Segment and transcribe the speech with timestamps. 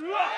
[0.00, 0.37] Uah!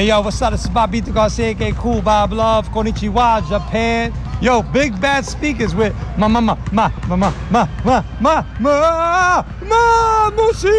[0.00, 0.52] Yo, yo, what's up?
[0.52, 4.14] This is Bobito Garcia, aka Cool Bob Love, Konnichiwa, Japan.
[4.40, 9.44] Yo, big bad speakers with ma ma ma ma ma ma ma ma ma ma
[9.60, 10.70] ma mushi.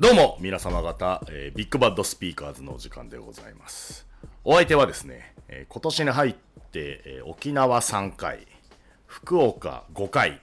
[0.00, 4.01] どうも皆様方、えービッグバッドスピーカーズのお時間でございます
[4.44, 8.46] お相手はですね、えー今年に入って、えー沖縄3回
[9.06, 10.40] 福岡5回、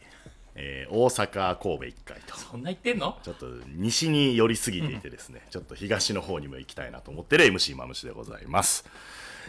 [0.56, 3.18] えー大阪神戸1回とそんな言ってんの？
[3.24, 8.86] ちょっと西に寄りすぎていてですね、ちょっと東の方にも行きたいなと思ってる MC マムシでございます。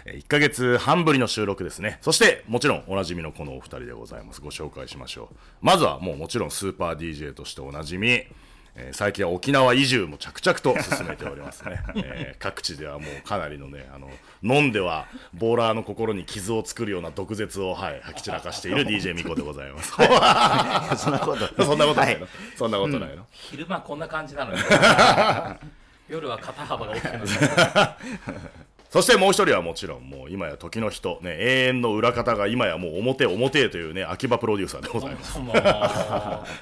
[0.05, 1.99] えー1ヶ月半ぶりの収録ですね。
[2.01, 4.41] そして、もちろんおなじみのこのお二人でございます。
[4.41, 5.37] ご紹介しましょう。
[5.61, 14.11] まずはもうもちろんスーパー DJ としておなじみ、えー最近は沖縄移住も着々と進めておりますね、 えー各地ではもうかなりのねあの
[14.43, 21.65] 飲んではボーラーの心に傷を作るような毒舌を、はい、吐き散らかしている DJ ミコでございます、そ んなこと。
[21.65, 24.59] そんなことないの、そんなことないの、昼間こんな感じなのに。
[26.09, 27.21] 夜は肩幅が大きくなる。
[28.91, 35.39] そしてもう一人はもちろんもう今や時の人、ね、永遠の裏方が今やもう表表というね秋葉プロデューサーでございます。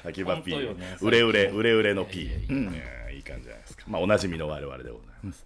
[0.07, 0.75] 秋葉 P、ね。
[1.01, 2.29] 売れ売れ売れ売れの P、いい
[3.23, 3.85] 感じじゃないですか。
[3.87, 5.43] まあおなじみの我々でございます、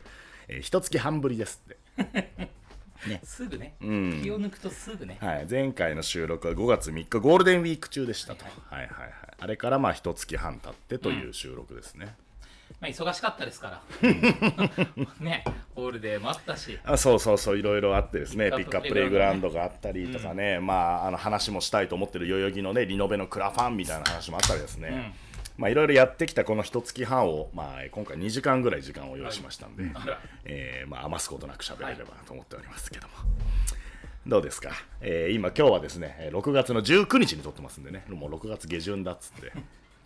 [0.50, 1.77] えー一月半ぶりですって
[3.23, 3.85] すぐね、気
[4.31, 8.87] を抜くとすぐね、はい、前回の収録は5月3日ゴールデンウィーク中でしたと、はいはい。
[8.87, 12.15] はい、あれからまあ一月半経ってという収録ですね、
[12.79, 14.09] まあ、忙しかったですから。
[15.19, 15.43] ね。
[15.75, 16.77] ホールデーもあったし。
[16.83, 17.57] あそうそうそう。
[17.57, 18.51] いろいろあってですね。
[18.51, 25.13] ピピックアップレイグラウンドがあったりとかね、まああの話もしたいと思ってる代々木のねリノベのクラファンみたいな話もあったりですね、
[25.57, 33.13] まあいろいろやってきたこの一月半を、まあ、今回2時間ぐらい時間を用意しましたんで、あらえーまあ、余すことなく喋れればと思っておりますけども、
[34.25, 34.71] どうですか、
[35.01, 38.03] えー今今日はですねえー6月の19日に撮ってますんでね。
[38.09, 39.51] もう6月下旬だっつって。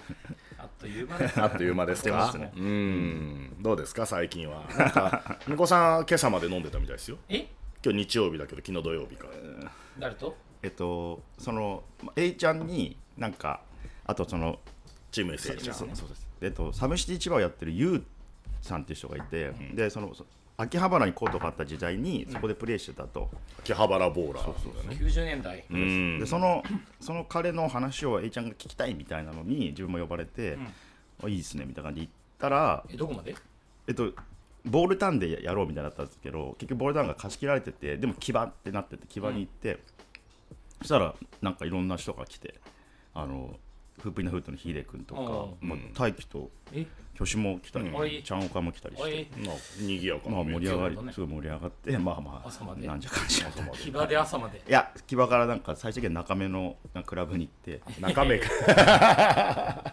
[0.58, 2.32] あっという間ですあっという間ですか？
[2.32, 2.52] すね。
[2.56, 3.56] うん。
[3.62, 4.06] どうですか？
[4.06, 4.66] 最近は。
[4.78, 7.18] なんか みこさん今朝まで飲んでたみたいですよ。
[7.30, 7.48] え？
[7.84, 9.28] 今日日曜日だけど昨日土曜日か
[10.00, 10.36] 誰と？
[10.64, 11.84] えっと、その、
[12.16, 13.62] A ちゃんになんか、
[14.06, 14.60] あとその、
[15.18, 16.28] チーム SH ちゃんそうそうです。
[16.42, 18.04] えっと、サムシティ千葉をやってるユウ
[18.62, 20.26] さんっていう人がいて、で、その、そ
[20.60, 23.30] 秋葉原にコートがあった時代にそこでプレーしてたと、
[23.60, 24.78] 秋葉原ボーラー。
[24.78, 26.20] だね90年代、うん。
[26.20, 26.64] でその
[27.00, 30.58] その彼の話を A ちゃんが聞きたいみたいなのに自分も呼ばれて、
[31.24, 33.36] あいいですねみたいな感じで行ったら、えどこまで？
[33.88, 34.12] えっと、
[34.66, 39.78] ボールターンでやろうみたいだったんですけど結局ボールターンが貸し切られててでも牙ってなってて牙に行って、
[40.80, 42.56] そしたらなんかいろんな人が来て
[43.14, 43.56] あの
[44.02, 46.86] フープイナフートのヒデ君とか、うまあ、大輝とえ？
[47.16, 49.28] 挙手も来たり、ちゃんおかも来たりして。
[49.44, 52.86] まあ賑やかなまあ盛り上がりすごい盛り上がってまあまあ朝まで。
[52.86, 54.16] なんじゃかんじゃ騎馬で。
[54.16, 54.62] 朝まで。
[54.68, 56.76] いや木場からなんか最終的に中目の
[57.08, 58.48] クラブに行って 中目か。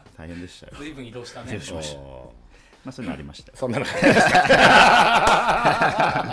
[0.19, 0.75] 大変でしたよ。
[0.77, 1.59] 随分移動したね。
[1.59, 2.01] しました。
[2.01, 2.05] ま
[2.91, 3.53] あそういうのありました。
[3.53, 3.87] よそんなの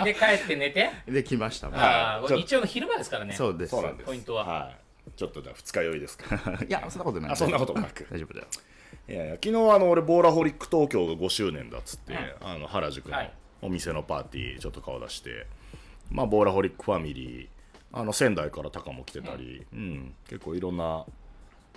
[0.04, 0.90] で帰って寝て？
[1.08, 1.70] で来ました。
[1.70, 3.32] もんああちょ日曜の昼間ですからね。
[3.32, 3.70] そうです。
[3.70, 4.06] そうなんです。
[4.06, 4.44] ポイントは。
[4.44, 4.76] はい
[5.16, 6.36] ちょっとじゃあ二日酔いですか。
[6.66, 7.32] いやそんなことない。
[7.32, 8.06] あそんなことなく。
[8.10, 8.46] 大丈夫だよ。
[9.08, 13.32] いやいや昨日あの俺ボーラホリック東京が5周年だっつって、あの原宿のはい。
[13.62, 15.46] お店のパーティーちょっと顔出して、
[16.10, 17.48] まあボーラホリックファミリー
[17.92, 20.14] あの仙台からタカも来てたり、うん。
[20.28, 21.04] 結構いろんな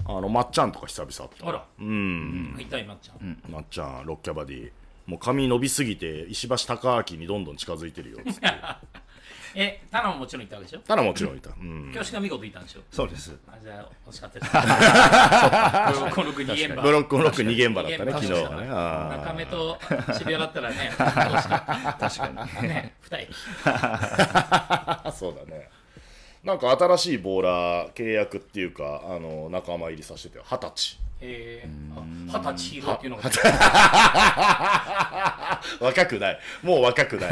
[0.05, 1.47] あのまっちゃんとか久々あった。
[1.47, 1.65] あら。
[1.79, 3.41] うん、痛いまっちゃん。
[3.49, 4.71] まっちゃんロッキャバディ。
[5.05, 8.47] もう髪伸びすぎて石橋貴明にどんどん近づいてるよっつって
[9.57, 10.79] えタナももちろんいたわけでしょ？
[10.79, 12.81] ただもちろんいた、うん、教師が見事いたんでしょ？
[12.91, 13.35] そうです。
[13.47, 14.51] あじゃあ惜しかったです。
[14.55, 14.61] ブ
[16.05, 16.41] ロック
[16.81, 18.67] ブロックロック2現場だったね昨日はね。
[19.17, 19.79] 中目と
[20.13, 22.09] 渋谷だったらね 惜しかった。
[22.09, 22.27] 確か
[22.61, 22.67] に。
[22.69, 23.29] ね二駅
[23.65, 25.69] あ そうだね。
[26.43, 32.03] なんか新しいボーラー契約っていうかあの仲間入りさせてて二十歳えー、あ
[32.39, 33.23] 二十歳ヒーローっていうのが。
[35.79, 36.39] 若くない。
[36.61, 37.31] もう若くない。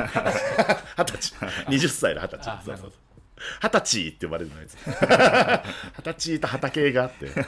[0.98, 1.34] 二十歳。
[1.68, 2.82] 20歳の二十あ歳そうそう。
[2.82, 2.94] なるほど。
[3.62, 4.76] 二十歳って呼ばれるのやつ。
[6.00, 7.30] 二十歳と畑があって。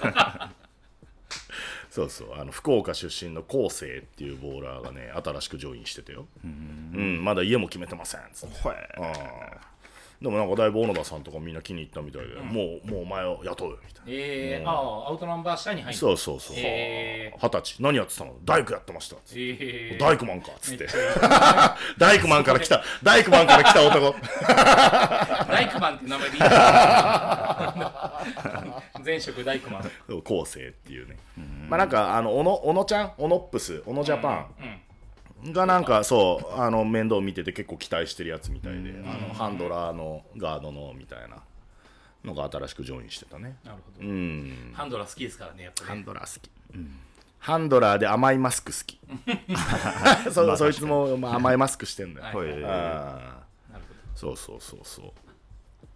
[1.90, 2.34] そうそう。
[2.36, 6.28] あの福岡出身の昴生っていうボーラーがね新しくジョインしててよ。
[6.44, 7.24] うん。
[7.24, 8.22] まだ家も決めてません。
[8.34, 8.56] つって。
[8.68, 9.06] ああ
[10.22, 14.08] でもなんかだいぶ小野田さんとかみんな気に入ったみたいで、もうもうお前を雇うよみたいな。
[14.08, 16.56] えー、ああアウトナンバー下に入ってそうそうそう。
[16.56, 17.76] 二十、え歳。
[17.82, 18.34] 何やってたの？
[18.46, 19.40] 大工やってましたつって。
[19.40, 20.88] えー、大工マンかっつって。
[22.00, 22.82] 大工マンから来た。
[23.04, 24.16] 大工マンから来た男。
[25.52, 26.42] ダイクマンって名前でいい
[29.06, 29.84] 前職ダイクマン。
[30.24, 31.18] 昴生っていうね。
[31.70, 33.12] まあなんかあの小野小野ちゃん？
[33.18, 34.48] 小野ップス小野ジャパン
[35.44, 41.44] がなんかそうあの面倒見てて結構期待してるやつみたいであのハンドラーのガードのみたいな
[42.24, 43.58] のが新しくジョインしてたね。
[43.64, 44.72] なるほど、うん。
[44.74, 46.50] ハンドラー好きですからねやっぱハねンドラー好き、
[47.40, 49.00] ハンドラーで甘いマスク好き。
[50.32, 52.52] そそいつも、まあ、甘いマスクしてんだよ、はい。
[52.52, 52.64] はい。
[52.64, 52.68] あ
[53.72, 55.12] なるほーそうそうそうそう。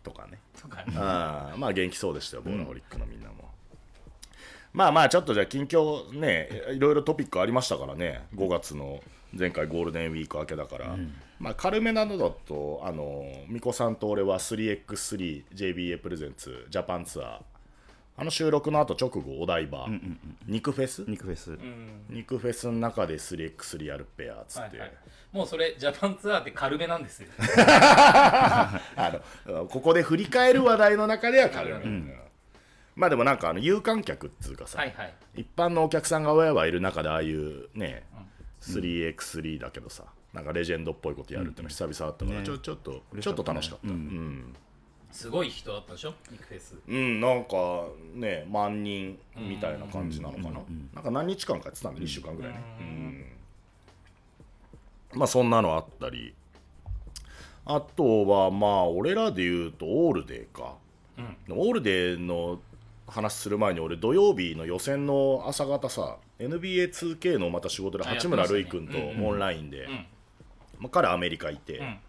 [0.03, 0.39] とかね。
[0.55, 0.93] どとかね。
[0.95, 1.57] あー。
[1.57, 3.49] まあ元気そうでしたよボーラホリックのみんなも、
[4.73, 9.01] まあまあちょっとじゃあ近況ねいろいろトピックありましたからね5月の
[9.33, 10.97] 前回ゴールデンウィーク明けだから、
[11.39, 17.39] まあ軽めなのだとあの美子さんと俺は 3x3JBA プレゼンツジャパンツアー。
[18.17, 19.87] あの収録の後直後お台場、
[20.45, 21.05] 肉フェス？
[21.07, 21.57] 肉フェス、
[22.09, 24.93] 肉フェスの中で 3x3 やるペアっつって、はいはい、
[25.31, 27.29] もうそれジャパンツアーって軽めなんですよ。
[27.39, 28.81] あ
[29.45, 32.13] のここで振り返る話題の中では軽め、うん。
[32.97, 35.13] まあでもなんかあの有観客っつうかさ、はいはい。
[35.35, 38.03] 一般のお客さんがわやわいる中でああいうね、
[38.61, 42.45] 3x3 だけどさなんかレジェンドっぽいことやるっての久々だったから、ね。
[42.45, 43.87] ちょちょっとちょっと楽しかった。
[43.87, 44.55] うん、
[45.11, 46.13] すごい人だったでしょ？
[46.31, 46.75] 肉フェス。
[46.87, 50.59] うんなんかね万人みたいな感じなのかな、
[50.93, 52.61] なんか何日間かやってたんで2週間ぐらいね。
[52.79, 52.83] う
[55.15, 55.19] ん。
[55.19, 56.35] まあそんなのあったり。
[57.65, 60.75] あとはまあ俺らで言うとオールデーか、
[61.49, 62.59] オールデーの
[63.07, 69.89] 話する前に俺土曜日の予選の朝方さ NBA2K のまた仕事であ八村塁君とオンラインで、ん。
[70.79, 71.99] まあ、彼アメリカいて、ん。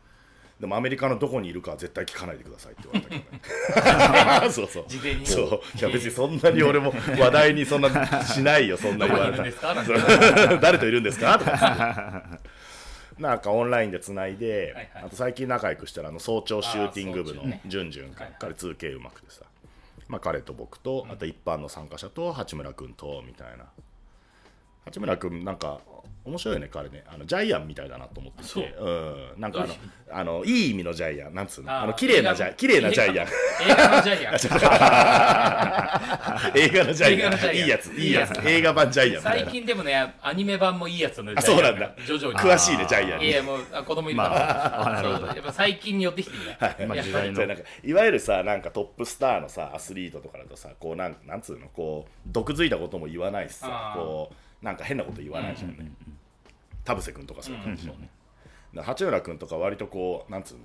[0.60, 4.50] でもアメリカのどこにいるかは絶対聞かないでくださいって言われたけどね。
[4.52, 4.84] そうそう。
[4.86, 5.26] 事前に。
[5.26, 5.78] そう。
[5.78, 9.74] いや別にそんなに俺も話題にそんなしないよ そんな言われた
[10.60, 11.38] 誰といるんですか？
[11.38, 12.38] とか。
[13.18, 15.04] なんかオンラインでつないで、はいはい。
[15.06, 17.60] あと最近仲良くしたらあの早朝シューティング部のあー早朝ね。
[17.66, 18.36] ジュンジュン君、はいはい。
[18.38, 19.42] 彼 2K うまくてさ、
[20.08, 23.64] まあ、彼と僕とあと一般の参加者と八村君とみたいな
[24.90, 25.78] 八村君なんか
[26.22, 27.02] 面白いよね彼ね。
[27.08, 28.64] あのジャイアンみたいだなと思ってそう。
[28.64, 28.88] てう
[29.38, 29.40] ん。
[29.40, 29.74] なんかあの
[30.12, 31.34] あのいい意味のジャイアン。
[31.34, 31.72] なんつうの？
[31.80, 33.26] あの綺麗なジャイ綺麗なジャイアン。
[33.64, 34.34] 映画のジャイアン。
[36.54, 37.56] 映画のジャイアン。
[37.56, 38.38] いいやついいやつ。
[38.46, 39.50] 映画版ジャイアン最な。
[39.50, 41.90] 近でもねアニメ版もいいやつのあそうなんだ。
[42.06, 42.38] 徐々に。
[42.38, 45.12] 詳しいねジャイアンにいやもうあ子供いるから、そう。
[45.28, 47.02] やっぱ最近に寄ってきてるね、まあやっぱり。
[47.02, 47.46] 時代の。
[47.46, 51.68] なんかいわゆるさなんかトップスターのさアスリートとかだとさこうなんなんつうの？
[51.68, 55.90] こう毒づいたことも言わないしさこうなんか変なこと言わないじゃんね、
[56.84, 58.10] 田臥君とかそういう感じだよね、
[58.74, 60.64] だから八村君とか割とこうなんつうの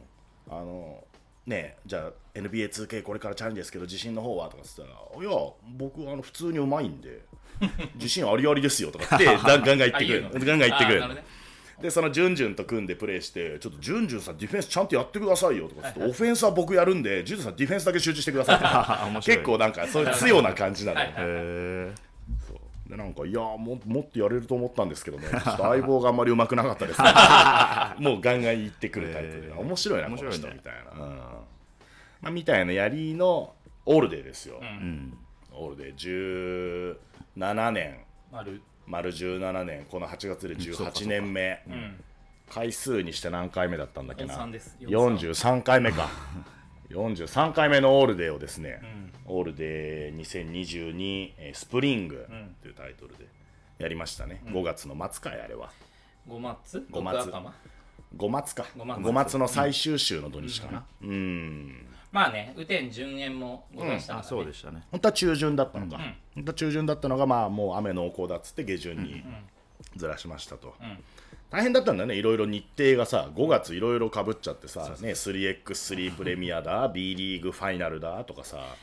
[0.50, 1.04] あの
[1.46, 4.90] ねえじゃあ NBA2K これからチャレンジですけど自信の方はとかっつったら
[5.22, 5.32] 「いや
[5.78, 7.22] 僕あの普通にうまいんで
[7.96, 11.04] 自信ありありですよ」とかって ガンガン言ってくれるガンガン言ってくれる
[11.82, 18.66] でそのジュンジュンと組んでプレーしてちょっとジュンジュンさんディフェンスちゃんとやってくださいよとかオフェンスは僕やるんでジュンジュンさんディフェンスだけ集中してくださいって
[19.12, 21.92] 面白い結構なんかそういう強な感じなのよ、
[22.88, 25.28] でなんかいやーももっとやれると思ったんですけどね。
[25.58, 27.08] 相棒があんまり上手くなかったです、ね、
[28.00, 29.60] もうガンガン言ってくるタイプで、へー。
[29.60, 30.38] 面白いな面白いね。
[30.40, 31.18] この人みたいな、うん。
[31.18, 35.18] まあ、みたいなやりのオールデーですよ、うん。
[35.52, 36.98] オールデー。
[37.36, 38.00] 17年。
[38.32, 38.62] 丸。
[38.86, 39.86] 丸17年。
[39.86, 42.04] この8月でそうか18年目、ん。
[42.50, 44.36] 回数にして何回目だったんだっけな。
[44.36, 44.78] 43です。
[44.82, 46.10] 43回目か。
[46.90, 48.82] 43回目のオールデーをですね、
[49.28, 52.28] オールデー2022えースプリング
[52.62, 53.28] というタイトルで
[53.80, 55.72] やりましたね、5月の末かいあれは。
[56.30, 56.86] 5月？
[56.90, 57.18] 五月。
[57.18, 57.52] 六頭
[58.18, 58.66] 5月か。
[58.76, 59.02] 五月。
[59.02, 60.86] 5月の最終週の土日かな。
[61.02, 61.86] うん。
[62.12, 64.84] まあね雨天順延もございましたから、あねそうでしたね。
[64.92, 65.98] 本当は中旬だったのか、
[66.34, 69.24] 本当は中旬だったのがまあもう雨濃厚だっつって下旬に
[69.98, 70.76] ずらしましたと、
[71.50, 72.16] 大変だったんだよね。
[72.16, 78.76] いろいろ日程がさ5月いろいろかぶっちゃってさ、ね、3x3 プレミアだ B リーグファイナルだとかさ、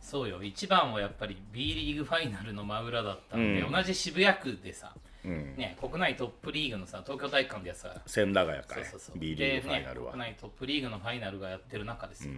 [0.00, 0.42] そうよ。
[0.42, 3.72] 一番はやっぱり B リーグファイナルの真裏だったんで、うん。
[3.72, 4.92] 同じ渋谷区でさ、
[5.28, 5.56] ん。
[5.56, 8.84] ね、国内トップリーグのさ東京体育館でさ千駄ヶ谷かい。
[8.84, 9.18] そうそうそう。
[9.18, 12.34] B リーグファイナルは、でね、国内トップリーグのファイナルがやってる中ですよ、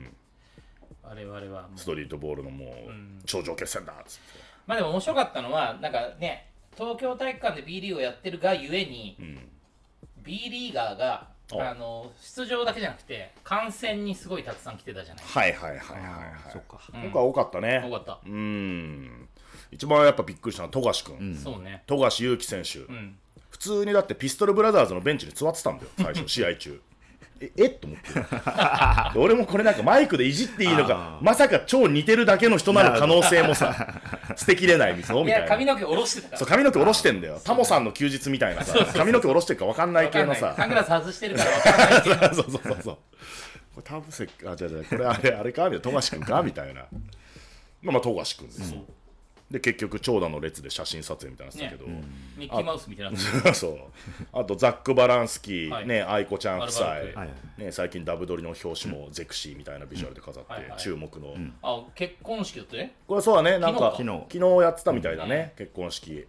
[1.03, 9.17] 我々はストリートボールのもう頂上決戦だっつって、まあでも面白かったのはなんかね東京体育館で B リーグをやってるがゆえに、
[10.25, 11.63] B リーガーがお。
[11.63, 16.53] あの出場だけじゃなくて観戦にすごいたくさん来てたじゃないはいはいはいはいはい。
[16.53, 16.81] そっか。
[16.93, 17.83] 今回多かったね。
[17.85, 18.21] 多かった。
[18.25, 19.29] うん。
[19.73, 21.83] 一番やっぱびっくりしたのは富樫君、そうね。
[21.87, 23.17] 富樫勇樹選手、ん。
[23.51, 26.81] 普通にだってピストルブラザーズのベンチに座ってたんだよ最初 試合中
[27.41, 28.13] ええっと思って。
[29.15, 33.89] で俺もこれなんかマイクでいじっていいのかまさか超似てるだけの人なる可能性もさ
[34.37, 35.31] 捨てきれないみたいな。
[35.31, 36.39] や髪の毛下ろしてたから。
[36.39, 37.41] そう髪の毛下ろしてんだよ。
[37.43, 38.79] タモさんの休日みたいなさ。
[38.95, 40.55] 髪の毛下ろしてるか分かんない系のさ。
[40.57, 42.35] サングラス外してるから分かんない。
[42.37, 42.99] そうそうそうそう。
[43.75, 45.71] これ田臥あじゃじゃこれあれあれか？
[45.71, 45.81] みたいな。
[45.81, 46.43] 富樫君か？
[46.43, 46.83] みたいな。
[47.83, 48.75] まあまあ富樫君です。
[48.75, 48.85] よ、
[49.51, 51.87] で結局長蛇の列で写真撮影みたいなのしてたけど、
[52.37, 53.19] ミッキーマウスみたいな。
[53.53, 53.79] そう。
[54.33, 55.87] あとザック・バランスキー、はい。
[55.89, 56.95] ね愛子ちゃん夫妻、
[57.59, 60.79] ね、最近ダブドリの表紙もゼクシーみたいなビジュアルで飾って、はいはい。
[60.79, 62.95] 注目の、あ結婚式だってね。
[63.09, 63.59] これそうだね。
[63.59, 66.27] なんか昨日昨日やってたみたいだね、結婚式。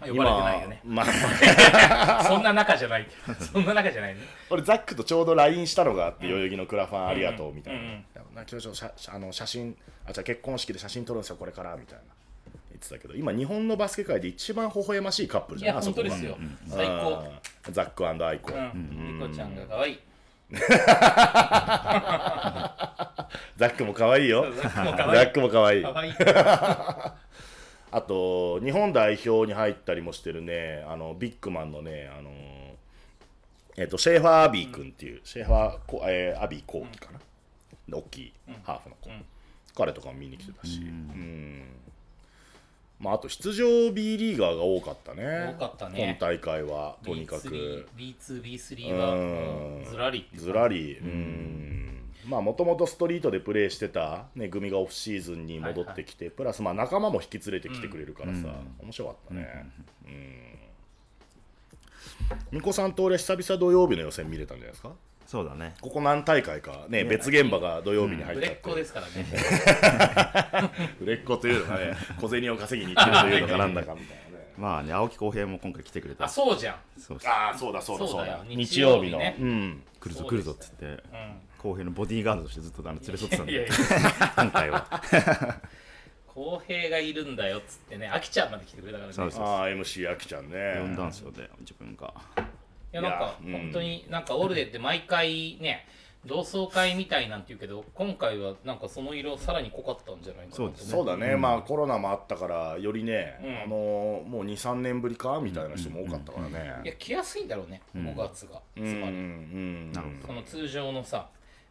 [0.00, 0.80] まあ呼ばれてないよね。
[0.84, 2.24] まあ。
[2.28, 3.06] そんな仲じゃない。
[3.52, 4.20] そんな仲じゃないね。
[4.50, 8.04] 俺ザックとちょうど LINE したのがあって、代々木のクラファンありがとうみたいな、うんうん
[8.38, 12.04] なんか今日ちょっと写写あの写真あじゃあ結婚式で写真撮るんですよこれからみたいな
[12.78, 16.02] 言ってたけど今日本のバスケ界で一番微笑ましいカップルいやじゃんあそこ。
[16.02, 16.38] が本当ですよ。
[16.68, 17.24] 最高。
[17.26, 19.18] うんザックアイコ、うん。
[19.20, 19.98] リコちゃんが可愛い。
[23.58, 24.50] ザックも可愛いよ。
[24.54, 25.84] ザックも可ザ愛い。
[27.90, 32.30] あと日本代表に入ったりもしてるねあのビッグマンのねあの
[33.76, 37.20] えっ、とシェーファー・アビー君っていう、シェーファーこ、えーアビー幸樹かな、
[37.88, 38.32] で大きい
[38.64, 39.08] ハーフの子、
[39.76, 41.64] 彼とかも見に来てたし、うん
[43.00, 45.54] まあ、あと出場 B リーガーが多かったね。
[45.56, 46.16] 多かったね。
[46.18, 47.86] 今大会はとにかく。
[47.96, 50.28] B2、B3 はずらり。
[50.34, 50.98] ずらり。
[51.00, 52.02] うん。
[52.26, 58.48] まあもともとストリートでプレーしてた、ね、組がオフシーズンに戻ってきて、プラスまあ仲間も引き連れてきてくれるからさ、
[58.82, 59.66] 面白かったね。
[60.06, 60.58] うん。
[62.50, 64.92] みこさんと俺久々土曜日の予選見れたんじゃないですか？
[65.28, 65.74] そうだね。
[65.82, 70.72] ここ何大会かね別現場が土曜日に入っちゃって、売れっ子ですからね。
[71.02, 74.52] 売れっ子というのがね小銭を稼ぎに行ってるというのかなんだかみたいなね。
[74.56, 76.24] まあね青木浩平も今回来てくれた。
[76.24, 76.76] あそうじゃん。
[76.98, 77.30] そうそう。
[77.30, 78.22] ああそうだそうだそうだ。
[78.22, 78.44] そうだよ。
[78.48, 79.18] 日曜日の。
[79.18, 79.36] 日曜日ね。
[79.38, 79.82] うん。
[80.00, 81.02] 来るぞ来るぞっつって。
[81.58, 83.66] 浩平のボディーガードとしてずっとあの連れ添ってたんでや
[84.34, 85.02] 今回は。
[86.26, 89.12] 公平がいるんだよっつってねあきちゃんまで来てくれたからね。
[89.12, 90.76] そうですああ MC あきちゃんね。
[90.78, 92.14] 呼んだんですよで自分が。
[92.38, 92.42] い
[92.92, 95.86] やなんか本当になんかオールデーって毎回ね
[96.26, 103.56] 同窓会みたいなんて言うけど今回はなんかその色さらに濃かったんじゃないかなとそうそうだね、まあコロナもあったからよりね、うん。
[103.56, 107.80] あのーもう23年ぶりかみたいな人も多かったからね、いや来やすいんだろうね。
[107.94, 108.60] 5月が。
[108.76, 111.28] つうんまりその通常のさ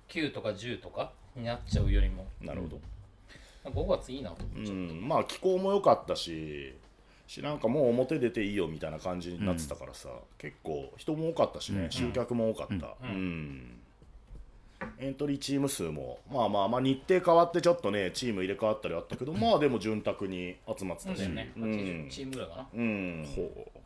[0.08, 2.26] 9とか10とかになっちゃうよりも。
[2.42, 2.80] なるほど、
[3.66, 6.74] 5月いいなと思っうちゃう、ん、まあ気候も良かったし
[7.28, 12.96] しなんかもう表出ていいよみたいな感じになってたからさ、結構人も多かったしね、集客も多かった。
[13.04, 13.80] うん、
[14.98, 21.64] エントリーチーム数もまあまあまあ日程変わってちょっとねチーム入れ替わったりあったけど、まあでも潤沢に集まってたし、そうだよね、うん。
[21.64, 22.68] 80チームぐらいかな。
[22.74, 23.26] うん。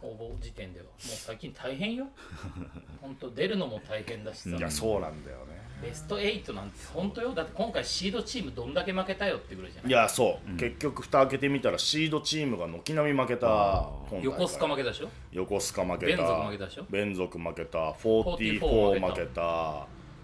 [0.03, 0.85] 応募時点では。
[0.85, 2.07] もう最近大変よ。
[3.01, 4.55] 本当出るのも大変だしさ。
[4.55, 7.33] いやそうなんだよねベスト8なんて本当よ。
[7.33, 9.91] だって今回シードチームどんだけ負けたよってぐらいじゃない？
[9.91, 13.89] いやそう、結局蓋開けてみたらシードチームが軒並み負けた
[14.21, 15.01] 横須賀負けたでし。
[15.03, 16.17] ょ横須賀負けた。
[16.17, 16.79] 連続負けたでし。
[16.79, 17.77] ょ連続負けた。
[17.91, 18.59] 44
[18.99, 19.41] 44負けた。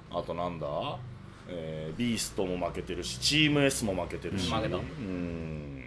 [0.09, 0.67] あとなんだ、
[1.49, 4.51] えービーストも負けてるしチーム S も負けてるし。
[4.51, 4.77] 負けた？
[4.77, 5.83] うん。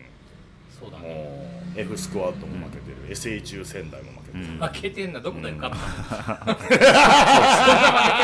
[0.80, 6.84] そうだもねう F スクワットも負けてる、SHU 仙台も負けてる、負けてんなどこで勝ったの、 そんな負けて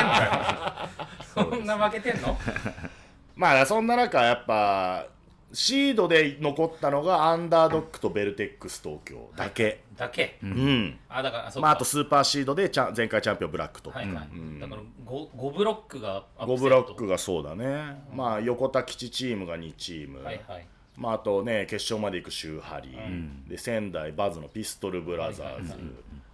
[0.02, 2.38] んのそんな負けてんの？
[3.36, 5.06] まあそんな中やっぱ
[5.52, 10.98] シードで残ったのがアンダードックとベルテックス東京だけ、だけ、うん。
[11.08, 11.66] あだからあそうか。
[11.66, 16.54] まあ、あとスーパーシードでチャン前回チャンピオンブラックと、はいはい、だから 5, 5ブロックがアップセット。
[16.54, 20.66] 5ブロックがそうだね、まあ横田基地チームが2チーム、はいはい。
[20.96, 25.74] まあ、あとね決勝まで行くシューハリー、で仙台バズのピストルブラザーズ、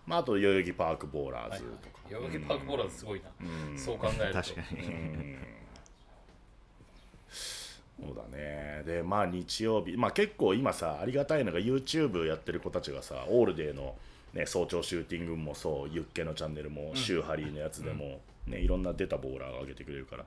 [0.06, 3.30] まあ、あと代々木パークボーラーズとか、代々木パークボーラーズすごいな、
[3.78, 4.42] そう考えると。
[4.42, 5.36] 確かに。
[7.30, 8.82] そうだね。
[8.84, 9.96] でまあ日曜日。
[9.96, 13.94] まあ結構今さありがたいのが YouTube やってる子たちがさオールデーの、
[14.34, 20.24] ね、早朝シューティングもそうユッケのチャンネルも、シューハリーのやつでも、ね、いろんな出たボーラーが上げてくれるから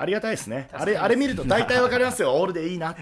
[0.00, 0.68] ありがたいですね。
[0.72, 2.32] あれあれ見ると大体わかりますよ。
[2.32, 2.94] オールデーいいな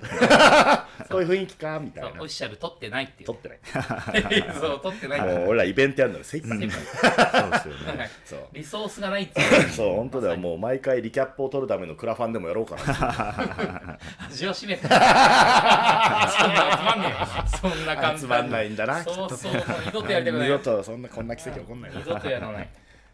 [1.11, 3.27] そういう雰囲気かみたそいうなオフィシャル取ってないっていう。
[3.27, 3.59] 撮ってない。
[4.59, 5.21] そう取ってない。
[5.21, 7.99] もう俺らイベントやるのに精一杯先輩そうですよね。
[7.99, 8.11] はい。
[8.25, 9.69] そうリソースがないっていう。
[9.69, 9.95] そう。
[9.97, 10.39] 本当だよ。
[10.39, 14.81] もう毎回リキャップを取るためのクラファンでもやろうかな 味を占めて。
[14.81, 17.27] そんな集まんねえよ。
[17.61, 19.03] そんな簡単集まんないんだな。
[19.03, 20.49] そうそうもう二度とやりたくない。
[20.49, 22.69] 二度とそんなこんな奇跡起こんないな二度とやらない。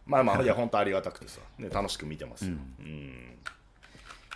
[0.06, 2.44] まあまあいや本当ありがたくてさ、ね、楽しく見てます。
[2.46, 3.31] よ、うん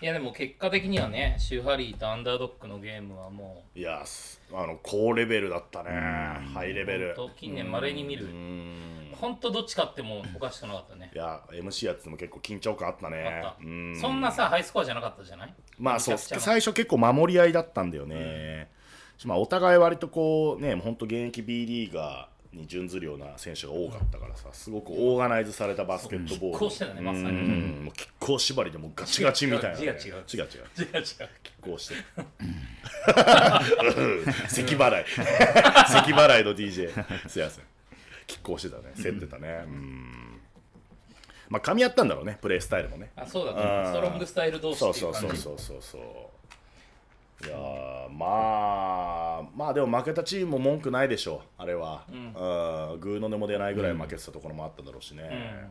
[0.03, 5.91] いやでも結果的にはねシューハリーとアンダードックのゲームはもいやすあの高レベルだったね。
[6.53, 7.15] ハイレうベル。
[7.17, 8.27] 本当近年まれに見る。
[8.27, 9.13] うん。
[9.19, 11.11] 本当どっち勝ってもおかしくなかったね。
[11.15, 13.43] いや MC やってても結構緊張感あったね。
[13.43, 13.65] あった。
[13.65, 13.99] うん。
[13.99, 15.55] そんなさハイスコアじゃなかったじゃない？
[15.79, 18.69] まあそう最初結構守り合いだったんだよね、
[19.25, 26.57] まあ、お互い割とこうね本当現役 B リーガーに準ずるような選手が多かったからさすごくオーガナイズされたバスケットボール。
[26.57, 27.25] 拮抗してたねまさに。
[27.27, 29.93] うんもう拮抗縛りでもうガチガチみたいな、ね、違う。
[29.93, 29.97] 違う。
[29.97, 30.13] 違う違う。
[30.13, 31.29] 違う違う拮
[31.61, 31.95] 抗して。
[31.95, 32.05] る
[34.49, 35.05] 咳払い。
[35.07, 36.91] 咳払いの DJ
[37.29, 37.65] すいません。
[38.27, 38.93] 拮抗してたね。
[39.01, 39.63] 競ってたね。
[39.67, 40.41] うん。
[41.49, 42.39] まあ噛み合ったんだろうね。
[42.41, 43.11] プレースタイルもね。
[43.17, 43.59] あそうだうん。
[43.59, 45.19] ねストロングスタイル同士そうってい感じ。
[45.43, 46.03] そううそうそうそうそう
[47.45, 52.33] いやーまあまあでも負けたチームも文句ないでしょうあれは、うん、
[53.01, 55.71] グーの音も出ないぐらい負けてたところもあっただろうしね、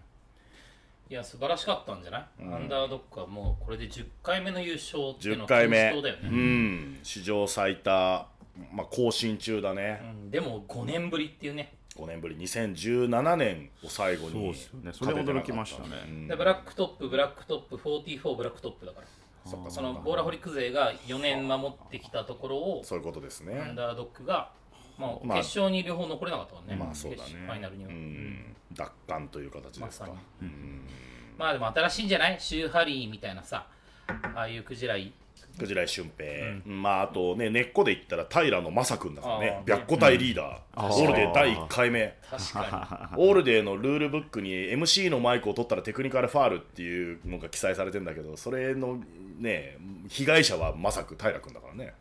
[1.09, 5.77] いや素晴らしかったんじゃない、アンダードックはもうこれで10回目の優勝っていうの10は回目。
[5.77, 6.99] ね、うん。
[7.03, 8.27] 史上最多、
[8.73, 10.31] まあ、更新中だね、うん。
[10.31, 11.73] でも5年ぶりっていうね。
[11.95, 12.35] 5年ぶり。
[12.37, 14.91] 2017年を最後にそうですよね。
[14.93, 15.89] それ驚きましたね。
[16.07, 16.27] うん。
[16.27, 19.07] でブラックトップブラックトップ44ブラックトップだから
[19.45, 24.51] そっかそのボーラホリック勢が4年守ってきたところをそういうことですアンねダードックが、
[24.97, 27.29] まあ、まあ決勝に両方残れなかったもんね、まあそうだね。
[27.45, 28.55] ファイナルには、うん。
[28.73, 30.07] 奪還という形ですか、まさ
[30.41, 30.49] に。
[31.37, 32.39] まあでも新しいんじゃない？
[32.39, 33.67] シューハリーみたいなさ
[34.07, 35.13] ああいうクジラい
[35.55, 39.63] クジライ俊平、まああとね根っこで言ったら平野正君だからね。
[39.65, 42.15] 白虎隊リーダー、あーオールデー第1回目。
[42.29, 48.99] 確か オールデーのルールブックに MC のマイクを取ったらテクニカルファールっていうのが記載されてんだけどそれの
[49.37, 49.77] ね
[50.09, 51.93] 被害者はまさく平君だからね。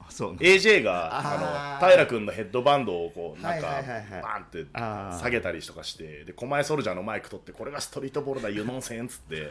[0.00, 0.38] あそうね。
[0.40, 4.22] AJ があの平君のヘッドバンドをこうなんかはいはい。
[4.22, 9.50] バーンって下げたりとかしてで狛江ソルジャーのマイク取ってこれがストリートボールだユノンセンっつって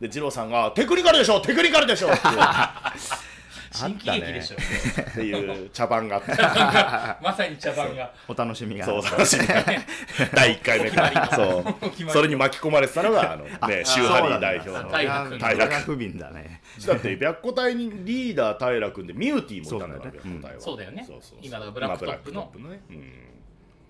[0.00, 2.18] で二郎さんが「テクニカルでしょテクニカルでしょ!」って
[3.76, 6.30] 新喜劇でしょ、っていう茶番があって。
[7.22, 8.10] まさに茶番が。
[8.26, 9.46] お楽しみがそう楽しみ
[10.34, 11.30] 第1回目から。
[11.34, 11.64] そ
[12.06, 12.10] う。
[12.10, 14.88] それに巻き込まれてたのがあのねシューハリー代表の。
[14.88, 15.38] 平君。
[15.38, 16.18] 平君。
[16.18, 20.22] だねだって白虎隊にリーダー平君でミューティーもいたんだからそう。
[20.22, 20.60] だね白虎隊は。
[20.60, 21.04] そうだよね。
[21.06, 22.50] そうそうそう今だからブラックトップの。
[22.54, 22.96] 今ブラックトップの。
[22.96, 23.20] ね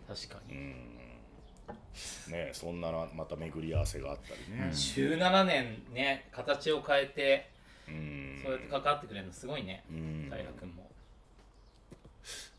[0.08, 0.16] うん。
[0.16, 0.54] 確かに、
[2.28, 4.68] ねそんななまた巡り合わせがあったりね。
[4.70, 7.50] 17年ね形を変えて
[7.88, 8.40] うん。
[8.42, 10.30] そうやって関わってくれるのすごいね、ん。
[10.30, 10.90] 平君も。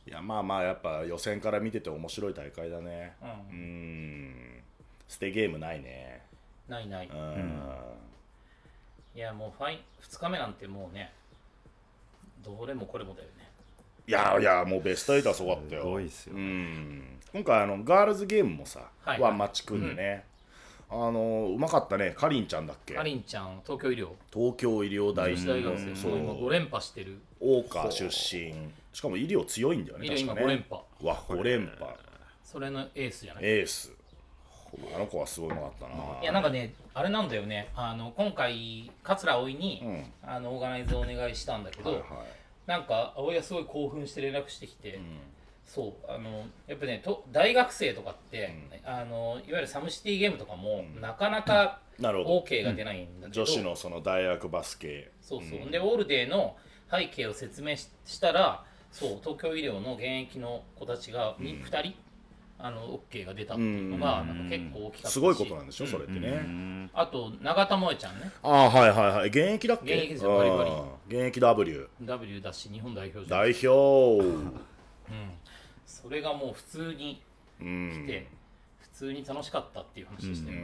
[0.08, 3.14] いやまあまあやっぱ予選から見てて面白い大会だね。
[3.22, 4.64] ううん。
[5.08, 6.22] 捨てゲームないね。
[6.68, 7.62] ないない、うん。
[9.16, 11.12] いやもうファイ2日目なんてもうね
[12.44, 13.37] どれもこれもだよね
[14.08, 15.82] いやいやもうベスト8はすごかったよ。
[15.82, 17.02] すごいっすようん。
[17.34, 20.24] 今回あのガールズゲームもさ、はいワンマッチ組んでね、
[20.90, 22.12] あのうまかったね。
[22.12, 22.94] かりんちゃんだっけ？
[22.94, 24.10] かりんちゃん東京医療。
[24.34, 25.38] 東京医療大学
[25.78, 25.96] 生。
[25.96, 26.18] そう。
[26.18, 27.18] 今5連覇してる。
[27.42, 28.54] 大川出身。
[28.94, 30.54] しかも医療強いんだよね医療今確かね。
[30.54, 31.08] 5連覇。
[31.10, 31.86] わ5連覇。
[32.46, 33.44] それのエースじゃない？
[33.44, 33.92] エース。
[34.96, 35.94] あの子はすごいうまかったな。
[36.22, 37.68] いやなんかねあれなんだよね。
[37.76, 40.06] あの今回桂葵に、うん。
[40.30, 42.08] あのオーガナイズお願いしたんだけど、はいはい
[42.68, 45.00] なんか葵はすごい興奮して連絡してきて、
[45.66, 48.54] そうあのやっぱねと大学生とかって、
[48.84, 52.46] あのいわゆるサムシティゲームとかも、なかなかなるほど。
[52.46, 55.12] OK が出ないんだけど、女子のその大学バスケ。
[55.22, 56.58] そうそう、でオールデーの
[56.92, 61.94] 背景を説明ししたらそう東京医療の現役の子たちが 2,、二人
[62.60, 65.14] あの OK が出たっていうのが、なんか結構大きかったし。
[65.14, 66.90] すごいことなんでしょそれってね。
[66.94, 68.32] あと永田萌ちゃんね。
[68.42, 69.28] ああはいはいはい。
[69.28, 69.94] 現役だっけ？
[69.96, 70.70] 現役ですよバリバリ。
[70.72, 70.78] うん。
[71.08, 73.26] 現役 W W だし日本代表。
[73.28, 73.42] じゃ ん。
[73.42, 74.58] 代表
[75.86, 77.22] それがもう普通に
[77.62, 77.92] うん。
[78.06, 78.28] 来て、
[78.80, 80.58] 普通に楽しかったっていう話でしたよ、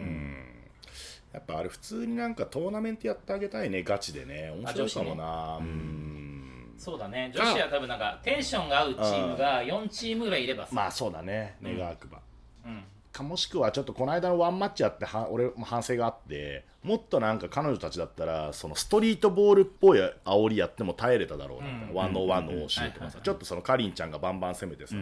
[1.31, 4.51] やっぱあれ普通になんかトーナメントやってあげたいねガチでね。
[4.51, 5.57] 面白いかもな。
[5.57, 7.31] うんそうだね。
[7.33, 11.55] 女子は多分なんかテンションが合うチームが4チームぐらいいればさ、まあそうだね。
[11.63, 12.19] 願わくば
[12.65, 12.83] うん。
[13.11, 23.19] かもしくはちょっとこの間のワンマッチやっては俺も反省があってもっとなんか彼女たちだったらそのストリートボールっぽい煽りやっても耐えれただろうなみたいな、ワンのワンの応酬とかさ。
[23.21, 24.95] ちょっとそのかりんちゃんがバンバン攻めてさ、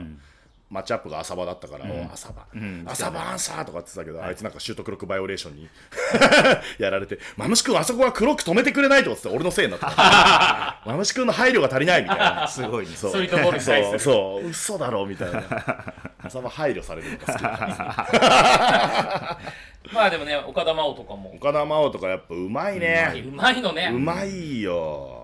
[0.72, 2.48] マッチアップが浅場だったから、お浅場、
[2.90, 5.68] 浅場アンサーとかって言ってたけど、あいつなんかシュートクロックバイオレーションに
[6.80, 10.80] やられて、マムシ君あそこは黒く止めてくれないとかって俺のせいになった。
[10.90, 12.48] マムシ君の配慮が足りないみたいな。
[12.48, 12.96] すごいね。
[12.96, 13.12] そう。
[13.12, 14.00] ストリートボールに対する。
[14.00, 14.42] そう。
[14.42, 14.50] そう。
[14.50, 15.44] 嘘だろみたいな。
[16.24, 17.86] 浅場配慮されるのが好きなんですよ
[19.94, 21.34] まあでもね岡田真央とかも。
[21.36, 23.92] 岡田真央とかやっぱうまいうねまいのね。
[23.94, 25.21] うまいよ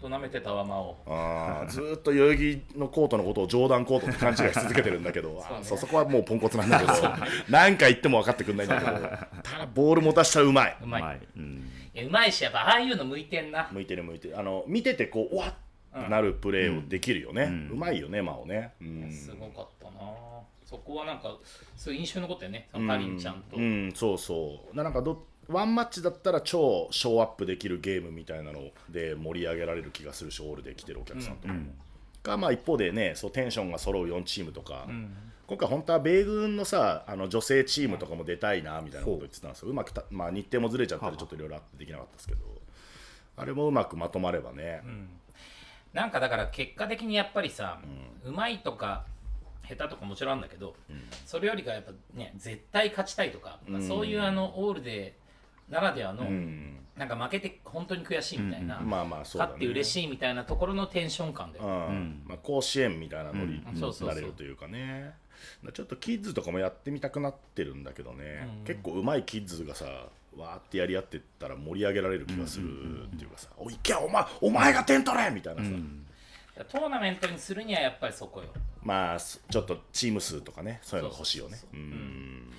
[0.00, 0.96] と舐めてたわ真央。
[1.06, 6.92] あーずーっと代々木のコートのことをジョーダンコートって勘違いし続けてるんだけど そうそこはもうポンコツなんだけど
[7.48, 8.92] 何回言っても分かってくんないんだけど
[9.42, 10.76] ただボール持たしたらうまい。
[10.82, 11.02] うまい。
[11.02, 11.20] はい。
[11.36, 11.70] うん。
[11.94, 13.68] いやうまいしやっぱああいうの向いてんな。
[13.72, 14.38] 向いてる向いてる。
[14.38, 15.54] あの見ててこううわっ
[15.98, 19.12] ってなるプレーをできるよね、うまいよね真央ね、うん。
[19.12, 20.00] すごかったな。
[20.64, 21.36] そこはなんか
[21.76, 24.76] そういう印象に残ったよねそのかりんちゃんと、うん、そうそう。
[24.76, 31.54] ななんかどワンマッチだったら超ショーアップできるゲームみたいなので盛り上げられる気がするしオールで来てるお客さんとか、
[32.22, 34.86] がまあ一方でねそうテンションが揃う4チームとか、
[35.46, 39.70] 今回本当は米軍のさあの女性チームとかも出たいなみたいなこと言ってたんですよ。
[39.70, 39.74] う。
[39.74, 42.60] まくた、まあ、日程もずれちゃったりちょっといろいろあってできなかったですけど。
[43.40, 44.82] あれもうまくまとまればね、
[45.94, 47.80] なんかだから結果的にやっぱりさ、
[48.22, 49.06] うまいとか
[49.66, 50.32] 下手とかもちろん。
[50.32, 50.74] あるんだけど、
[51.24, 55.14] それよりかやっぱね絶対勝ちたいとか、そういうあのオールで
[55.70, 56.76] ならではの、うん。
[56.96, 59.52] なんか負けて本当に悔しいみたいな、まあまあそうだね。
[59.52, 62.22] 勝って嬉しいみたいなところのテンション感だよ、うん。
[62.26, 65.14] まあ、甲子園みたいなノリになれるというかね。
[65.72, 69.86] ちょっとキッズとかもやってみたくなってるんだけどね、結構うまいキッズがさ
[70.36, 75.70] わーってやり合ってったら盛り上げられる気がするっていうかさ「おいけお前お前が点取れ!」みたいなさ、
[76.68, 78.48] トーナメントにするにはやっぱりそこよ。
[78.82, 81.56] まあすちょっとチーム数とかねそういうのが欲しいよね。
[81.56, 81.84] そうそうそうう。
[81.84, 82.52] ん。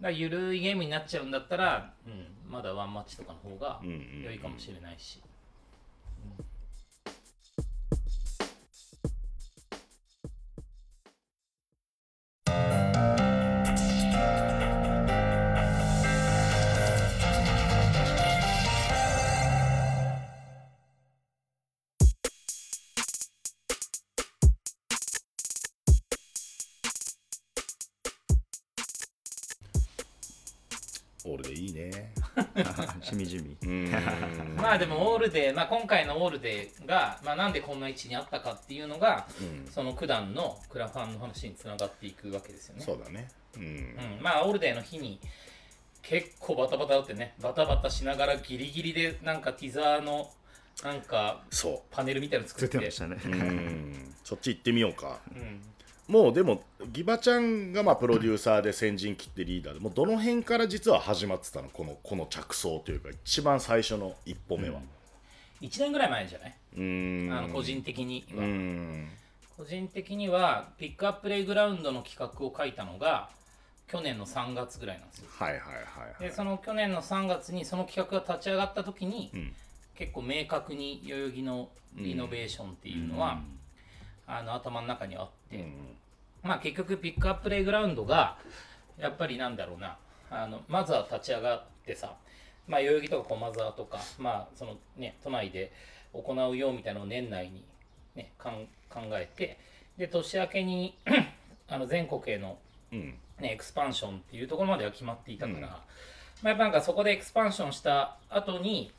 [0.00, 2.26] だゆるいゲームになっちゃうんだったら、うん、
[2.56, 3.82] まだワンマッチとかの方が
[4.24, 5.20] 良いかもしれないし、
[35.26, 39.26] ルデー、まあ、今回のオールデーが、まあ、なんでこんな位置にあったかっていうのが、
[39.70, 42.82] その九段のクラファンの話につながっていくわけですよね。
[42.84, 43.28] そうだね。
[43.56, 43.62] うん。
[43.62, 45.20] うん、まあオールデーの日に
[46.02, 47.34] 結構バタバタだってね。
[47.40, 50.30] バタバタしながらギリギリでなんかティザーの
[50.84, 53.16] なんかそパネルみたいなの作作っっててましたね。
[53.24, 54.14] ううん。
[54.24, 55.20] そっち行ってみようか。
[55.34, 55.60] うん。
[56.06, 56.62] もうでも
[56.92, 61.68] ギバちゃんがまあプロデューサーで先陣切ってリーダーでもうどの辺から実は始まってたの？
[61.68, 64.78] このこの着想というか一番最初の一歩目は
[65.60, 67.32] 1年ぐらい前じゃない、うん。
[67.32, 69.08] あの個人的には、うん。
[69.56, 73.30] 個人的にはピックアッププレイグラウンドの企画を書いたのが
[73.88, 75.28] 去年の3月ぐらいなんですよ。
[75.30, 75.80] はいはいはいは
[76.20, 76.22] い。
[76.22, 79.54] でその去年の3月にその企画が立ち上がった時に、ん。
[79.96, 83.40] 結構明確に代々木のリノベーションっていうのは、
[84.26, 85.66] あの頭の中にはあって、
[86.42, 88.36] まあ結局ピックアッププレイグラウンドが
[88.98, 89.96] やっぱりなんだろうな。
[90.30, 92.14] あのまずは立ち上がってさ
[92.68, 95.72] まあ代々木とか駒沢とかまあそのね都内で
[96.12, 97.64] 行うよみたいなのを年内に
[98.14, 99.58] ねかん考えて
[99.98, 100.96] で年明けに
[101.68, 102.58] あの全国への
[102.92, 103.14] うん。
[103.40, 105.78] ね、エクスパンションっていうところまでは決まっていたから、ま
[106.44, 108.92] あ、やっぱなんかそこでエクスパンションした後に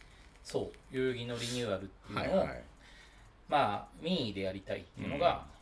[0.43, 2.63] そう代々木のリニューアルっていうのを、はいはい。
[3.49, 5.56] まあ民意でやりたいっていうのが、うん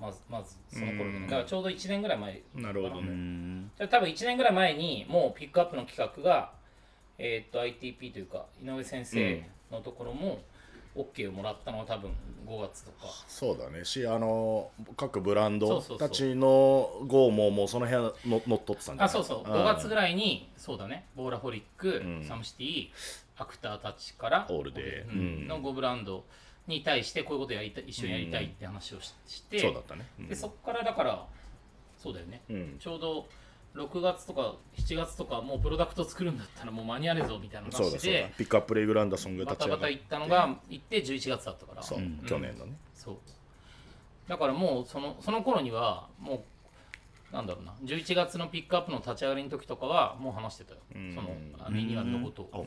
[0.00, 2.42] まずまずその頃で、ね、だからちょうど1年ぐらい前。
[2.54, 3.68] なるほどね。
[3.90, 6.52] 多分1年ぐらい前にもうピックアップの企画が、
[7.18, 10.40] えーっと ITP というか井上先生のところも
[10.96, 12.10] OK をもらったのは多分
[12.46, 13.06] 5月とか。
[13.26, 13.84] そうだね。
[13.84, 19.04] しあの各ブランドたちの GO ももうその辺の乗っ取ってたんじゃない？
[19.06, 19.42] あそうそう。
[19.44, 21.06] 5月ぐらいにそうだね。
[21.16, 22.24] ボーラホリック、ん。
[22.24, 22.88] サムシティ
[23.36, 25.12] アクターたちからオールデー。
[25.12, 25.48] うんうん。
[25.48, 26.24] の5ブランド
[26.66, 30.28] に対してこういうことやりたい一緒にやりたいって話をしして、そうだったね、うん。
[30.28, 31.26] でそこからだから
[31.98, 32.76] そうだよね、うん。
[32.78, 33.26] ちょうど
[33.74, 41.82] 6月とか7月とかもうプロダクト作るんだったらもう間に合わねえぞみたいな話でピックアップレイグラウンドソングバタバタ行ったのが行って11月だったから。
[41.82, 42.22] そう、ん。
[42.26, 42.72] 去年のね。
[42.94, 43.16] そう。
[44.28, 46.44] だからもうそのその頃にはも
[47.32, 47.74] うなんだろうな。
[47.84, 52.64] 11月のピックアップの立ち上がりの時とかはもう話してたよ、そのあリニューアルのことを、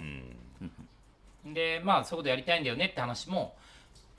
[1.45, 3.55] でまあそういうことやりたいんだよねって話も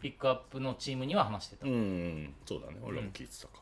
[0.01, 2.77] ピックアップのチームには話してた、うんそうだね。
[2.85, 3.55] 俺らも聞いてたか、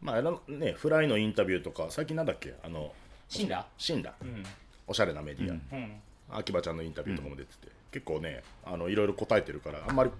[0.00, 2.54] まああのねフライのインタビューとか最近なんだっけ？
[2.64, 2.92] あの
[3.28, 4.42] 死んだシンだ、うん。
[4.86, 6.00] おしゃれなメディア、うん。
[6.32, 10.10] 秋葉ちゃんのインタビューとかも出てて、結構ねあのいろいろ答えてるからあんまり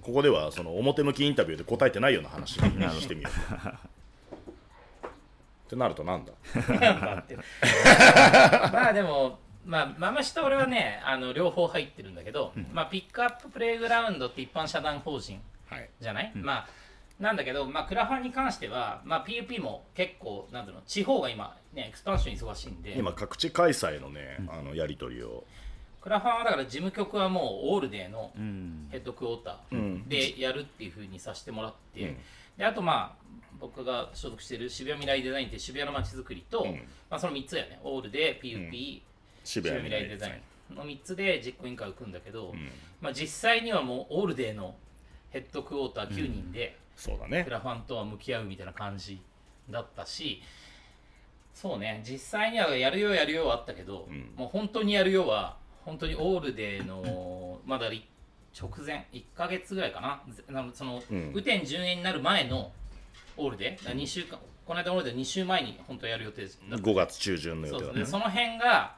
[0.00, 2.70] ここではその表向きインタビューで答えてないような話に
[3.00, 3.32] してみよう。
[5.06, 5.10] っ
[5.68, 6.32] てなるとなんだ？
[8.72, 15.88] まあでもまあマムシと俺はねあの両方入ってるんだけど、まあピックアッププレイグラウンドって一般社団法人はい。
[16.00, 16.68] じゃない、まあ
[17.20, 22.98] なんだけど、まあ、クラファンに関しては、まあ、PUP も結構なんだろう地方が今ねエクスパンション忙しいんで。
[22.98, 25.44] 今各地開催のね、あのやり取りを。
[26.00, 28.88] クラファンはだから事務局はもうオールデーのうん。
[28.90, 30.04] ヘッドクォータうん。
[30.06, 32.16] ーでやるっていうふうにさせてもらって、うん。
[32.58, 33.24] であとまあ
[33.60, 36.74] 僕が所属している渋谷未来デザインっていう渋谷の街づくりと、うん。
[37.08, 37.78] まあ、その3つやね。
[37.84, 39.00] オールデー PUP、
[39.44, 40.40] 渋渋谷谷未来デザイ
[40.72, 42.70] ンの3つで実行委員会を組んだけど、ん。
[43.00, 44.74] まあ、実際にはもうオールデーの
[45.30, 47.44] ヘッドクォーター9人で、そうだね。
[47.44, 49.20] クラファンとは向き合うみたいな感じ
[49.70, 50.42] だったし
[51.54, 52.02] そうね。
[52.04, 54.32] 実際にはやるよやるよはあったけど、ん。
[54.36, 58.06] もう本当にやるよは本当にオールデーのまだり
[58.58, 60.22] 直前1ヶ月ぐらいかな。
[60.72, 61.30] その、うん。
[61.32, 62.72] 雨天順延になる前の
[63.36, 66.76] オールデー2週間この間オールデー2週前に本当やる予定だった。
[66.76, 67.92] 5月中旬の予定だね。
[67.92, 68.96] そうでその辺が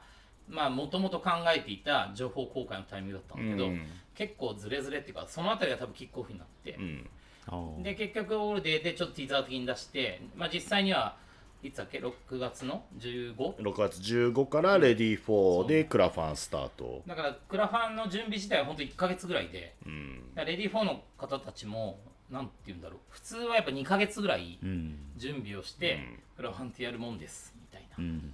[0.49, 3.81] まあもともと考えていた情報公開のタイミングだったんだけど、うん。
[4.13, 7.09] 結構ズレズレっていうかその辺りが多分キックオフになって、うん。
[7.47, 11.15] あで結局オールデーでちょっとティザー的に出して、まあ、実際には
[11.63, 13.35] いつだっけ？6月の 15?
[13.55, 17.01] 6月15からレディー4でクラファンスタート。
[17.07, 20.21] だからクラファンの準備自体は本当1ヶ月ぐらいでうん。
[20.35, 22.99] レディー4の方たちもなんて言うんだろう。
[23.09, 24.97] 普通はやっぱ2ヶ月ぐらいうん。
[25.17, 26.19] 準備をして、うん。
[26.37, 28.33] クラファンってやるもんですみたいな、うん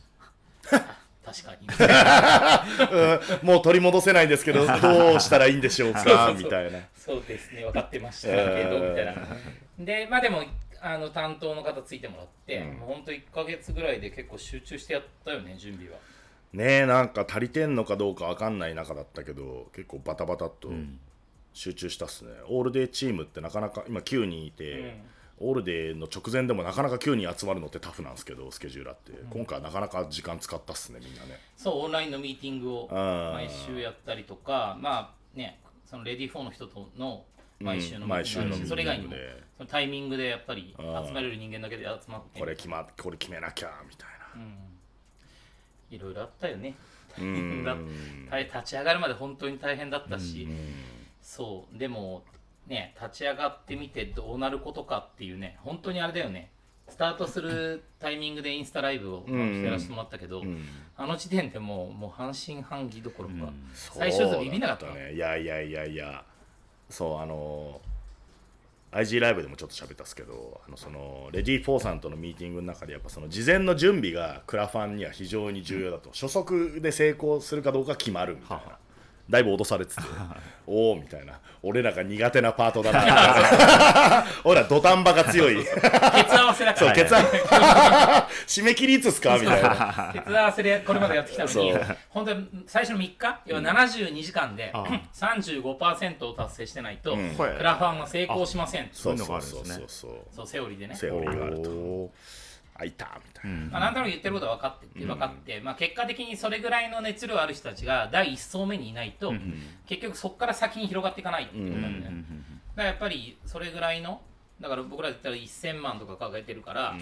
[1.23, 1.67] 確かに。
[3.45, 6.79] もう取り戻せないんですけど どうしたらいいんでしょうかみたいな。
[6.95, 7.63] そうですね。
[7.63, 9.15] 分かってましたけど、みたいな。
[9.79, 10.43] でまあでも
[10.79, 12.77] あの担当の方ついてもらって、うん。
[12.77, 15.97] もう本当1ヶ月ぐらいで結構集中してやったよね準備は。
[16.53, 20.99] ねえなんか足りてんのかどうかわかんない中だったけど結構バタバタっとん。
[21.53, 25.01] 集中したっすね、オールデーチームってなかなか今9人いて、
[25.41, 31.39] オールデーの直前でもなかなか9人集まるのってタフなんですけどスケジューラーって、今回はなかなか時間使ったっすねみんなね。
[31.58, 37.23] そうオンラインのミーティングを毎週やったりとかまあねそのレディー4の人との
[37.60, 39.13] 毎週のうん毎週のミーティングそれ以外にも
[39.58, 42.39] そのタイミングでやっぱり集まれる人間だけで集まって。
[42.39, 44.10] これ決まこれ決めなきゃみたい
[45.91, 46.75] いろいろあったよね。
[47.17, 47.63] なうん。
[47.65, 47.75] だ
[48.30, 50.47] 大立ち上がるまで本当に大変だったし、
[51.21, 52.23] そうでも
[52.71, 56.51] ね立ち上がってみてどうなることかっていうね本当にあれだよね。
[56.89, 60.65] スタートするタイミングでインスタライブをんやらせてもらったけど、ん。
[60.97, 66.23] あの時点でもうもう半信半疑どころか、そう最初ずビビんなかっただねいやいやいやいや。
[66.89, 67.79] そうあの
[68.91, 78.77] IG ライブでもちょっと喋ったっすけどあのそのレディー4さんとのミーティングの中でやっぱその事前の準備がクラファンには非常に重要だと、初速で成功するかどうか決まるみたいな
[79.29, 80.01] だいぶ脅されてて
[80.67, 81.39] おおみたいな。
[81.63, 84.25] 俺らが苦手なパートだな。
[84.43, 85.57] 俺ら土壇場が強い。
[85.57, 86.88] ケツ合わせだから。
[86.88, 87.23] そう決断
[88.47, 89.38] 締め切りいつっすか？
[89.38, 90.10] みたいな。
[90.13, 91.73] ケツ合わせでこれまでやってきたのに
[92.10, 93.39] 本当に最初の3日？
[93.45, 97.29] 要は72時間であ35%を達成してないと、ん。
[97.36, 98.89] クラファンは成功しません。
[98.91, 99.62] そういうのうあるんですね。
[99.63, 100.47] そうそうそうそう。
[100.47, 100.95] セオリーでね。
[100.95, 102.12] セオリーがあると
[102.81, 109.33] あいたみたいな、まあ、なんとなく言ってることは分かってて分かって、まあ、結果的にそれぐらいの熱量ある人たちが第一層目にいないと、
[109.87, 112.25] 結局そこから先に広がっていかないっていうことなんだよね、
[112.75, 114.21] だからやっぱりそれぐらいの
[114.59, 116.95] だから僕らだったら1000万とか掲げてるから、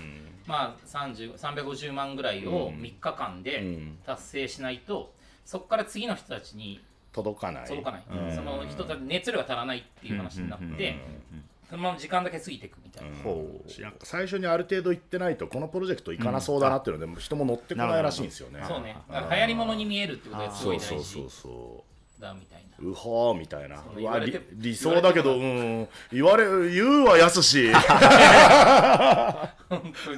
[0.48, 5.14] まあ30 350万ぐらいを3日間で達成しないと、
[5.46, 7.68] そこから次の人たちに届かない。
[7.68, 8.36] 届かない、うん。
[8.36, 10.96] その人たち熱量が足らないっていう話になって、
[11.70, 13.82] そのまま時間だけ過ぎていくみたいな、ほう。
[13.82, 18.64] なんか最初にある程度行ってないとこのプロジェクト行かなそうだなっていうので人も乗ってこないらしいんですよね。
[18.68, 18.98] そうね。
[19.08, 21.86] だから流行り物に見えるってことがすごい大そうそう事そ
[22.20, 23.78] うだみたいなうほーみたいな。
[23.78, 25.88] そううわ理理想だけどうん。
[26.12, 27.72] 言われ言うはやすし。
[29.70, 30.18] 本当に。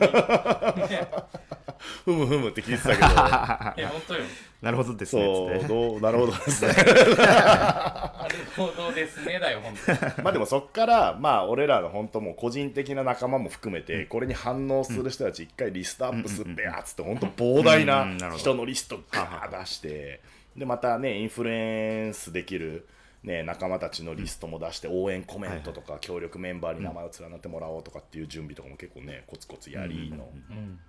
[0.90, 1.08] ね
[2.06, 3.08] ふむふむって聞いてたけど。
[3.78, 4.24] いや本当よ
[4.62, 6.74] なるほどですねそうどうなるほどですね。
[6.74, 9.91] なるほどですねだよ本当。
[9.91, 20.21] に まあでもそっからまあ俺らの本当もう個人的な仲間も含めてこれに反応する人たち一回リストアップすってやつって本当膨大うんな人のリストガー出して
[20.56, 22.88] でまたねインフルエンスできる
[23.24, 30.28] ね、仲間たちのリストも出して応援コメントとか協力メンバーに名前を連なってもらおうとかっていう準備とかも結構ねコツコツやりの。
[30.50, 30.80] うん。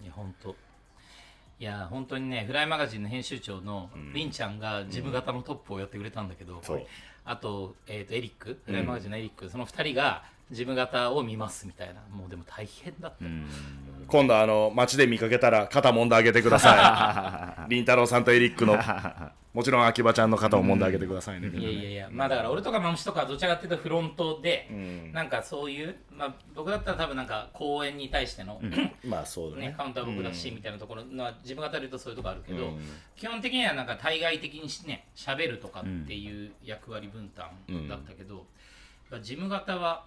[0.00, 0.54] いや本当
[1.62, 4.32] いや本当にねフライマガジンの編集長のりん。
[4.32, 6.82] ちゃんが事務型のトップをやってくれたんだけど、そう。
[7.24, 13.24] あと,、えー、とエリックフライマガジンのエリック、その2人が事務型を見ますみたいなもうでも大変だった、
[14.06, 17.70] 今度あの街で見かけたら肩揉んであげてください。
[17.74, 18.78] りんたろーさんとエリックの
[19.52, 25.12] もちろん秋葉ちゃんの肩を揉んであげてくださいね、いやいやいやまあだから俺とかマムシとかはどちらかっていうとフロントで、ん。
[25.12, 28.60] なんかそういう、まあ、僕だったら多分なんか公演に対しての、
[29.04, 29.68] まあそうだね。
[29.68, 32.80] ね、カウンター僕だしみたいなところのは自分がで言うとそういうとこあるけど、うん。
[33.14, 37.50] 基本的にはなんか対外的にしね喋るとかっていう役割分担
[37.88, 38.46] だったけど、
[39.10, 40.06] まあ事務方は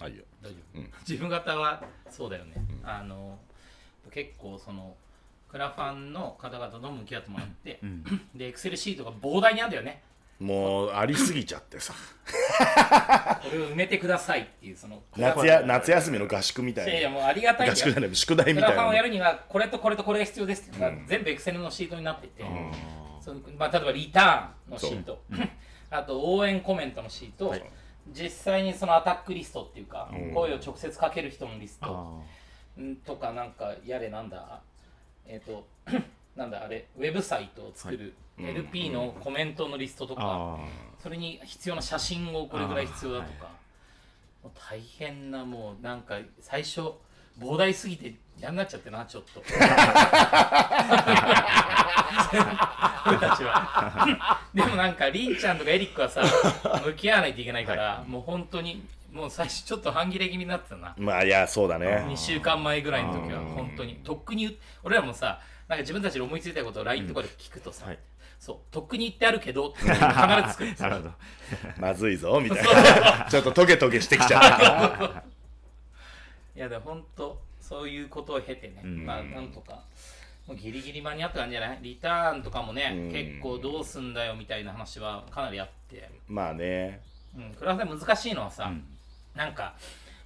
[0.00, 0.24] はいよ。
[0.42, 2.54] 大丈夫、事務方はそうだよね、
[2.84, 3.38] あの
[4.10, 4.94] 結構その
[5.48, 7.80] クラファンの方々と向き合ってもらって、
[8.34, 10.02] でエクセルシートが膨大にあるんだよね。
[10.38, 11.94] もうありすぎちゃってさ。
[13.42, 22.44] これを埋めてくださいっていうその夏や夏休みの合宿みたいいやいやもうありがたい合宿じゃない宿題みクラファンをたいなやるにはこれとこれとこれが必要ですっていうのが全部エクセルのシートになってて、
[23.20, 25.22] そのまあ、例えばリターンのシート。
[25.88, 27.54] あと応援コメントのシート、
[28.12, 32.22] 実際にそのアタックリストっていうか、声を直接かける人のリスト
[32.80, 34.60] んとかなんかやれなんだ
[35.26, 35.66] えっ、と
[36.36, 40.58] なんだあれウェブサイトを作る、LP のコメントのリストとか、あ
[41.02, 43.50] それに必要な写真をこれぐらい必要だとか、
[44.42, 46.92] もう大変なもうなんか最初
[47.38, 49.42] 膨大すぎて嫌になっちゃってなちょっと。
[53.06, 54.40] 俺たちは。
[54.52, 56.22] でもなんかりんちゃんとかエリックはさ
[56.84, 60.94] 向き合わないといけないから、もう本当にもう最初ちょっと半切れ気味になってたな。
[60.98, 62.04] まあいやそうだね。
[62.08, 63.94] 2週間前ぐらいの時は本当に。
[64.04, 67.98] とっくに俺らもさなんか自分たちで思いついたことを LINE とかで聞くとさ、はい。
[68.38, 70.74] そうとっくに言ってあるけど 必ず作る。
[70.78, 71.10] なるほど。
[71.78, 73.26] まずいぞみたいな。
[73.30, 75.24] ちょっとトゲトゲしてきちゃった
[76.54, 79.04] いやでも本当そういうことを経てね、ん。
[79.04, 79.82] まあなんとか
[80.46, 81.78] もうギリギリ間に合ったんじゃない？
[81.82, 83.12] リターンとかもね、うん。
[83.12, 87.00] 結構どうすんだよみたいな話はかなりあって、まあね。
[87.36, 88.72] うん、クラファンで難しいのはさ、
[89.34, 89.74] なんか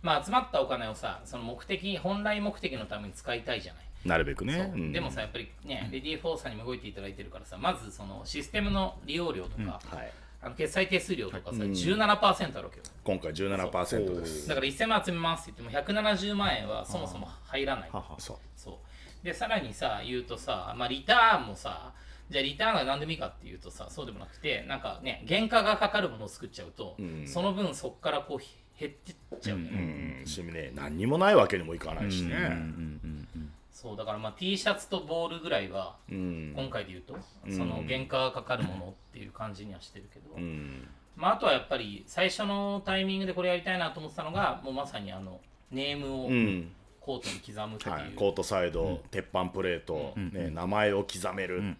[0.02, 3.82] まあ集まったお金をさその目的本来目的のために使いたいじゃない？
[4.04, 4.54] なるべくね。
[4.54, 4.64] そう。
[4.64, 4.92] うん。
[4.92, 11.70] でもさやっぱりね、レディー・フォーさんにも動いていただいてるからさまずそのシステムの利用料とか、はいあの決済手数料とかさ、うん。
[11.70, 12.82] 17%あるわけよ。
[13.04, 14.48] 今回17%です。
[14.48, 17.90] だから1000万集めますって言っても170万円はそもそも入らない。
[17.90, 18.16] はは。
[18.18, 19.24] そう。
[19.24, 21.92] でさらにさ言うとさ、まあ、リターンもさ
[22.30, 27.26] じゃあリターンが何でもいいかっていうとさそうでもなくてなんかね原価がかかるものを作っちゃうと、ん。
[27.26, 29.64] その分そこからこう減ってっちゃうよ。
[29.64, 30.72] ね、うんしね。
[30.74, 32.36] 何にもないわけにもいかないしね。
[32.36, 36.52] うんうんうんそうだからまあ T シャツとボールぐらいはうん。
[36.54, 37.16] 今回で言うと、
[37.48, 40.86] その原価がかかるものっていう感じにはしてるけど、うん。
[41.16, 45.40] まあ、あとはやっぱり最初のタイミングでこれやりたいなと思ってたのがもうまさにあの
[45.70, 46.72] ネームをうん。
[47.00, 51.76] コートに刻むっていう、はい、コートサイド、鉄板プレート、ね、名前を刻める、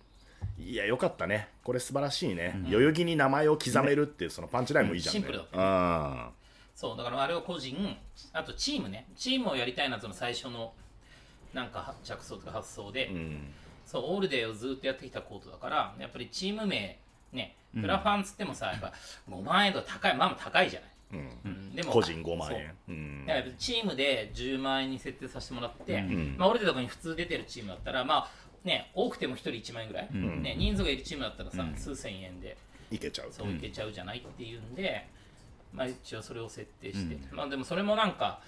[0.59, 1.49] いやよかったね。
[1.63, 5.21] これ素晴らしいね、代々木に名前を刻めるっていうそのパンチラインもいいじゃん、ね。
[5.21, 5.59] シンプルだった。
[5.59, 6.29] うん。
[6.75, 7.77] そうだからあれを個人
[8.33, 9.07] あとチームね。
[9.15, 10.73] チームをやりたいなとの最初の
[11.53, 13.53] なんか着想とか発想で、うん。
[13.87, 16.97] そうオールデーをずっとやってきたコートだからやっぱりチーム名
[17.33, 18.93] ねクラファンつってもさやっぱ
[19.29, 21.51] 5万円とか高いまあまあ高いじゃない、うん。
[21.51, 21.75] うん。
[21.75, 22.75] でも個人5万円。
[22.89, 22.93] う。
[22.93, 23.27] ん。
[23.27, 26.37] だからチームで10万円に設定させてもらって、ん。
[26.39, 28.31] まあ、俺らとかに普通出てるチームだったらまあ
[28.65, 32.57] ね多くても1人1万円ぐらい、ね、人数がいるチームだったらさ、数千円で
[32.91, 33.29] いけちゃう。
[33.33, 35.07] そういけちゃうじゃないっていうんで、
[35.73, 38.41] まあ一応それを設定して、まあでもそれもなんか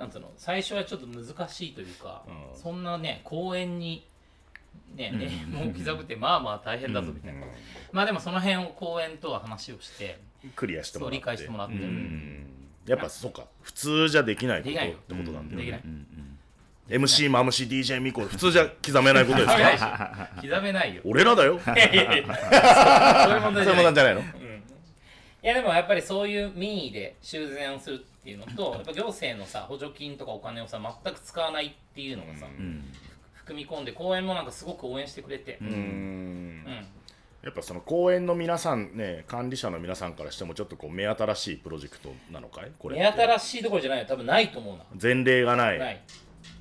[0.00, 2.58] なんつうの最初はちょっと難しいというか、うん。
[2.58, 4.06] そんなね公園に
[4.96, 7.40] ねねもう刻むってまあまあ大変だぞみたいな、
[7.92, 10.18] まあでもその辺を公園とは話をして
[10.56, 11.16] クリアしてもらって。
[11.16, 11.74] そう理解してもらって、
[12.86, 13.44] やっぱそうか。
[13.60, 14.90] 普通じゃできないことできない。
[14.90, 15.80] よってことなんだよできない。
[15.84, 19.78] ね、MC マムシ DJ ミコ普通じゃ刻めないことです刻めない
[20.40, 21.02] 刻めないよ。
[21.04, 21.56] 俺らだよ。
[21.56, 23.24] いやいやいや。
[23.26, 23.74] そういう問題そうじい。
[23.74, 24.22] いうもんなんじゃないの？
[25.42, 32.46] いやでもやっぱりそういう民意で修繕をするっていうのとやっぱ行政のさ補助金とかお金をさ全く使わないっていうのがさ、
[33.32, 35.58] 含み込んで公園もなんかすごく応援してくれて、
[37.42, 42.72] やっぱその公園の皆さんね管理者の皆さんからしてもちょっとこう目新しいプロジェクトなのかい？
[42.78, 44.06] これ目新しいところじゃないよ。
[44.06, 44.84] 多分ないと思うな。
[45.00, 45.78] 前例がない。
[45.78, 46.02] ない。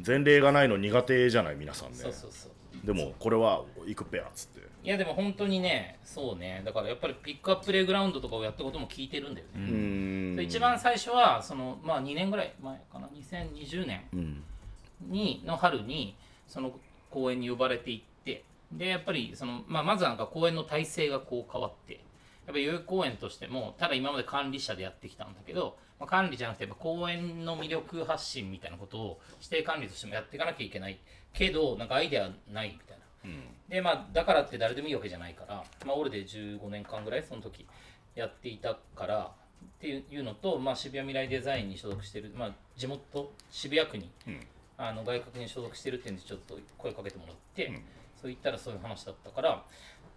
[0.05, 1.55] 前例がないの苦手じゃない？
[1.55, 1.97] 皆さんね。
[1.97, 2.51] そうそうそう。
[2.85, 4.58] でもこれは行くペアっつって
[4.89, 6.63] いやでも本当にねそうね。
[6.65, 10.35] だからやっぱりピックアッププレイグラウンドとかをやったことも聞いてるんだよね、うーん。
[10.35, 13.07] で一番最初はその、まあ、2年ぐらい前かな。
[13.09, 14.43] 2020年うん
[15.01, 16.15] にの春に
[16.47, 16.71] その
[17.11, 18.43] 公園に呼ばれていって。
[18.71, 21.93] でやっぱりその、まあ、まずなんか公園の体制がこう変わって。
[21.93, 22.01] やっ
[22.47, 30.97] ぱり代々木公園としてもただ今まで管理者でやってきたんだけど、まあ、管理じゃなくてやっぱ公園の魅力発信みたいなことを指定管理としてもやっていかなきゃいけない。
[31.31, 33.58] けどなんかアイデアないみたいな。
[33.69, 37.65] でまあだからって誰でもいいわけじゃないから、まあ、 ALLDAY 15年間ぐらいその時
[38.15, 44.09] やっていたからっていうのと、まあ、渋谷未来デザインに所属してる、まあ、地元渋谷区に、
[44.77, 47.71] あの外郭に所属してるっていうんでちょっと声かけてもらって、
[48.21, 49.63] そう言ったらそういう話だったから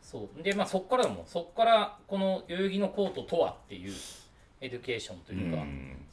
[0.00, 0.42] そう。
[0.42, 3.92] でまあそこからだもんそこからこの代々木のコートとはっていう
[4.62, 5.64] education というか、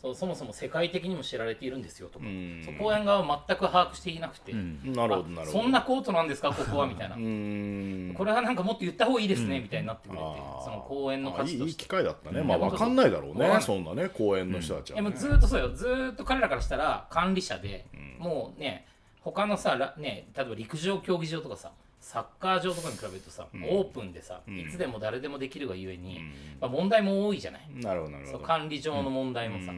[0.02, 2.64] そうそもそも世界的にも知られているんですよとか、ん。
[2.66, 5.62] そう公園側は全く把握していなくて、なるほどなるほど。
[5.62, 7.16] そんなコートなんですかここはみたいな。
[7.16, 8.14] うーん。
[8.16, 10.24] これはなんかもっと言った方がいいですね、みたいになってくれて
[10.66, 12.48] その公園の価あいいいい機会だったね、うん。
[12.48, 15.70] まあ分かんないだろうねそんなね公園の人たちは、ねずーっとそうよ。
[15.70, 17.86] ずーっと彼らからしたら管理者で、
[18.18, 18.88] もうね
[19.22, 21.72] 他のさらね例えば陸上競技場とかさ
[22.10, 26.20] サッカー場とかに比べるとさ、オープンでさ、いつでも誰でもできるがゆえに、
[26.60, 28.40] まあ、問題も多いじゃない、なるほどなるほど。
[28.40, 29.72] 管理上の問題もさ、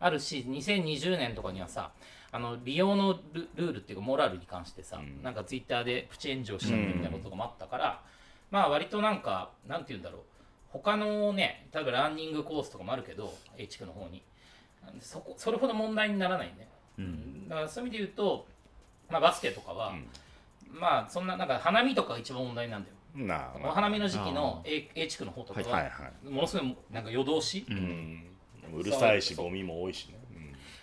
[0.00, 1.90] あるし2020年とかにはさ
[2.32, 8.00] あの利用のルルールっていうかモラルに関してさ、なんかツイッターでプチ炎上しちゃってみたいなこととかもあったから、
[8.50, 10.20] まあ割となんかなんて言うんだろう。
[10.68, 14.22] 他のね例えばランニングコースとかもあるけど H 区の方に。
[15.00, 16.68] そこそれほど問題にならないね、
[17.48, 18.46] だからそういう意味で言うと、
[19.10, 19.94] まあ、バスケとかは、
[20.74, 22.94] まあそんななんか花見とかが一番問題なんだよ。
[23.26, 25.90] なお花見の時期の A, A 地区の方とかは、はいは
[26.24, 28.24] いものすごいなんか夜通し、うん。
[28.76, 28.82] う。
[28.82, 30.18] るさいしゴミも多いしね、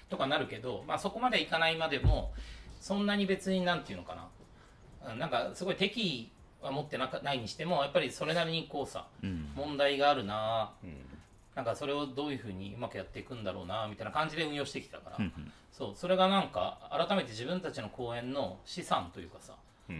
[0.09, 2.31] とかなるけど、まあ、そこまでいかないまでも
[2.79, 4.21] そんなに別になんていうのかな。
[4.23, 6.31] うんなんかすごい敵意
[6.61, 9.07] は持ってなかないにしてもやっぱりそれなりにこうさ、
[9.55, 10.71] 問題があるな、
[11.55, 15.17] なんかそれをどういうふうにうまくやっていくんだろうなみたいな感じで運用してきたから、
[15.71, 15.91] そう。
[15.95, 19.55] それがなんか改めて自分たちの公園の資産というかさ、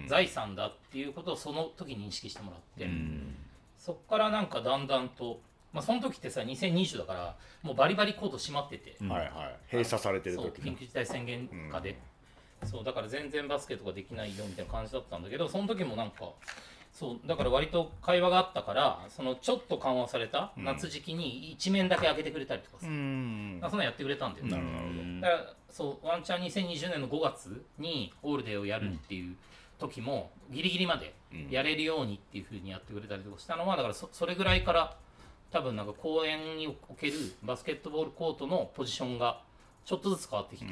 [0.08, 2.90] 財産だっていうことをその時に認識してもらって、
[3.78, 5.40] そっからなんかだんだんと、
[5.74, 9.32] まあ、その時ってさ2020だからもうバリバリコート閉まってて、はいはい。
[9.72, 11.98] 閉鎖されてるそう時緊急事態宣言下で、
[12.64, 16.30] そうだから全然バスケとかできないよみたいな感じだったんだけどその時もなんか
[16.94, 23.60] そうだから割と会話があったからそのちょっと緩和された夏時期に一面だけ開けてくれたりとかさ、うん。
[23.62, 25.22] まあそんなのやってくれたんだよなるほどなるほど。
[25.22, 29.36] だからそうワンチャン2020年の5月にオールデーをやるっていう
[29.82, 31.14] 時もギリギリまで
[31.50, 34.96] やれるようにっていうふうにやってくれたりとかしたのはだからそそれぐらいから
[35.52, 37.14] 多分なんか公園における
[37.44, 39.42] バスケットボールコートのポジションが
[39.84, 40.72] ちょっとずつ変わってきて、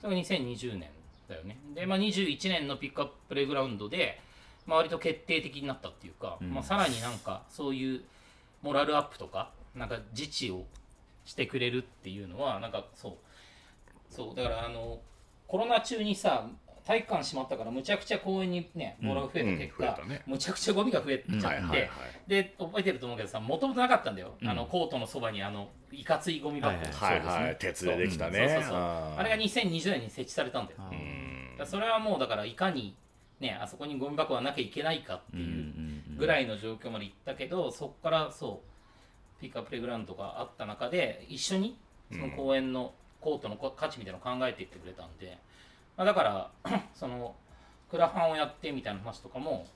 [0.00, 0.90] それが2020年
[1.28, 1.56] だよね。
[1.74, 4.20] で、まあ、21年のピックアッププレイグラウンドで、
[4.66, 8.02] まあ、割と決定的になったっていうか、まあ、さらになんかそういう
[8.62, 10.64] モラルアップとかなんか自治を
[11.24, 13.12] してくれるっていうのはなんかそう。
[14.10, 15.00] そうだからあの
[15.46, 16.48] コロナ中にさ
[16.86, 20.22] 体育館閉まったからむちゃくちゃ公園にねボールが増えた結果、うん増えたね。
[20.26, 21.88] むちゃくちゃゴミが増えちゃって、うんはいはいはい。
[22.28, 27.56] で覚えてると思うけどさもともとなかったんだよ、あのコートのそばにあのいかついゴミ箱、はいはい。
[27.58, 28.38] 鉄でできたね。
[28.38, 28.78] そうそうそう。
[28.78, 30.78] あれが2020年に設置されたんだよ、
[31.58, 32.94] だそれはもうだからいかに
[33.40, 38.62] ねあそこにゴミ箱がなきゃいけないかっていうぐらいの状況まで行ったけど、そこからそ
[39.38, 41.78] うピックアッププレイグラウンドがあった中で一緒に
[42.12, 45.38] その公園のコートの価値みたいなのを考えていってくれたんで、
[45.96, 46.50] まあ、だから
[46.94, 47.34] その
[47.90, 49.66] クラファンをやってみたいな話とかも、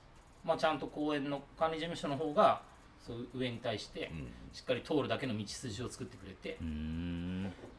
[0.43, 2.61] まあ、ちゃんと公園の管理事務所の方が
[3.05, 4.11] そう上に対して
[4.53, 6.57] しっかり通るだけの道筋を作ってくれて、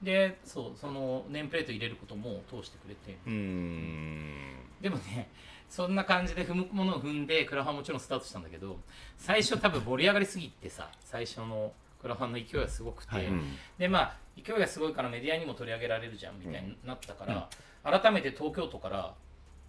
[0.02, 3.16] でそうそのネームプレート入れることも通してくれて。
[3.26, 4.56] うん。
[4.80, 5.30] でもね
[5.68, 8.78] そんな感じで踏むものを踏んでクラファンもちろんスタートしたんだけど
[9.16, 11.72] 最初多分盛り上がりすぎてさ最初の
[12.02, 13.28] クラファンの勢いがすごくて、
[13.78, 17.48] でまあ勢いがすごいからメディアにも取り上げられるじゃんみたいになったから、
[17.84, 19.14] 改めて東京都から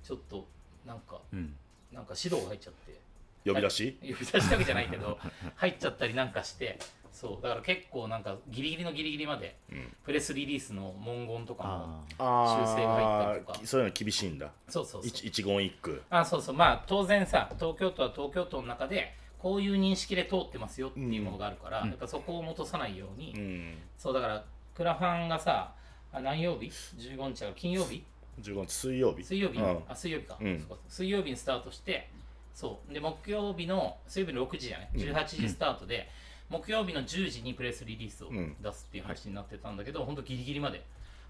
[0.03, 0.45] ちょっと
[0.85, 1.55] なんか、ん。
[1.91, 2.99] なんか指導が入っちゃって。
[3.45, 3.97] 呼び出し？
[4.01, 5.17] 呼び出しだけじゃないけど
[5.55, 6.79] 入っちゃったりなんかして
[7.11, 9.55] そうだから結構なんかギリギリのギリギリまで、
[10.03, 13.67] プレスリリースの文言とかもあ修正が入ったりとか。
[13.67, 14.51] そういうの厳しいんだ。
[14.67, 15.07] そうそうそう。
[15.07, 16.01] 一一言一句。
[16.09, 16.55] あそうそう。
[16.55, 23.77] まあ当然さ東京都は東京都の中でこういう認識で通ってますよっていうものがあるから、やっぱそこを戻さないように、うん。
[23.97, 24.43] そうだから
[24.73, 25.75] クラファンがさ
[26.13, 28.03] あ何曜日 ?15 日だから金曜日
[28.41, 29.23] ？15日水曜日。
[29.23, 29.83] 水曜日、うん。
[29.87, 30.59] あ水曜日か、うん。
[30.59, 30.75] そうか。
[30.87, 32.09] 水曜日にスタートして
[32.53, 32.93] そう。
[32.93, 36.09] で木曜日の水曜日の6時じゃない？18時スタートで、
[36.49, 38.55] 木曜日の10時にプレスリリースをん。
[38.61, 40.83] 出すっていう話になってたんだけど、本当ギリギリまで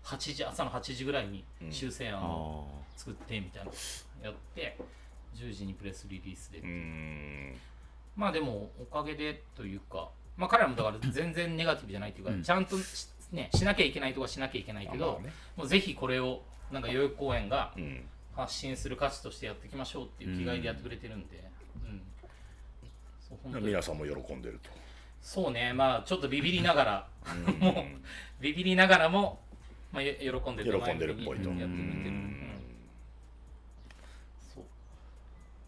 [0.04, 2.68] 8時朝の8時ぐらいに修正案を
[2.98, 3.78] 作ってみたいなの
[4.24, 4.78] やって
[5.36, 6.66] 10時にプレスリリースで、う。
[6.66, 7.56] ん。
[8.16, 15.34] まあでもおかげでというかまあ彼らもだから全然ネガティブじゃないというか、ちゃんとし,、ね、しなきゃいけないとかしなきゃいけないけど、まあまあね。
[15.58, 18.06] もうぜひこれをなんか代々木公園がうん。
[18.36, 21.44] 発信する価値としてやっていきましょうっていう気概でやってくれてるんで、
[21.86, 22.02] うん。
[23.30, 23.68] そう本当に。
[23.68, 24.72] 皆さんも喜んでると。
[25.22, 25.72] そうね。
[25.72, 27.08] まあちょっとビビりながら
[27.60, 27.76] もう
[28.42, 29.40] ビビりながらも、
[29.92, 31.50] まあ、よ喜んでて喜んでるっぽいと。
[31.50, 32.50] やってくれてる、うん。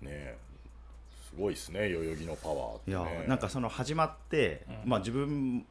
[0.01, 0.09] ね。
[0.09, 0.37] え
[1.29, 1.87] すごいですね。
[1.87, 5.67] 代々木のパワーっていねやなんかその始まって、まあ自分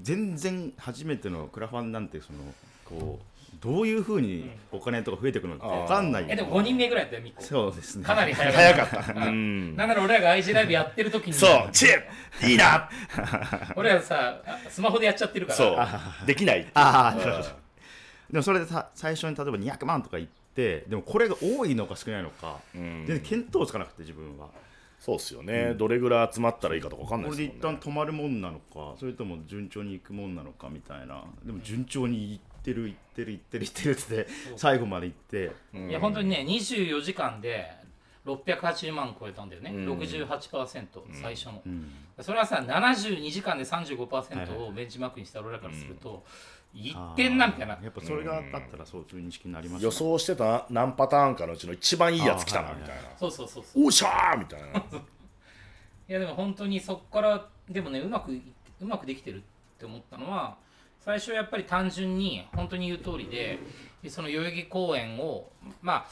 [0.00, 2.38] 全然初めてのクラファンなんてその
[2.84, 6.26] こうどういうふうにお金とか増えてくるのか分かんない。
[6.28, 8.04] えでも5人目ぐらいだったよミコそうですね。
[8.04, 8.96] かなり早早かった。
[8.96, 9.76] かったうん。
[9.76, 11.32] なんなら俺らが IG ライブやってる時に。
[11.32, 11.68] そう。
[11.72, 12.88] チッいいな。
[13.76, 15.56] 俺らさスマホでやっちゃってるから。
[15.56, 15.76] そ
[16.24, 16.26] う。
[16.26, 17.44] できないああなるほど。
[18.30, 23.06] でもそれでさ最初に例えば200万とか言ってでもこれが多いのか少ないのか、ん。
[23.06, 24.48] 全然見当つかなくて自分は
[24.98, 25.74] そうっすよね。
[25.74, 27.78] どれぐらい集まったらいいかとか分かんないこれですもんね。
[27.78, 31.24] で一旦止まるもんなのかそれとも順調にいくもんなのかみたいな。
[31.44, 34.26] でも順調にいってるいってるいってるいってるって
[34.56, 35.52] 最後までいって。
[35.74, 37.70] いや本当にね24時間で
[38.26, 41.62] 680万超えたんだよね、68%最初の、
[42.20, 47.78] それはさ72時間で35%をベンチマークにした俺らからすると、いってんなみたいな。
[47.82, 53.02] やっぱそれがあったらそういう認識になります予想してた何パターンかのうちの一番いいやつ来たなみたいな。
[53.18, 53.84] そうそうそうそう。
[53.86, 54.66] おっしゃーみたいな。
[56.08, 58.42] いやでも本当にそこからでもねうまくい
[58.80, 59.40] うまくできてるっ
[59.78, 60.56] て思ったのは
[61.00, 63.58] 最初やっぱり単純に本当に言う通りで
[64.08, 65.50] その代々木公園を
[65.82, 66.06] まあ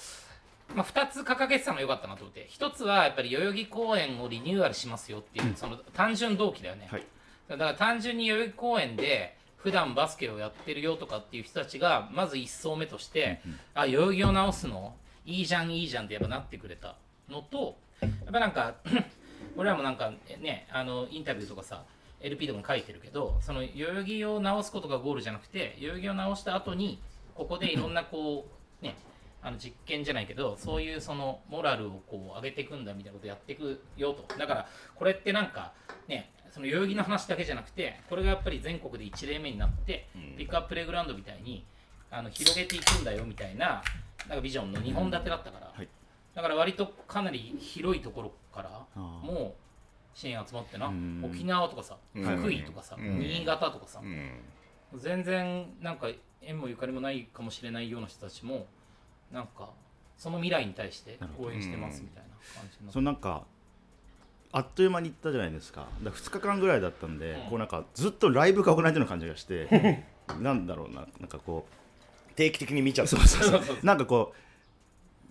[0.75, 2.49] まあ、2つ掲げてたのが良かったなと思って。
[2.51, 7.07] 1つはやっぱり代々木公園をリニューアルしますよっていう、その単純動機だよね、はい。
[7.49, 13.41] だから単純に代々木公園で普段バスケをやってるよとかっていう人たちがまず1層目として、
[13.73, 14.95] あ代々木を直すの？
[15.25, 16.97] いいじゃんいいじゃんってやっぱなってくれた
[17.31, 18.75] のとやっぱなんか
[19.57, 20.13] 俺らもなんか
[20.43, 21.83] ねあのインタビューとかさ
[22.21, 27.01] LP とかに書いてるけどその代々木を直すことがゴールじゃなくて代々木を直した後に
[27.35, 28.47] ここでいろんなこ
[28.83, 28.97] う ね
[29.43, 34.27] あの実験じゃないけどそういうそのモラルをこう上げていくんだみたいなことやっていくよと。
[34.39, 35.73] だからこれってなんか
[36.07, 40.07] ねその代々木の話だけじゃなくてこれがやっぱり全国で1例目になって、
[40.39, 41.65] ピックアッププレイグラウンドみたいに
[42.13, 43.83] あの広げていくんだよみたいな
[44.29, 45.89] なんかビジョンの2本立てだったから、はい。
[46.33, 51.25] だから割とかなり広いところからもう支援集まってなうん。
[51.25, 52.23] 沖縄とかさん。
[52.23, 53.19] 福井とかさ、ん。
[53.19, 54.39] 新潟とかさ、うん。
[54.97, 56.09] 全然なんか
[56.41, 58.67] 縁もゆかりもないかもしれないような人たちも
[59.33, 59.71] なんか
[60.17, 63.45] その未来に対して応援してますみたいな感じになってそのなんか
[64.57, 65.89] あっという間に行ったじゃないですか。
[66.05, 70.05] だから2日間ぐらいだったんで、うんこうなんかずっとライブが行われてるような感じがして
[70.41, 71.67] なんだろうななんかこ
[72.37, 73.77] 定期的に見ちゃうそうそうそう。
[73.83, 74.33] なんかこ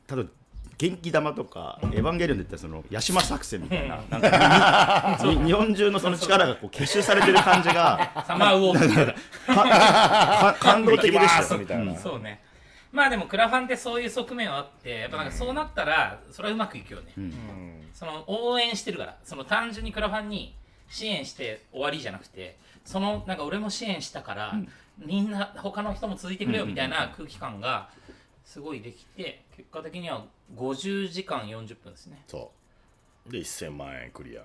[0.09, 0.29] う例えば
[0.77, 9.13] 元気玉とか、エヴァンゲリオンで言ったらそのヤシマ作戦みたいななんか日本中のその力がこう結集されてる感じが サマーウォーズみたいな。
[9.13, 11.95] か感動的でしたみたいな。
[11.95, 12.43] そうね。
[12.91, 17.13] まあでもクラファンってそういう側面はあってやっぱなんかそうなったらそれはうまくいくよね、
[17.93, 20.55] その応援してるからその単純にクラファンに
[20.89, 24.55] 支援して終わりじゃなくてそのなんか俺も支援したから、
[24.97, 27.89] みんな他の人も続いてくれよみたいな空気感が
[28.43, 30.25] すごいできて結果的には
[30.55, 32.21] 50時間40分ですね。
[32.27, 32.51] そ
[33.27, 33.31] う。
[33.31, 34.41] で1000万円クリア。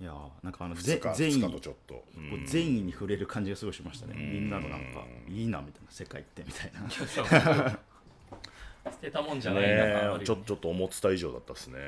[0.00, 2.30] いやーなんかあの2ぜ日善意2日とちょっと、うん。
[2.30, 7.78] こう善意に触れる感じがすごいしましたね、みんなのなんかいいなみたいな世界ってみたいな
[8.84, 11.78] 捨てたもんじゃないなちょちょっと思ってた以上だったですね、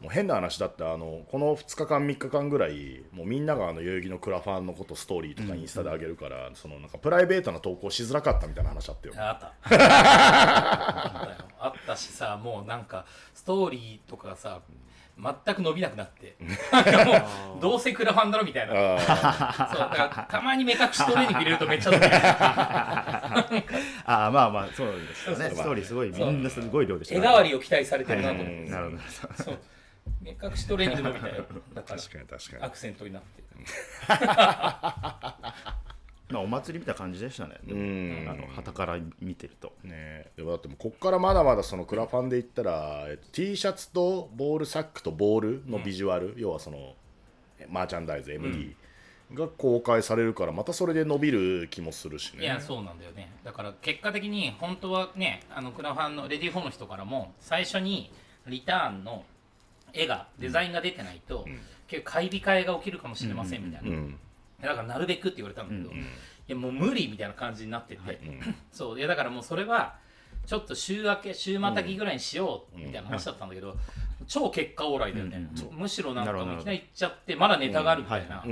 [0.00, 9.14] もう変な話だってあのこの2日間3日間ぐらいもうみんながあの代々木のクラファンのことストーリーとかインスタで上げるから、そのなんかプライベートな投稿しづらかったみたいな話あったよ。
[9.16, 9.54] あった。
[11.58, 14.60] あったしさもうなんかストーリーとかさ
[15.18, 16.36] 全く伸びなくなって。
[16.40, 18.74] もうどうせクラファンだろみたいな。
[18.74, 22.12] あそうだからたまに目隠しトレーニング入れるとめっちゃ伸びる。
[24.04, 25.50] ああまあまあそうですよね。
[25.50, 27.26] ストーリーすごいみんなすごい量でした手ね。
[27.26, 28.22] 代わりを期待されてる。
[28.22, 29.02] なと思って、うんなるほど。
[29.42, 29.58] そう。
[30.20, 31.34] 目隠しトレーニング伸びたよ
[31.74, 32.62] だから確かに確かに。
[32.62, 33.42] アクセントになって
[36.28, 37.56] まあお祭りみたいな感じでしたね。
[37.64, 38.28] でもうん。
[38.28, 39.72] あの旗から見てると。
[39.84, 40.26] ね。
[40.36, 46.94] でもだってもうこっからまだまだそのクラファンで言ったら、えっと、T シャツとボールサックとボールのビジュアル、要はその
[47.68, 48.74] マーチャンダイズ MD
[49.34, 52.42] が公開されるからまたそれで伸びる気もするしね。
[52.42, 53.32] いやそうなんだよね。
[53.44, 58.10] だから結果的に本当はねあのクラファンのレディー4の人からも最初に
[58.46, 59.24] リターンの
[59.92, 61.46] 絵がデザインが出てないと、
[61.88, 64.18] 結構買い控えが起きるかもしれませんみたいな、うん
[64.60, 66.02] だからなるべくって言われたんだけど、い
[66.48, 68.20] やもう無理みたいな感じになってて、
[68.72, 68.98] そう。
[68.98, 69.96] いやだからもうそれは
[70.46, 73.76] ちょっと週明け週またぎぐらいにしようみたいな話だったんだけど、
[74.26, 78.44] 超結果オーライだよね、むしろなんかもういきなり行っちゃってまだネタがあるみたいな。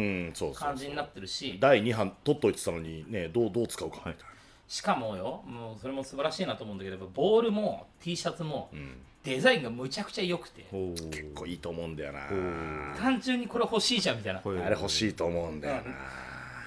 [0.55, 4.19] 感じになってるし、第2版取っといてたのにねどうどう使うかみたいな、
[4.69, 8.79] しかもよもうそれも素晴らしいなと思うんだけどボールも T シャツもん
[9.25, 10.67] デザインがむちゃくちゃ良くて、
[11.11, 12.29] 結構いいと思うんだよな。
[12.97, 15.97] 単純にこれ欲しいじゃんみたいな、あれ欲しいと思うんだよな、だか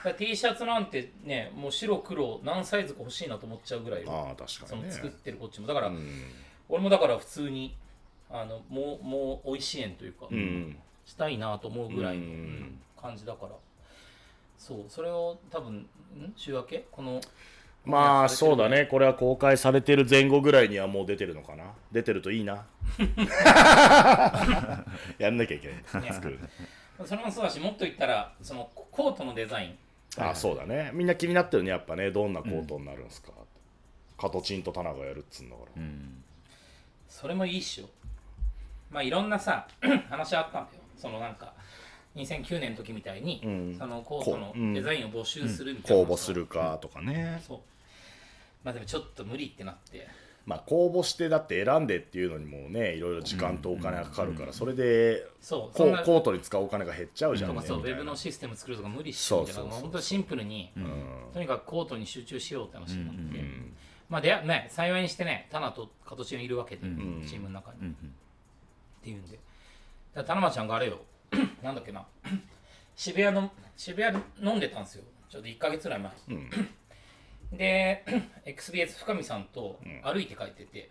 [0.10, 4.92] ら T シャツなんてねもう白黒何サイズか欲しいなと思っちゃうぐらいよああ確かにね。
[4.92, 5.68] その作ってるこっちも。
[5.68, 6.08] だから、うん。
[6.70, 7.76] 俺もだから普通に
[8.30, 10.78] あのもうもう美味しい円というか、うん。
[11.06, 12.32] したいなと思うぐらいの、うん。
[12.32, 13.52] うん感じだから。
[14.58, 15.88] そうそれを多分ん？
[16.36, 16.88] 週明け？
[16.92, 17.22] この
[17.88, 18.86] まあそうだね。
[18.86, 21.64] これは公開されてる前後ぐらいにはもう出てるのかな。
[21.92, 22.66] 出てるといいな。
[25.18, 26.14] やんなきゃいけないね。
[26.14, 26.40] 作る
[27.06, 29.78] それもそうだしもっと言ったらそのコートのデザイン。
[30.18, 30.92] あそうだね。
[30.94, 32.12] みんな気になってるねやっぱね。
[32.12, 33.32] どんなコートになるんすか、
[34.18, 35.84] カトチンとタナがやるっつうんだから、
[37.08, 37.90] それもいいっしょ。
[38.90, 39.68] まあいろんなさ
[40.10, 40.82] 話あったんだよ。
[40.98, 41.54] そのなんか
[42.16, 43.76] 2009年の時みたいに、うん。
[43.78, 47.60] そのコートのデザインを募集するみたいな、公募するかとかね、そう
[48.68, 50.06] まあでもちょっと無理ってなって。
[50.46, 59.62] まあ公募してだって選んでっていうのにもねいろいろ時間とお金がかかるから、それでそうそんなココートに使うお金が減っちゃうじゃんとかそうウェブのシステム作るとか無理っしょみたいな。
[59.62, 59.80] そうそうそうそう。
[59.80, 61.04] もう本当にシンプルに、うん。
[61.34, 63.74] とにかくコートに集中しようって話になって、うん
[64.10, 67.94] まあでね幸いにしてねタナとカトチンいるわけで、んチームの中に、っ
[69.02, 69.40] ていうんで。
[70.14, 71.00] だタナマちゃんがあれよ。
[71.64, 72.06] なんだっけな。
[72.96, 75.04] 渋谷の渋谷で飲んでたんですよ。
[75.30, 76.12] ちょっと1か月ぐらい前、
[77.52, 78.04] で
[78.46, 80.90] XBS 深見さんと歩いて帰ってて、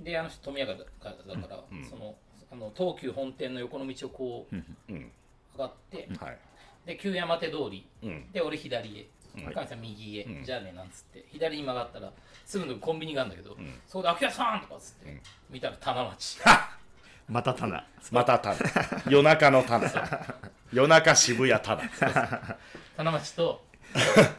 [0.00, 2.14] であの人富永だからだから、その
[2.50, 5.12] あの東急本店の横の道をこううん。
[5.56, 6.38] 上がって、はい。
[6.86, 8.32] で旧山手通り、うん。
[8.32, 9.06] で俺左へ。
[9.36, 11.24] 深見さん右へ、じゃあねなんつって。
[11.28, 12.10] 左に曲がったら
[12.44, 13.56] すぐのコンビニがあるんだけど、
[13.86, 16.38] そこで「秋谷さん!」とかっつって、見たら 棚町。
[17.28, 17.86] また棚。
[18.10, 18.56] またタナ
[19.10, 19.90] 夜中のタナ
[20.72, 22.56] 夜中渋谷タナ
[22.96, 23.62] 棚町と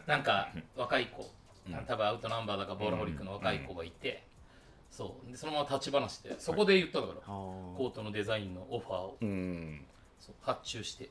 [0.06, 1.30] なんか若い子、
[1.88, 4.24] 多分アウトナンバーだかボールホリックの若い子がいて、
[4.92, 5.32] そう。
[5.32, 9.18] でそのまま立ち話してそこで言ったんだから、コートのデザインのオファーを。
[9.22, 9.86] うん
[10.20, 10.36] そう。
[10.42, 11.10] 発注して。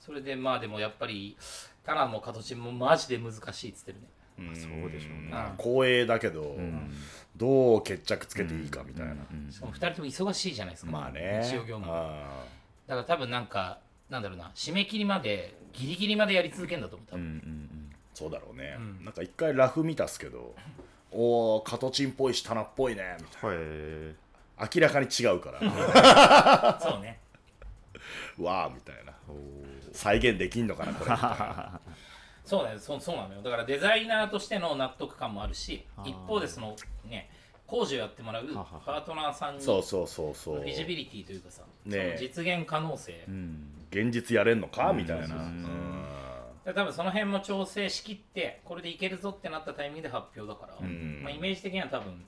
[0.00, 1.36] それでまあでもやっぱり
[1.84, 4.06] タナもカトチンもマジで難しいっつってるね。
[4.54, 5.28] そうでしょうね。
[5.30, 6.56] まあ光栄だけど、
[7.36, 9.14] どう決着つけていいかみたいな、
[9.50, 10.90] しかも2人とも忙しいじゃないですか。
[10.90, 11.40] まあね。
[11.42, 11.86] 日曜業務。
[11.86, 12.42] だあ
[12.88, 13.78] から多分なんか
[14.10, 17.90] なんだろうな締め切りまでギリギリまでやり続けるんだと思う多分、うんうん。
[17.92, 20.54] ーそうだろうね、なんか一回ラフ見たっすけど
[21.12, 23.56] おおカトチンっぽいしタナっぽいねみたいな。
[24.74, 26.78] 明らかに違うから。
[26.80, 27.18] そうね。
[28.38, 29.12] わあみたいな。
[29.92, 31.10] 再現できんのかなこれ
[32.44, 32.78] そうだよ。
[32.78, 33.42] そうそうなのよ。
[33.42, 37.30] だからデザイナーとしての納得感もあるし一方でそのね
[37.66, 40.60] 工事をやってもらうパートナーさんにそうそうそうそう。
[40.60, 42.16] フィジビリティというかさ、ねえ。
[42.16, 43.72] その実現可能性、うん
[44.02, 44.92] 現実やれんのか？
[44.92, 45.50] みたいな、
[46.74, 51.22] 多分その辺も調整しきってこれでいけるぞってなったタイミングで発表だから、ん。
[51.22, 52.24] まあ、イメージ的には多分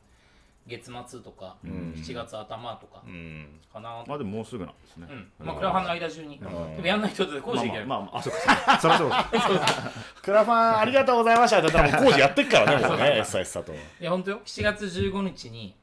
[0.66, 3.60] 月末とか、7月頭とかうん。
[3.72, 5.06] かな、まあでももうすぐなんですね。
[5.40, 5.46] うん。
[5.46, 8.98] まあ、クラファンの間中に、でもやんない人で工事いける、まあまあまああそうかそりゃ
[10.16, 11.58] そクラファンありがとうございました。
[11.58, 13.72] って言ったら工事やってっからね もうね S ささと。
[13.72, 14.40] いや本当よ。
[14.44, 15.74] 7月15日に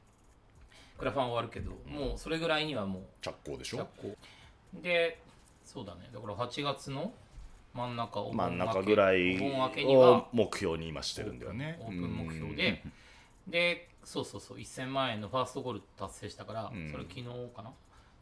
[0.98, 3.78] クラファン終わるけど、もうそれぐらいにはもう着工でしょ？
[3.78, 4.16] 着工。
[4.82, 5.18] で
[5.66, 6.08] そうだね。
[6.14, 7.12] だから8月の
[7.74, 9.36] 真ん中お盆真ん中ぐらい
[9.94, 11.78] を目標に今してるんだよね。
[11.82, 12.82] オープン目標で、
[13.46, 16.90] でそうそうそう1000万円のファーストゴール達成したから、ん。
[16.90, 17.72] それ昨日かな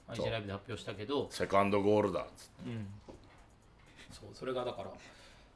[0.08, 1.28] ？IG ライブで発表したけど。
[1.30, 2.70] セカンドゴールだっつって。
[4.10, 4.90] そうそれがだから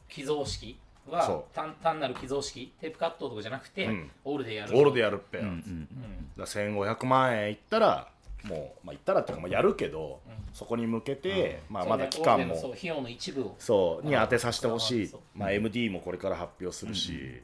[0.08, 1.44] 寄贈式そはう。
[1.54, 4.10] 単単なる寄贈式テープカットとかじゃなくて、うん。
[4.24, 5.88] オールでやるゴールでやるっぺよ、うん。
[6.36, 8.12] うだかんら1500万円いったら
[8.44, 10.20] もう、まあ、言ったらっていうか、まあ、やるけど、
[10.52, 13.54] そこに向けて、まあ、まだ期間も費用の一部を。
[13.58, 15.10] そうに当てさせてほしい。
[15.34, 17.42] まあ、MD もこれから発表するし、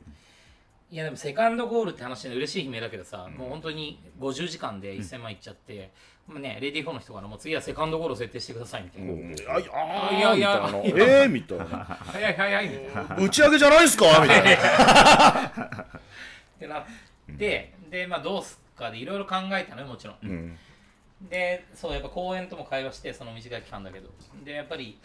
[0.91, 5.91] いやでもセカンドゴールって話で嬉しい悲鳴だけどさ、もう本当に50時間で1000万いっちゃって、
[6.29, 9.13] もうね、レディー4の人からもう次はセカンドゴールを設定してくださいみたいな。
[9.13, 9.35] うん。
[9.49, 11.23] あいやいやみたいないや。
[11.23, 11.65] えーみたいな。
[11.67, 13.17] 早い早いみたいな。
[13.17, 14.05] 打ち上げじゃないですか？
[14.23, 14.53] みたいな。
[14.55, 14.57] っ
[16.61, 16.85] てなっ
[17.39, 20.57] て、で、まあどうすっかでいろいろ考えたのよ、もちろん。
[21.23, 24.11] うんで、そう、やっぱ公演とも会話して、その短い期間だけど。
[24.45, 24.99] で、やっぱり、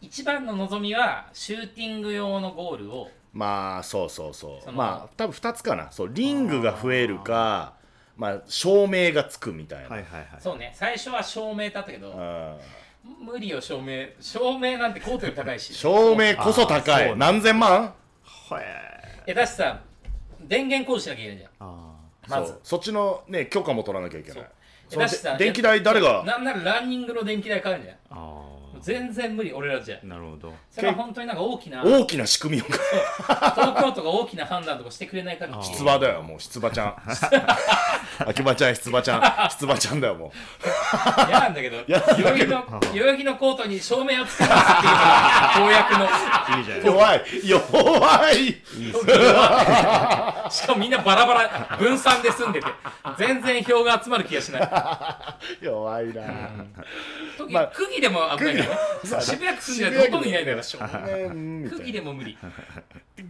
[0.00, 4.72] 一番の望みは、シューティング用のゴールを、まあそうそうそう。
[4.72, 5.92] まあ多分2つかな。
[5.92, 7.74] そうリングが増えるか
[8.16, 10.28] まあ照明がつくみたいな、はいはいはい。
[10.40, 12.58] そうね、最初は照明だったけど、うん。
[13.24, 14.08] 無理よ、照明。
[14.20, 15.72] 照明なんてコートより高いし。
[15.74, 17.16] 照明こそ高い。
[17.16, 17.94] 何千万？
[18.24, 18.64] はい
[19.28, 19.80] え、だしさ、
[20.40, 21.50] 電源工事しなきゃいけないじゃん。
[21.60, 21.94] あ
[22.28, 22.58] まず。
[22.64, 24.50] そっちのね許可も取らなきゃいけない
[24.90, 26.24] そのだしさで電気代誰が？
[26.24, 27.96] なんならランニングの電気代かかるじゃん。
[28.10, 28.42] あ
[28.80, 29.98] 全然無理、俺らじゃ。
[30.02, 32.64] なるほどそれは本当になんか大きな、大きな仕組みを。
[32.64, 35.64] 東京都が大きな判断とかしてくれない限り。
[35.64, 36.40] 出馬だよもう。
[36.40, 36.94] 出馬ちゃん。
[38.28, 39.50] 秋葉ちゃん出馬ちゃん。
[39.50, 40.32] 出馬ちゃんだよも
[41.28, 42.30] 嫌なんだけど、 嫌なんだけど。
[42.30, 45.00] 代々木の、代々木のコートに照明をつけますっていうの。
[45.00, 46.08] が公約の。
[46.84, 47.22] 弱い。
[47.44, 48.62] 弱い。
[50.52, 52.66] しかもみんなバラバラ、分散で住んでて、
[53.18, 55.64] 全然票が集まる気がしない。
[55.64, 56.22] 弱いな。
[57.38, 59.22] 時まあ区議でも危ないからね。
[59.22, 60.60] 渋谷区住んでるやつほとんどいないんだよ。
[60.78, 61.86] 照明うんみた区いな。
[61.86, 62.38] 議でも無理。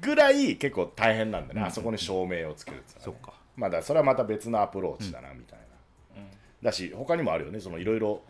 [0.01, 3.32] ぐらい結構大変なんだね、あそこに照明をつけるってそっか。
[3.57, 5.59] まあだそれはまた別のアプローチだなみたい
[6.16, 6.22] な、
[6.62, 7.61] だし他にもあるよね。
[7.61, 8.22] そのいろいろ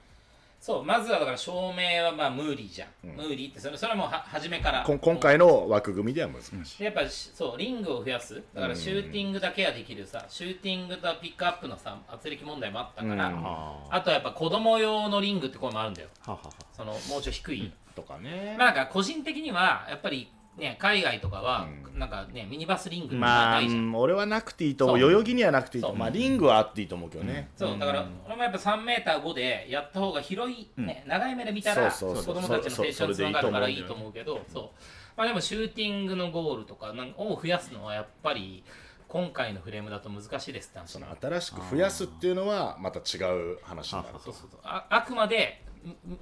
[0.60, 2.88] そう、まずはだから照明はまあ無理じゃん。
[3.16, 4.84] 無理って、それそれはもうは初めから。
[4.84, 8.42] こん今回の枠組みでは難しい、でやっぱしそうリングを増やす。
[8.54, 13.42] だからシューティングだけはできるさ、シューティングとピックアップのさ圧力問題もあったから、うん。
[13.42, 16.08] ああとはやっぱ子供用のリングって声もあるんだよ。
[16.26, 16.50] ははは。
[16.76, 18.54] そのもうちょい低い、とかね。
[18.58, 20.30] まあなんか個人的にはやっぱり
[20.60, 23.60] ね海外とかは、なんかねミニバスリングまあ、
[23.94, 25.00] 俺はなくていいと思う。
[25.00, 25.98] 代々木にはなくていいと思う。
[25.98, 27.78] まあリングはあっていいと思うけどね、そう。
[27.78, 34.70] だから俺もやっぱ3メーター5でやった方が広い、ね長い目で見たら子供たちの成長につながるからいいと思うけどそう。
[35.16, 38.62] まあでもシューティングのゴールとかなんを増やすのはやっぱり
[39.08, 40.92] 今回のフレームだと難しいですって話。
[40.92, 44.60] その新しく増やすっていうのはまた違う話になるそうそうそう。
[44.62, 45.69] ああくまでん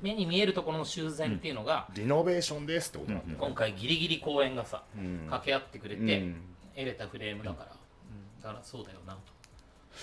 [0.03, 5.19] 目に見えるところの修繕っていうのが、リノベーションですってことなんだよね、今回ギリギリ公演がさ、ん。
[5.27, 6.43] 掛け合ってくれて、うん。
[6.75, 7.77] 得れたフレームだから、
[8.43, 9.21] だからそうだよなと。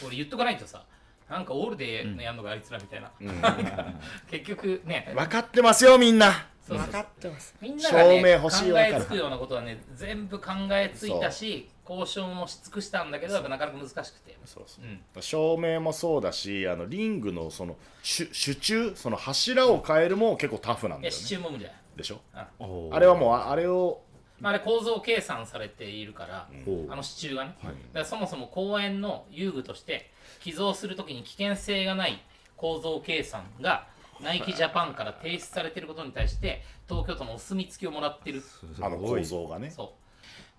[0.05, 0.83] 俺言っとかないとさ
[1.29, 3.11] なんかオールでやんのがあいつらみたいな、
[4.29, 5.11] 結局ね。
[5.15, 7.55] 分かってますよみんな分かってます。
[7.61, 14.35] みんなが、ね、照明欲しい考えつくようなことはね全部考えついたし交渉もし尽くしたんだけどやっぱなかなか難しくて。
[14.45, 14.87] そうそうう。
[14.87, 15.21] ん。
[15.21, 21.19] 照明もそうだしあのリングのその主主柱その柱を変えるも結構タフなんだよね。
[21.19, 21.75] 柱も無理だよ。
[21.95, 22.19] でしょ？
[22.33, 22.99] あ。
[22.99, 24.01] れはもうああれを
[24.37, 26.91] まあ、あれ構造計算されているから、ほう。
[26.91, 30.11] あの支柱がね、だからそもそも公園の遊具として
[30.41, 32.21] 寄贈するときに危険性がない
[32.57, 33.87] 構造計算が
[34.21, 38.41] ナイキジャパンから提出されていることに対して東京都のお墨付きをもらってる。
[38.81, 39.69] あの構造がね。
[39.69, 39.89] そう。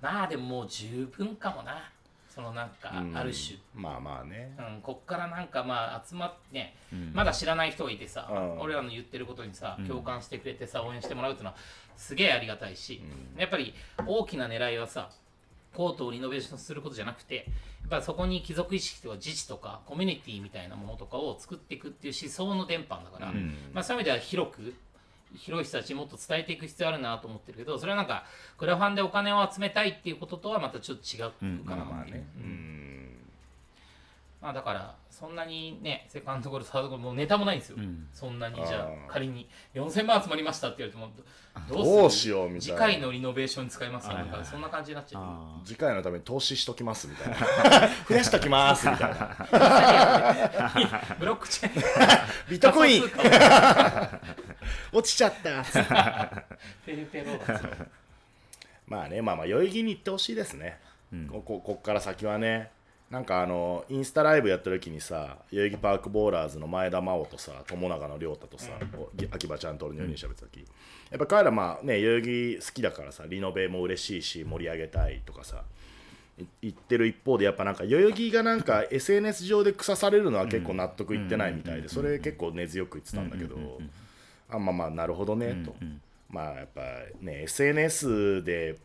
[0.01, 1.91] まあでももう十分かもな。
[2.29, 4.55] そのなんかある種、まあまあね。
[4.59, 6.77] うん、こっからなんかまあ集まってね、
[7.15, 8.61] まだ知らない人がいてさ、うん。
[8.61, 11.57] 俺らの言ってることにさ共感してくれてさ応援してもらうっていうのは
[11.97, 13.03] すげえありがたいし、
[13.39, 13.73] やっぱり
[14.07, 15.09] 大きな狙いはさ
[15.77, 17.45] コートをリノベーションすることじゃなくてやっ
[17.91, 23.33] ぱりそこに貴族意識とか自治とかコミュニティみたいなものとかを作っていくっていう思想の伝播だから、
[23.73, 24.75] まあ、そういう意味では広く
[25.35, 28.25] 広い人たちにもっと伝えていく必要あるなと思ってるけどそれはなんか
[28.57, 31.21] クラファンでお金を集めたいっていうこととはまたちょっと違
[31.61, 32.27] うかなまあね
[34.41, 37.79] まあだからそんなにねセカンドゴールサードゴールもうネタもないんですよ、
[38.13, 41.11] そんなにじゃああー仮に4000万集まりましたって言われても
[41.71, 42.21] どどうする？
[42.23, 42.75] しようみたいな。
[42.77, 45.23] 次回のリノベーションに使いますよはいはいなんかそんな感じになっちゃう。
[45.23, 47.37] あ次回のために投資しときますみたいな。
[48.09, 49.37] 増やしときますみたいな。
[51.19, 51.83] ブロックチェーン。
[52.51, 53.09] ビットコイン。
[53.09, 54.21] 仮想通貨。
[54.93, 55.65] 落ちちゃったを
[56.85, 57.61] ペルペロだ
[58.87, 60.79] まあねまあまあ代々木に行ってほしいですね、
[61.31, 62.71] こここっから先はね
[63.11, 70.67] なんかあのインスタライブやった時にさ代々木パークボーラーズの前田真央とさ友永の亮太とさ、お秋葉ちゃんと俺の4人喋ってた時、
[71.11, 75.63] やっぱ彼らまあね代々木好きだからさリノベも嬉しいし盛り上げたいとかさ
[76.39, 83.57] い言ってる一方でやっぱなんか代々木がなんか SNS 上で腐されるのは結構納得いってないみたいでそれ結構根強く言ってたんだけど
[84.51, 85.77] あまあまあなるほどねと。
[86.29, 86.83] まあやっぱ
[87.21, 88.77] ね SNS で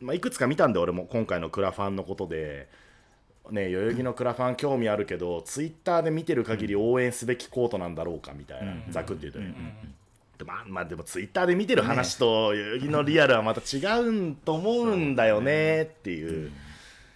[0.00, 2.68] まあいくつか見たんで俺も今回のクラファンのことで
[3.50, 9.54] ね代々木のクラファン興味あるけどツイッターで見てる限り応援すべきコートなんだろうかみたいな、ざくって言うとね、
[10.38, 15.82] でまあまあでもツイッターで見てる話と代々木のリアルはまた違うんと思うんだよね。
[15.82, 16.50] っていう。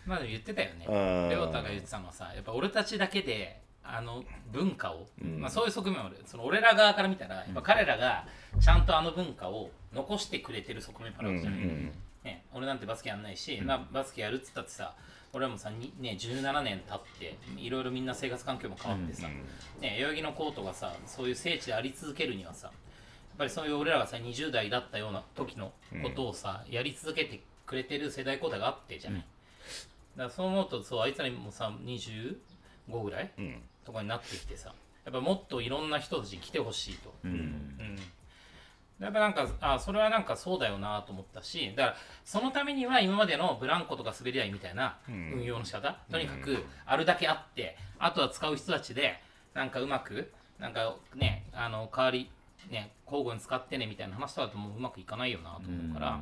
[0.06, 0.86] まあでも言ってたよね。
[0.88, 1.28] うん。
[1.28, 4.22] レオタが言ってたのはさやっぱ俺たちだけであの
[4.52, 5.06] 文化を、
[5.38, 6.16] まあ、そういう側面もある。
[6.26, 8.26] その俺ら側から見たらやっぱ彼らが
[8.60, 11.60] ちゃんとあの文化を残してくれてる側面もあるわけじゃない、
[12.24, 14.94] ね、俺なんてバスケやんないし、まあ、バスケやるっつったってさ
[15.32, 19.28] 俺らもさ、にね、17年経っていろいろみんな生活環境も変わってさ、
[19.80, 22.74] ね、代々木のコートがさそういう聖地であり続けるにはさやっ
[23.36, 25.72] ぱりそういう俺らがさ20代だったような時の
[26.02, 29.20] ことをさ、やり続けてくれてる世代交代があってじゃない、
[30.16, 32.36] だからそう思うとそうあいつらもさ25
[33.02, 33.62] ぐらい、ん。
[33.84, 34.74] とかになってきてさ
[35.04, 37.98] やっぱもっといろんな人たちに来てほしいと、うん
[39.00, 49.20] やっぱなんかあそれはなんかそうだよなと思ったしだからそのためには今までのブランコとか滑り台みたいな運用の仕方、とにかくあるだけあってあとは使う人たちで
[49.54, 52.30] なんかうまくなんかねあの代わり
[52.70, 56.20] ね交互に使ってねみたいな話とかだともううまくいかないよなと思うから、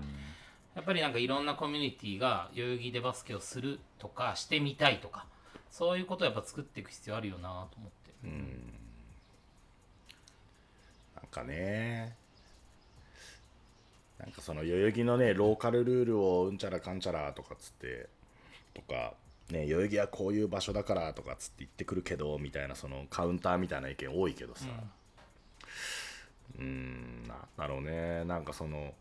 [0.75, 5.27] やっぱりなんかいろんなコミュニティが代々木でバスケをするとかしてみたいとか
[5.71, 8.29] そういうことをやっぱ作っていく必要あるよなと思って、
[11.17, 12.15] なんかね
[14.19, 18.09] なんかその代々木のねローカルルールをうんちゃらかんちゃらとかっつって
[18.75, 19.15] とか
[19.51, 24.67] ね代々木はこういう場所だからとかっつって言ってくるけどみたいなそのカウンターみたいな意見多いけどさ。
[26.59, 28.25] うーんなんだろうね。
[28.25, 28.95] なんかその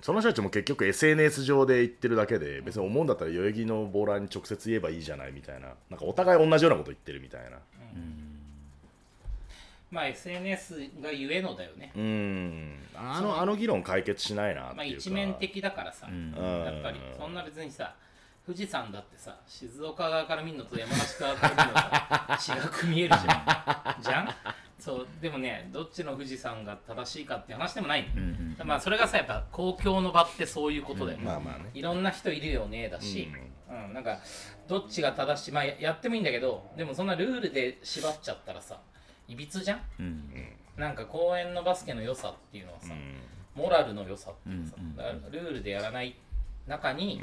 [0.00, 5.68] その人たちも結局 SNS 上で言ってるだけで別に思うんだったら代々木のボーラーに直接言えばいいじゃないみたいな。
[5.88, 7.58] なんかお互い同じようなこと言ってるみたいな。
[9.94, 12.78] まあ SNS がゆえのだよね、うん。
[12.96, 16.32] あのあの議論解決しないなってまあいうか、一面的だからさ、ん。
[16.32, 16.98] やっぱり。
[17.16, 17.94] そんな別にさ
[18.44, 24.02] 富士山だってさ静岡側から見るのと山梨側から見るのと違く見えるじゃん。
[24.02, 24.28] じゃん？
[24.78, 25.06] そう。
[25.22, 28.04] でもねどっちの富士山が正しいかっていう話でもない
[28.58, 31.70] の、まあそれがさやっぱ公共の場ってそういうことだよね、まあまあね。
[31.72, 33.30] いろんな人いるよねだし、
[33.70, 33.94] うん。
[33.94, 34.18] なんか
[34.68, 35.52] どっちが正しい？
[35.52, 38.80] まあややってもいいんだけどでもそんなルールで縛っちゃったらさ
[39.28, 39.80] いびつじゃん、
[40.76, 42.94] なんか公園のバスケの良さっていうのはさ、
[43.54, 46.16] モラルの良さっていうさ、だからルールでやらない
[46.66, 47.20] 中に、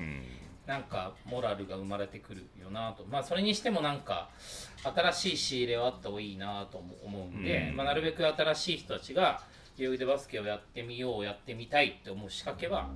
[0.66, 3.04] なんかモラルが生まれてくるよなと。
[3.10, 4.30] まあそれにしてもなんか
[4.84, 9.41] 新しい仕入れはあった方がいいなとも思うんで、まあ、なるべく新しい人たちが
[9.78, 12.89] 代々木でバスケをやってみようやってみたいって思う仕掛けは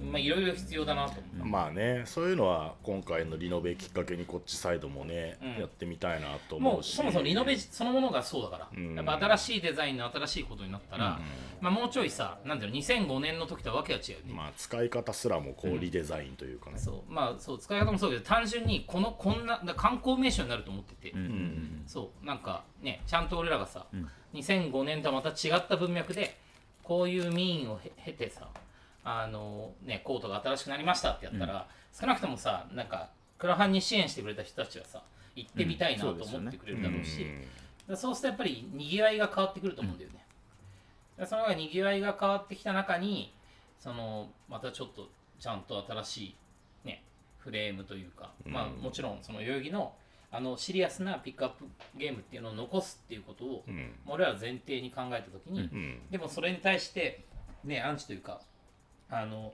[0.00, 1.14] まあいろいろ必要だなと。
[1.42, 5.60] まあねそういうのは今回のリノベきっかけにこっちサイドもね、うん。
[5.60, 7.00] やってみたいなと思うし。
[7.02, 8.94] もうそもそもリノベそのものがそうだから、ん。
[8.94, 11.20] やっぱ新しいデザインの新しいことになったら、
[11.60, 17.12] まあ、もうちょいさなんだろう2005年の時とはわけが違うよね、まあ使い方すらもこうリデザインというかね、そう。
[17.12, 21.14] まあそう使い方もそうだけど単純にこのこんなだ観光名所になると思ってて、
[21.86, 22.26] そう。
[22.26, 23.86] なんかねちゃんと俺らがさ、
[24.34, 26.38] 2005年とはまた違った文脈で
[26.82, 28.48] こういう民意をへ経てさ
[29.04, 31.66] あのねコートが新しくなりましたってやったら、
[31.98, 35.02] 少なくともさなんかクラファンに支援してくれた人たちはさ
[35.34, 37.30] 行ってみたいなと思ってくれるだろうし、だか
[37.88, 40.24] らそうするとやっぱりにぎわいが変わってくると思うんだよね。
[41.16, 43.32] だからそのにぎわいが変わってきた中に
[43.78, 46.36] そのまたちょっとちゃんと新しい
[46.84, 47.02] ね
[47.38, 49.94] フレームというか、まあもちろんその代々木の
[50.32, 51.64] あのシリアスなピックアップ
[51.96, 53.92] ゲームっていうのを残すっていうことを、ん。
[54.06, 56.00] 俺らは前提に考えた時に、ん。
[56.10, 57.24] でもそれに対して
[57.64, 58.40] ねアンチというか
[59.10, 59.52] あの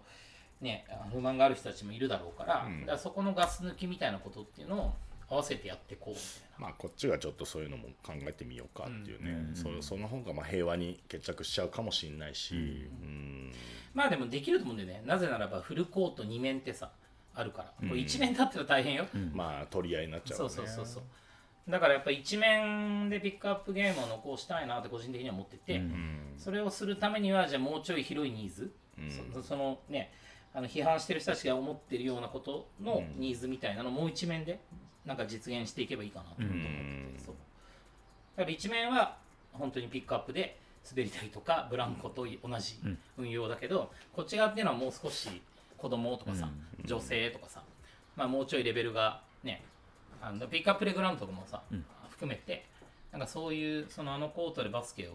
[0.60, 4.94] ね不満がある人たちもいるだろうから,、だからそこのガス抜きみたいなことっていうのを
[5.28, 6.24] 合わせてやっていこうみたい
[6.60, 6.66] な。
[6.66, 12.54] まあこっちがちょっとそういうのも考えてみようかっていうね、そその方がまあ平和に決着しちゃうかもしれないし、
[13.02, 13.52] うん。
[13.92, 15.02] まあでもできると思うんだよね。
[15.04, 16.92] なぜならばフルコート2面ってさ、
[17.34, 17.88] あるから。
[17.88, 19.06] これ1面だったら大変よ。
[19.32, 20.46] まあ取り合いになっちゃうね。
[20.46, 21.02] うそうそうそう。
[21.68, 25.82] だからやっぱ1面でピックアップゲームを残したいなって個人的には思ってて、
[26.38, 28.72] それをするためにはじゃあもうちょい広いニーズ、
[29.34, 30.12] そそのね、
[30.54, 34.60] あの批判してる人たちが思ってるようなことのニーズみたいなのをもう一面で
[35.04, 37.34] なんか実現していけばいいかなと思ってて、そう。
[38.36, 39.16] だから一面は
[39.52, 42.78] 本当にピックアップで滑り台とかブランコと同じ
[43.16, 45.42] 運用だけど、こっち側っていうのはもう少し
[45.76, 46.48] 子供とかさ、
[46.84, 47.62] 女性とかさ、
[48.16, 49.62] まあ、もうちょいレベルがね
[50.22, 51.62] あのピックアップレグラウンドとかもさ、
[52.10, 52.66] 含めて
[53.12, 55.12] なんかそういうそのあのコートでバスケを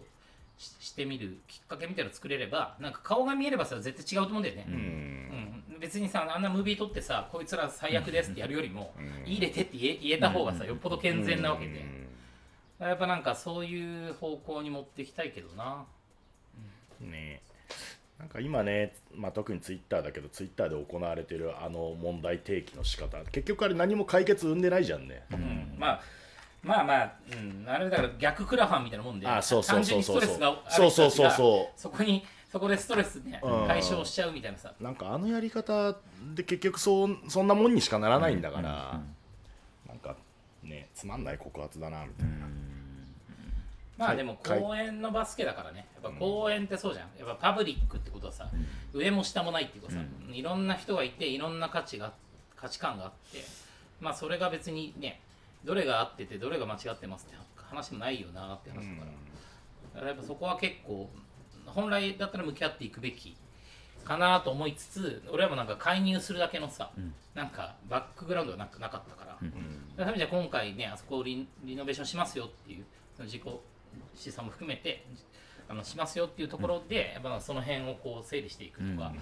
[0.62, 5.78] ししてみるきっかけみたいなの作れればなんか顔が見えればさ絶対違うと思うんだよね、うん。
[5.80, 8.94] 別にさあんなムービー撮ってさこいつら最悪ですってやるよりも、
[9.26, 11.84] 入れてって言え言えた方がさよっぽど健全なわけで、
[12.78, 15.84] やっぱなんかそういう方向に持っていきたいけどな。
[17.00, 17.40] ね。
[18.18, 25.74] なんかか今ね、まあ、特にツイッターだけどツイッターで行われてるあの問題提起の仕方結局あれ何も解決生んでないじゃんね、うん。
[25.78, 26.02] まあ
[26.62, 30.20] まあまあ、うん、あれだから逆クラファンみたいなもんであそうそうそうそう。
[30.20, 31.26] 単純にストレスがあるそうそうそう。
[31.26, 34.72] 人たちがそうそこにそこでストレスねうん解消しちゃうみたいなさ。
[34.80, 35.96] なんかあのやり方
[36.34, 39.00] で結局そうそんなもんにしかならないんだから、
[39.88, 40.14] なんか
[40.62, 42.32] ねつまんない告発だなみたいな、
[43.98, 45.86] まあでも公園のバスケだからね。
[46.00, 47.08] やっぱ公園ってそうじゃん。
[47.18, 48.48] やっぱパブリックってことはさ、
[48.92, 49.98] 上も下もないっていうかさ、
[50.30, 52.12] いろんな人がいていろんな価値が
[52.54, 53.42] 価値観があって
[54.00, 55.20] まあそれが別にね
[55.64, 61.10] どれが合っててどれが間違ってますって話もないよなって話だから、だからやっぱそこは結構
[61.66, 63.36] 本来だったら向き合っていくべき
[64.04, 66.90] かなと思いつつ俺らもなんか介入するだけのさ、
[67.34, 69.44] なんかバックグラウンドがなくなかったから、そ
[70.00, 72.84] のためにじゃあ今回ねあそこをリリノベーションしますよっていう
[73.16, 73.42] その自己
[74.14, 75.04] 資産も含めて
[75.68, 79.12] あのしますよっていうところで、やっぱその辺をこう整理していくとか、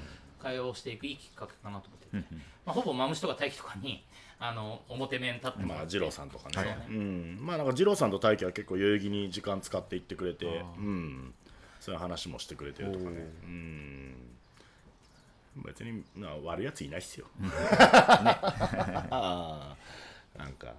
[0.43, 2.34] 会話をしていくいいきっかけかなと思ってて、
[2.64, 4.03] まあ、ほぼマムシとか大輝とかに
[4.43, 6.86] あの表面立ってまあ二郎さんとかね、そうね。
[6.88, 11.34] うん、まあなんか二郎さんと大輝は結構代々木に時間使って行ってくれてうん。
[11.78, 13.11] そういう話もしてくれてるとかね。
[13.45, 14.14] うん。
[15.64, 17.26] 別にまあ悪いやついないっすよ、
[19.11, 20.38] ああ。
[20.38, 20.74] なんか。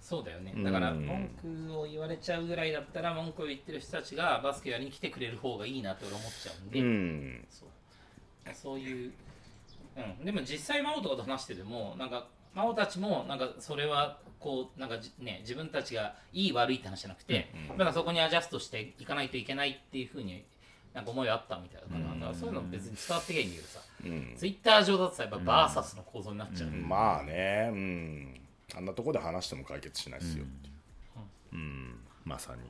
[0.00, 0.52] そうだよね。
[0.62, 1.06] だからうん。
[1.06, 1.28] 文
[1.68, 7.46] 句を言われちゃうぐらいだったら文句を言ってる人たちがバスケやりに来てくれる方がいいなって俺思っちゃうんで、うん。
[7.48, 7.68] そう。
[8.52, 9.12] そういう、
[9.96, 20.44] うん、でも実際真央とかと話しててもなんか真央たちもなんかそれはこうなんかじね自分たちがいい悪いって話じゃなくて、なんかそこにアジャストしていかないといけないっていうふうに
[20.94, 24.34] なんか思いはあったみたいだから,、だからそういうの別に伝わってけんけどさ、うん。
[24.36, 27.70] ツイッター上だとさやっぱバーサスの構造になっちゃう、まあね。
[27.72, 28.40] うん。
[28.74, 30.44] あんなとこで話しても解決しないっすよ。
[31.52, 31.98] ううん。
[32.24, 32.60] まさに。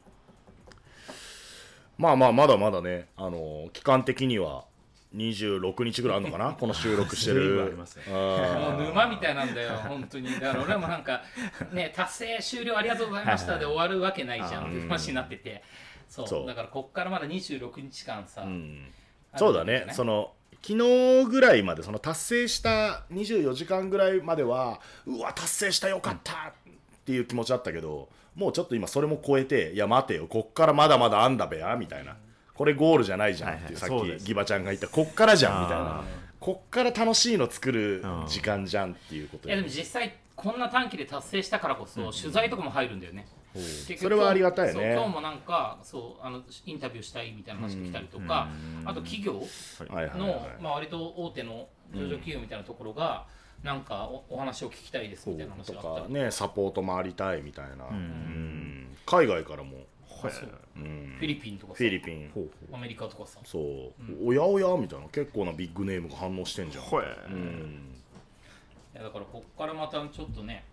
[1.98, 4.64] まあまあまだまだねあの期間的には
[5.14, 6.52] 26日ぐらいあるのかな？
[6.58, 7.76] この収録してる。
[8.08, 10.32] もう沼みたいなんだよ、 本当に。
[10.40, 11.22] だから俺もなんか、
[11.72, 15.62] ね、達成終了ありがとうございましたで終わるわけないじゃんっていう話になってて、
[16.08, 16.28] そう。
[16.28, 16.46] そう。
[16.46, 18.92] だからこっからまだ26日間さ、うん。
[19.36, 19.86] そうだね。
[19.92, 20.32] その
[20.64, 26.52] 昨日ぐらいまでその達成した24時間ぐらいまではうわ達成したよかったっ
[27.04, 30.26] ていう気持ちだったけどもうちょっと今それも超えていや待てよ。
[30.28, 32.16] こっからまだまだあんだべやみたいな
[32.54, 33.98] これゴールじゃないじゃんっていうさっはい。
[34.00, 34.24] はいそうです。
[34.24, 36.04] きギバちゃんが言ったこっからじゃんみたいあな
[36.40, 43.26] こっから楽しいの作る時間じゃんっていうこといやでも実際こんな短期で達成したからこそ、取材とかも入るんだよね。
[43.54, 44.94] 結局それはありがたいよね。
[44.94, 48.48] 今日もなんかそうあのインタビューしたいみたいな話が来たりとか、
[48.84, 50.40] あと企業はいはいの、はい。
[50.60, 53.26] まあ、割と大手の上場企業みたいなところが、
[53.62, 56.14] なんかおお話を聞きたいですみたいな話とがあったり。
[56.14, 57.86] かねサポート回りたいみたいな。
[57.88, 58.96] うん。
[59.06, 59.76] 海外からも
[60.30, 60.48] そう。
[60.76, 61.16] うん。
[61.18, 61.78] フィリピンとかさ。
[61.78, 62.30] フィリピン。
[62.72, 63.40] アメリカとかさ。
[63.44, 63.92] そう、
[64.24, 65.08] おやおやみたいな。
[65.08, 67.88] 結構なビッグネームが反応してんじゃん、ほえうん、
[68.94, 70.64] いやだからこっからまたちょっとね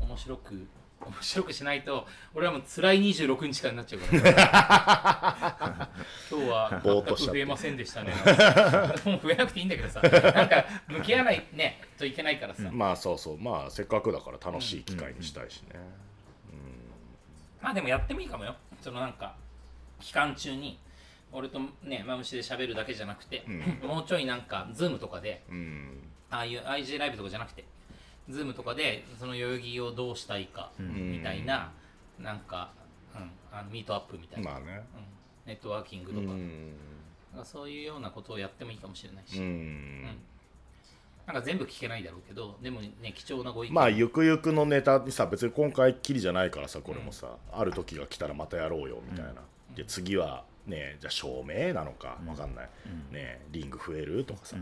[0.00, 0.66] 面白く
[1.04, 5.88] 面白くしないと俺はもう辛い26日間になっちゃうから
[6.30, 8.12] 今日は全く増えませんでしたね。
[9.04, 10.00] もう増えなくていいんだけどさ。
[10.00, 13.38] なんか向き合わないねといけないからさ、まあそうそう。
[13.38, 15.80] まあせっかくだから楽しい機会にしたいしね、
[17.62, 18.54] まあでもやってもいいかもよ。
[18.80, 19.34] そのなんか
[20.00, 20.78] 期間中に
[21.30, 23.44] 俺とねマムシで喋るだけじゃなくて、
[23.82, 25.98] もうちょいなんかズームとかでうん。
[26.30, 27.64] ああいう IG ライブとかじゃなくて、
[28.28, 31.70] ズームとかでその代々木をどうしたいかみたいな、
[32.18, 32.70] なんか、
[33.14, 34.82] うん、あの meetup みたいな、まあね。
[35.46, 35.52] うん。
[35.52, 36.20] ネットワーキングうと
[37.36, 37.44] か,、ん。
[37.44, 40.06] そういうようなことをやってもいいかもしれないし、うん
[41.26, 43.74] なんか全部聞けないだろうけど、でもね、貴重なご意見。
[43.74, 49.34] まあゆくゆくのネタにさ別に今回きりじゃないからさこれもさ、ある時が来たらまたやろうよみたいな、
[49.76, 52.68] で次はねじゃあ照明なのかわかんない、
[53.12, 54.56] ねリング増えるとかさ、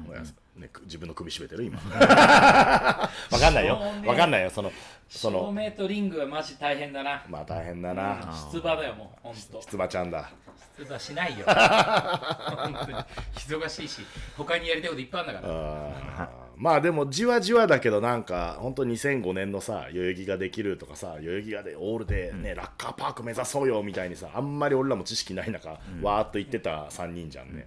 [0.57, 1.65] ね、く自分の首絞めてる？
[1.65, 1.79] 今。
[1.89, 3.81] わかんないよ。
[4.05, 4.51] わかんないよ。
[4.51, 4.71] その
[5.09, 7.25] そ照の明とリングはマジ大変だな。
[7.29, 8.19] まあ大変だな。
[8.53, 9.63] 出馬だよ、もう、ほんと。
[9.63, 10.31] 出馬ちゃんだ。
[10.79, 11.45] 出馬しないよ。
[11.49, 12.99] 本当に。
[13.35, 14.03] 忙しいし、
[14.37, 16.31] 他にやりたいこといっぱいあるんだから。
[16.61, 25.71] まあでもじわじわだけどなんか本当2005年のさ代々木ができるとかさ代々木がでオールでね、ラッカーパーク目指そうよみたいにさあんまり俺らも知識ない中、
[26.03, 27.67] わーっと言ってた3人じゃんね、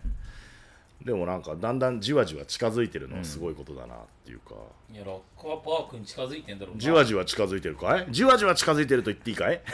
[1.04, 4.56] でもなんかだんだんじわじわ近づいてるのはすごいことだなっていうか、
[4.92, 6.82] いや、ラッカーパークに近づいてんだろうな。
[6.82, 8.08] じわじわ近づいてるかい？
[8.10, 9.56] じわじわ近づいてると言っていいかい？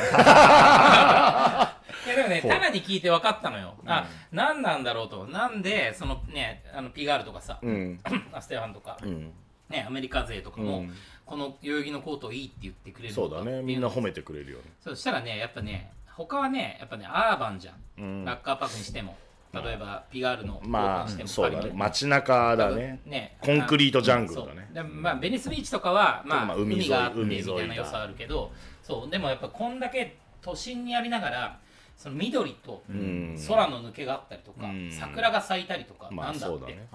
[2.06, 3.76] いやでもね、タナに聞いて分かったのよ。
[3.86, 5.28] あ、何なんだろうと。
[5.28, 8.00] なんで、そのね、あのピガールとかさ、うん。
[8.34, 9.32] アステファンとか、うん。
[9.70, 10.94] ね、アメリカ勢とかも、うん。
[11.26, 13.62] この代々木のコートいいって言ってくれるそうだね。
[13.62, 14.64] みんな褒めめてくれるよね。
[14.82, 17.76] そしたらね、やっぱね、他はね、やっぱね、アーバンじゃん。
[18.00, 18.26] うん。
[18.26, 19.16] ラッカーパークにしても。
[19.52, 21.72] 例えばピガールのまあそうだね。
[21.74, 23.00] 街中だね。
[23.06, 23.38] ね。
[23.42, 24.70] コンクリートジャングルだね。
[24.84, 28.52] まあ、ベニスビーチとかは、まあまあ海があってみたいな良さあるけど
[28.84, 29.10] そう。
[29.10, 31.60] でもやっぱこんだけ都心にありながら
[31.98, 33.38] その緑とうん。
[33.48, 34.92] 空の抜けがあったりとか、うん。
[34.92, 36.88] 桜が咲いたりとか、まあなんだって、ね。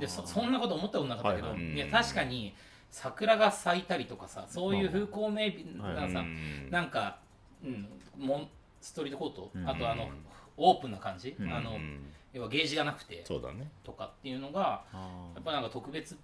[0.00, 2.54] でそそんなこと思ったことなかったけど、はいや確かに
[2.90, 6.68] 桜が咲いたりとかさそういう風光明媚なさ、うん。
[6.70, 7.18] なんか、
[7.64, 7.88] うん、
[8.18, 8.48] モン
[8.80, 9.68] ストリートコート、うん。
[9.68, 10.08] あとあの
[10.56, 11.52] オープンな感じ、うん。
[11.52, 12.12] あのうん。
[12.32, 13.68] 要はゲージがなくてそうだね。
[13.82, 16.16] とかっていうのがあやっぱなんか特別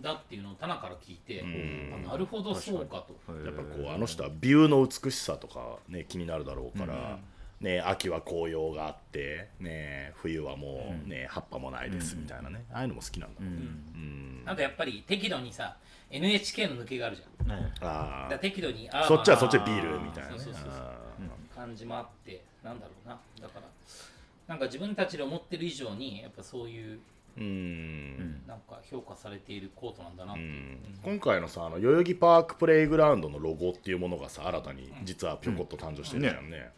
[0.00, 2.04] だっていうのをタナから聞いて、うん。
[2.06, 3.14] あなるほどそうかと。
[3.32, 3.44] ー。
[3.44, 6.96] やっぱこうあの人はビューの美しさとかね気になるだろうから、う
[7.64, 7.66] ん。
[7.66, 13.60] ね秋は紅葉があってね冬はもうね、葉っぱもないですみたいなね、ああいうのも好きなんだうろうね、ん。
[13.60, 14.42] うん。
[14.46, 15.76] あとやっぱり適度にさ
[16.10, 17.46] NHK の抜けがあるじゃん。
[17.46, 20.38] だかねあら適度にあーそっちはそっちでまあビールみたいなね。
[20.38, 20.80] そうそうそうそう。
[20.80, 20.98] あ
[21.54, 23.18] 感じもあってなんだろうな。
[23.40, 23.66] だから
[24.48, 28.42] なんか自分たちで思ってる以上にやっぱそういうーうん。
[28.46, 30.44] なんか評価されているコートなんだなって、う。
[30.44, 30.78] ん。
[31.02, 36.70] 今回のさあの代々木パークプレイグラウンドのロゴっていうものがさ新たに実はぴょこっと誕生してるじゃんね,、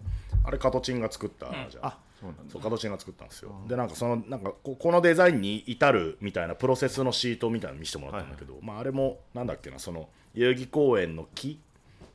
[0.45, 3.53] あれ加トチンが作ったんじゃん、あそうなんだそう加トチンが作ったんですよ。
[3.67, 11.59] でなんかそのなんかここのデザインに至るみたいなプロセスのシートみたいなの見せてもらったんだけど、まあ、あれもなんだっけなその代々木公園の木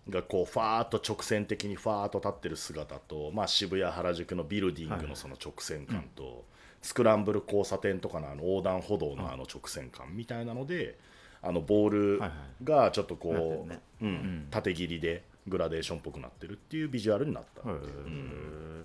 [0.08, 6.46] がこうファーっと直線的にファーっと立ってる姿と、まあ、渋谷原宿のビルディングのその直線感と、
[6.82, 10.98] スクランブル交差点とかのあの横断歩道のあの直線感みたいなので、
[11.42, 12.64] あのボールはいはい。
[12.64, 13.80] がちょっとこう、なってるね。
[14.02, 14.10] うん。
[14.10, 14.48] ん。
[14.50, 18.84] 縦切りでグラデーションっぽくなってるっていうビジュアルになった、へー。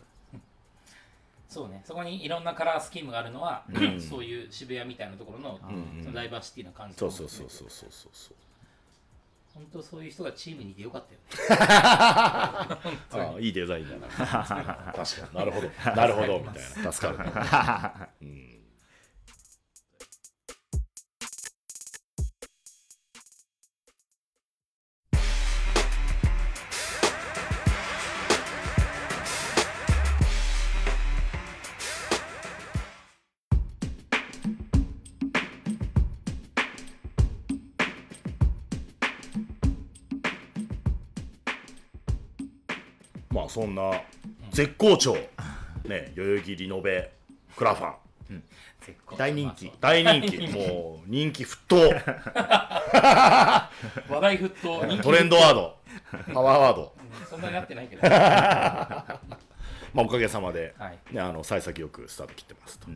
[1.48, 1.82] そうね。
[1.84, 3.64] そこにいろんなカラースキームがあるのは、
[4.10, 5.60] そういう渋谷みたいなところの,、
[6.02, 8.36] そのダイバーシティな感じそうそうそうそうそうそうそう
[9.54, 11.20] 本当そういう人がチームにいてよかったよ
[11.60, 12.78] あ
[13.12, 14.08] あいいデザインだな。
[14.08, 15.34] 確かに。
[15.38, 15.68] なるほど。
[15.94, 16.92] なるほどみたいな。
[16.92, 17.32] 助かるね、
[18.22, 18.63] うん
[43.54, 44.02] そんな
[44.50, 45.16] 絶好調。
[45.84, 47.12] ね代々木リノベ
[47.54, 47.94] クラファ
[48.32, 48.42] ン。
[48.80, 49.70] 絶好大人気。
[49.80, 50.38] 大人気。
[50.50, 51.76] もう人気沸騰。
[54.12, 54.84] 話題沸騰。
[55.00, 55.76] トレンドワード。
[56.32, 56.92] パワーワード。
[57.30, 58.02] そんなになってないけど。
[58.02, 59.20] は
[59.94, 60.74] まあおかげさまで、
[61.12, 61.14] い。
[61.14, 62.88] ね、あの幸先よくスタート切ってますと、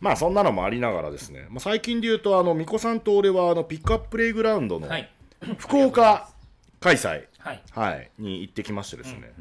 [0.00, 5.10] まあそんなのもありながらですね、まあ、最近で言うとあの巫女さんと俺はあのピックアッププレイグラウンドのはい。
[5.56, 6.28] 福岡
[6.78, 7.62] 開催、はい。
[7.70, 9.32] はい、に行ってきましてですね、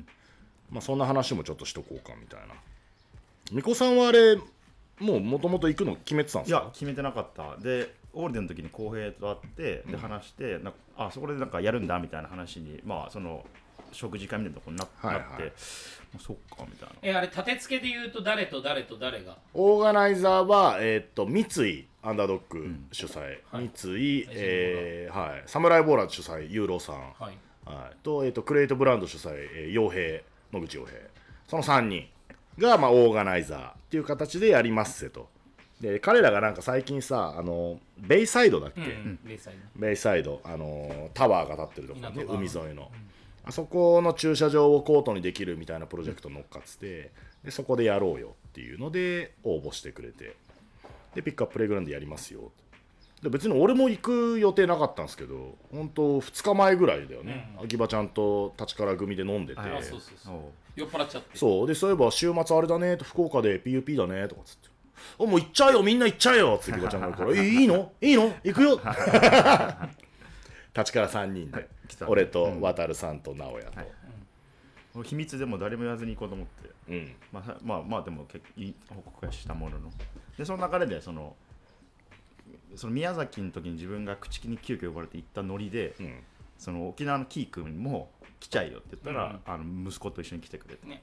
[0.72, 2.55] まあそんな話もちょっとしとこうかみたいな。
[3.49, 4.38] 巫女さんはあれ
[4.99, 6.59] もうもともと行くの決めてたんですか？
[6.59, 7.57] いや決めてなかった。
[7.57, 13.45] でオールデンの時に浩平と会ってで話して、なんかあそこでなんかやるんだみたいな話にまあその
[13.91, 15.30] 食事会みたいなところにな,、はいはい。
[15.30, 15.49] なっても
[16.19, 16.95] うそっかみたいな。
[17.01, 19.38] えあれ立て付けで言うと誰と誰と誰が？
[19.53, 23.69] オーガナイザーは、えーっと三井アンダードッグ主催、はい。
[23.74, 27.38] 三井、えーはい、サムライボーラー主催ユーロさん、はい。
[27.65, 30.91] はい、と,、えーっとクリエイトブランド主催、えー、傭兵野口傭兵
[31.47, 32.08] その3人
[32.58, 35.30] が、まあ、オーガナイザーっていう形でやりますせと。
[35.82, 39.80] で彼らがなんか最近さあのベイサイドだっけ、うんベイサイド。
[39.80, 42.16] ベイサイド、あのタワーが立ってるところね。
[42.18, 42.91] 港が海沿いの、
[43.43, 47.12] あそこの駐車場をコートにできるみたいなプロジェクトに乗っかってて
[47.43, 50.36] でそこでやろうよっていうので応募してくれて。
[51.16, 52.52] でピックアッププレイグラウンドやりますよ
[53.22, 60.36] で別に俺も行く予定なかったんですけど本当2日前ぐらいだよね、秋葉ちゃんと立川組で飲んでて、そうそうそう。
[60.76, 61.38] 酔っ払っちゃって。
[61.38, 61.67] そう。
[61.67, 62.97] でそういえば週末あれだね。
[62.97, 64.28] と福岡で PUP だね。
[64.28, 64.69] とかっつって
[65.19, 65.84] 「おもう行っちゃうよ。
[65.84, 67.91] みんな行っちゃえよ」っつって秋葉ちゃんがから「えいいの？
[68.01, 68.34] いいの？
[68.43, 68.80] 行くよ」
[70.76, 72.09] 立川3人で、来た。
[72.09, 73.88] 俺と渡さんと直哉と、はい。
[75.03, 76.69] 秘密でも誰も言わずに行こうと思って。
[76.89, 77.15] うん。
[77.32, 79.91] まあ、まあまあでも結いい報告はしたものの。
[80.38, 81.36] でその流れでその
[82.76, 86.19] その宮崎の時に自分が口木に急遽呼ばれて行ったノリで、うん。
[86.57, 91.01] その沖縄のキー君も来ちゃいよって言ったら、あの息子と一緒に来てくれて、ね。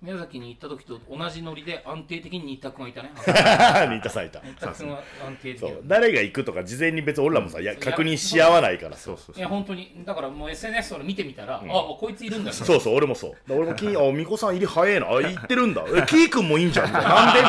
[0.00, 3.10] 宮崎に行った時と同じノリで安定的に新田君がいたね。
[3.96, 4.40] 似たさいた。
[4.40, 12.52] 新田君は安定的だそう誰が行くとか事前に別に俺らもさ、いや確認し合わないからそうそういや本当にだからもう SNS を見てみたら、あこいついるんだ。
[12.52, 13.52] そうそう俺もそう。
[13.52, 15.08] 俺も金あ美子さん入り早いな。
[15.08, 15.84] あ行ってるんだ。
[15.88, 16.86] えキー君もいいんじゃん。
[16.86, 17.42] みたいななんで？
[17.42, 17.48] みた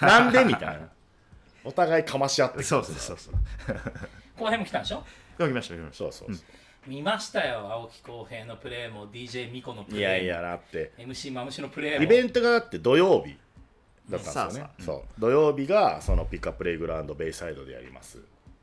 [0.00, 0.08] な。
[0.08, 0.44] なんで？
[0.44, 0.88] みたいな
[1.64, 3.34] お互いかまし合ってそうそうそうそう。
[4.38, 5.04] 後編も来たんでしょ？
[5.38, 5.96] 来ました来ました。
[5.98, 6.42] そうそうそ
[6.86, 9.08] 見ましたよ青木浩平のプレーも。
[9.08, 10.14] DJ ミコのプうレーも。
[10.14, 10.92] いやいやだって。
[10.98, 12.04] MC マムシのプレーも。
[12.04, 13.36] イベントがだって土曜日
[14.10, 14.70] だったんですよね。
[14.70, 15.20] さあさそう。
[15.20, 18.18] 土曜日がそのピックアッププレイグラウンドベイサイドでやります。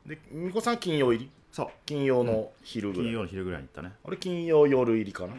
[0.06, 1.30] でみこさん金曜入り？
[1.50, 1.68] そう。
[1.84, 3.92] 金曜の昼ぐらい、金曜の昼ぐらいに行ったね。
[4.04, 5.34] 俺金曜夜入りかな、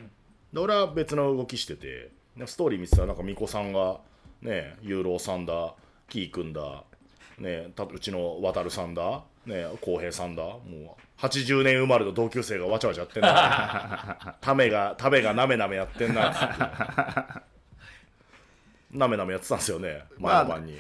[0.52, 4.00] で俺は別の動きしててでストーリー見てたらなんかみこさんが
[4.42, 5.74] ねユーローさんだ
[6.10, 6.84] キーくんだ
[7.40, 9.24] ねたうちの渡さんだ。
[9.46, 10.44] ね浩平さんだ。
[10.44, 10.60] も
[11.22, 17.44] う80年生まれの同級生がわちゃわちゃやってんな ためがためがなめなめやってんな。
[18.92, 20.78] なめなめやってたんですよね前の晩に、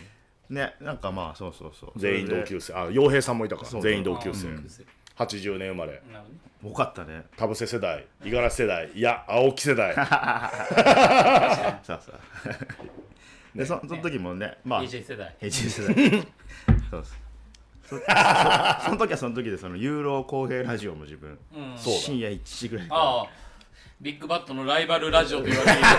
[0.49, 1.91] ねなんかまあそうそうそう。
[1.95, 2.73] 全員同級生。
[2.73, 3.63] あ洋平さんもいたか。
[3.63, 4.67] ら全員同級生、うん。
[5.17, 6.01] 80年生まれ。
[6.63, 8.05] 多かったね田臥世代。
[8.23, 8.91] 五十嵐世代。
[8.93, 9.95] いや青木世代。
[9.95, 12.11] さあさあ
[13.55, 15.35] でそその時もねまあ AJ 世代。
[15.39, 15.95] 平成世代。
[16.89, 17.03] そうそう
[17.83, 18.03] そそ
[18.85, 21.77] その時はその時でそのユーロ公平ラジオも自分、うん。
[21.77, 23.01] そうだ深夜1時ぐらいから。
[23.01, 23.27] ああ。
[24.01, 25.87] ビッグバットのライバルラジオと言われている。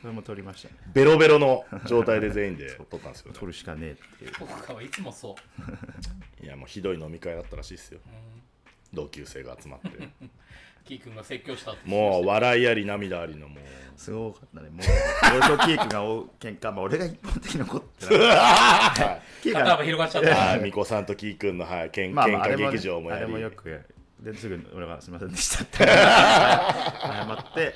[0.00, 0.74] それも撮りましたね。
[0.94, 3.38] ベロベロの状態で全員で撮ったんですよね。
[3.38, 4.32] 撮るしかねえっていう。
[4.38, 5.62] 僕かはいつもそう。
[6.44, 7.98] いやもうひどい飲み会だったらしいですよ。
[8.92, 9.88] 同級生が集まって
[10.88, 13.58] キー君が説教したってもう笑いあり涙ありのもう。
[13.94, 14.70] すごかったね。
[14.70, 14.80] もう
[15.36, 19.20] 俺とキークがお 喧嘩まあ俺が一方的に残ってた。
[19.42, 20.52] キーク肩幅広がっちゃった。
[20.52, 20.62] あー。
[20.62, 23.84] みこさんときーくんの、はい、けんまあまああれも、ね喧嘩劇場もあれやりもよく
[24.20, 25.78] ですぐ俺がすみませんでしたって。
[25.84, 27.74] 謝って。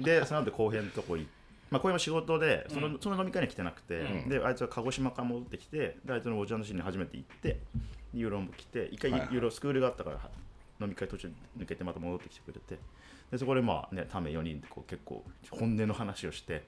[0.00, 1.38] でその後後編のとこ行って。
[1.70, 7.58] まあ、これも仕事でその,、その飲み会には来てなくて、であいつは鹿児島から戻ってきてであいつのお茶のシーンに初めて行って
[8.14, 9.36] ユーロも来て一回ユはいはい。
[9.36, 10.18] ーロスクールがあったから
[10.80, 12.78] 飲み会途中抜けてまた戻ってきてくれて。
[13.30, 16.64] でそこでまあねため4人でこう結構本音の話をして。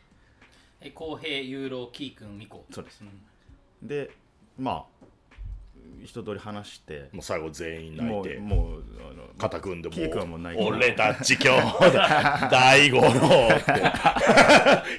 [0.80, 3.02] え公平ユーロキー君ミコそうです。
[3.02, 3.08] ん。
[3.82, 4.10] で
[4.58, 5.06] まあ
[6.02, 7.08] 一通り話して。
[7.12, 8.40] もう最後全員泣もいうて。
[8.40, 13.10] もうあの肩組んでもキー君はもう泣いて俺たち今日だ大五郎っ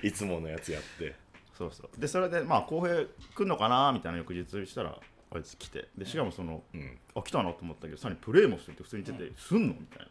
[0.02, 0.08] て。
[0.08, 1.16] いつものやつやって。
[1.58, 2.00] そうそう。
[2.00, 3.06] でそれでまあ浩平
[3.36, 4.98] 来んのかなみたいな翌日したら
[5.34, 5.88] あいつ来て。
[5.98, 6.98] でしかもその、ん。
[7.16, 10.08] あ来たなと思ったけどさらにプレーもするって普通に言ってて、すんのみたい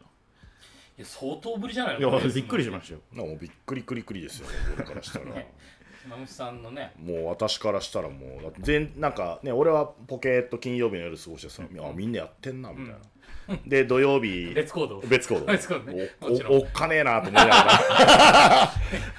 [0.97, 1.99] いや相当ぶりじゃない？
[2.01, 2.99] ないやびっくりしましたよ。
[3.13, 5.25] なもうびっくりくりくりですよ俺からしたら。
[5.25, 5.53] ね
[6.09, 6.93] マムシさんのね。
[6.97, 12.95] もう私からしたらもう全なんかね俺はポケット金曜日の夜過ごしてさ、あみんなやってんなみたい
[13.55, 14.99] な、で土曜日別行動。
[15.01, 15.45] 別行動。
[15.45, 16.09] 別行動ね。
[16.21, 18.71] おおおっかねえなと思いながら。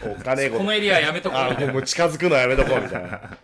[0.11, 3.39] おっかねえこことのエリアやめとこあうもう近づくのやめとこうみたいな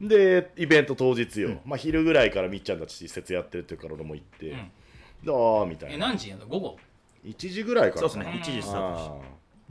[0.00, 4.70] でイベント当日よ、まあ昼ぐらいからみっちゃんたち施設やってるっていうから俺も行って、ん。
[5.24, 5.94] どうみたいな。
[5.94, 6.46] え何時やんの？
[6.46, 6.78] 午後
[7.24, 8.40] ？1時ぐらいからそうですね。
[8.42, 9.10] 1時スタートして。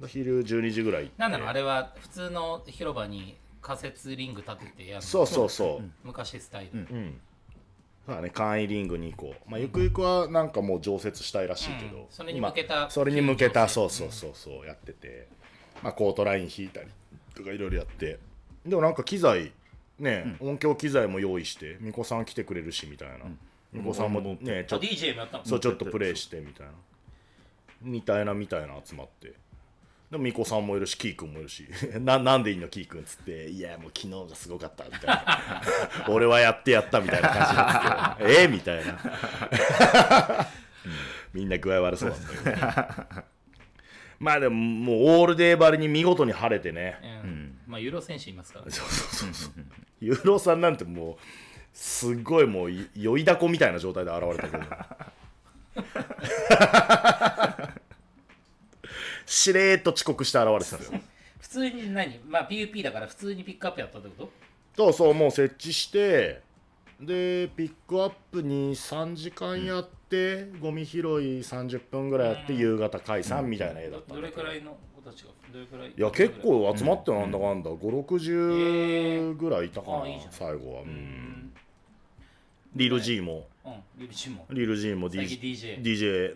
[0.02, 1.22] あー昼12時ぐらい行って。
[1.22, 5.02] なんだろうあれは普通の広場に仮設リング立ててやるの？
[5.02, 7.22] そうそうそう、昔スタイル、うん。
[8.06, 8.30] そうだね。
[8.32, 12.06] 簡易リングに行こう、まあ、ゆくゆくはなんかもう常設したいらしいけど、うん。
[12.10, 15.28] それに向けた今それに向けたうんそうそうそうそうやってて、
[15.82, 16.88] まあ、コートライン引いたり
[17.36, 18.20] とかいろいろやって。
[18.66, 19.52] でもなんか機材
[20.00, 23.26] ね、音響機材も用意してみこさん来てくれるしみたいな。
[23.72, 26.74] みこ、さんもねちょっと DJ もやっそうちょっとプレイしてみたいな。
[27.82, 29.34] みたいなみたいな集まって。
[30.12, 31.68] でもみこさんもいるしキーくんもいるし。
[32.00, 33.50] ななんでいいのキーくんっつって。
[33.50, 35.62] いやもう昨日がすごかったみたいな。
[36.10, 38.26] 俺はやってやったみたいな感じになって。
[38.26, 39.00] てえみたいな、うん。
[41.34, 43.24] みんな具合悪そうだったけど
[44.20, 47.00] まあでももうオールデーバリに見事に晴れてね。
[47.24, 47.58] うん。
[47.68, 48.72] まあユーロ選手いますからね。
[48.72, 49.54] そうそうそう
[50.00, 51.16] ユーロさんなんてもう
[51.74, 54.64] すっごいもうい酔いだこみたいな状態で現れたけど
[59.26, 61.02] しれーっと遅刻して現れてたよ。
[61.40, 62.20] 普通に何？
[62.28, 64.32] まあ PUP だから普通にピックアップやったってこ
[64.76, 64.84] と？
[64.84, 66.42] そうそうもう設置して
[67.00, 70.05] でピックアップに3時間やって、
[70.62, 71.02] ゴミ拾い
[71.40, 74.44] 30分ぐらいやって、夕方解散みたいな絵だったんどだけど。
[74.44, 75.90] れくらいの子たちがどれくらい？
[75.90, 80.32] いや結構集まってなんだかんだ、560ぐらいいたかな、あいいじゃん。
[80.32, 80.92] 最後は、ううん。
[80.92, 81.54] ん
[82.76, 85.82] リル G もうんリルチもリル G も最 DJ, 近 DJ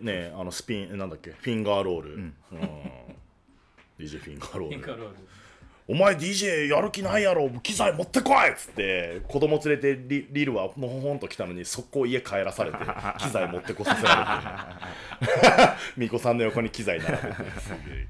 [0.02, 2.34] ねあのスピンなんだっけフィンガーロール、うん。
[3.98, 4.76] DJ フィンガーロール。
[4.76, 5.16] ピンカロール
[5.90, 8.50] お前 DJ やる気ないやろ機材持ってこい！
[8.52, 12.78] っつって子供連れてリリルはのほほんと来たのに速攻家帰らされて
[13.18, 14.78] 機材持ってこさせら
[15.20, 15.40] れて。
[15.98, 17.26] 巫女さんの横に機材並べて。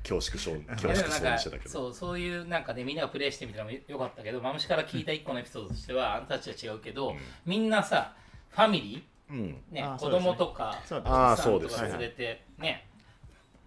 [0.06, 1.70] 恐縮症い恐縮症にしてたけど。
[1.70, 6.26] そうそういうなんかねみんながプレイしてみたのもよかったけどマムシから聞いた一個のエピソードとしてはあん。
[6.26, 7.16] たたちは違うけど、
[7.46, 8.12] みんなさ
[8.50, 9.56] ファミリうん。
[9.72, 9.88] ー、ね。
[9.98, 11.16] 子供とかそうですね。
[11.16, 12.84] あー奥さんとそうですか連れてね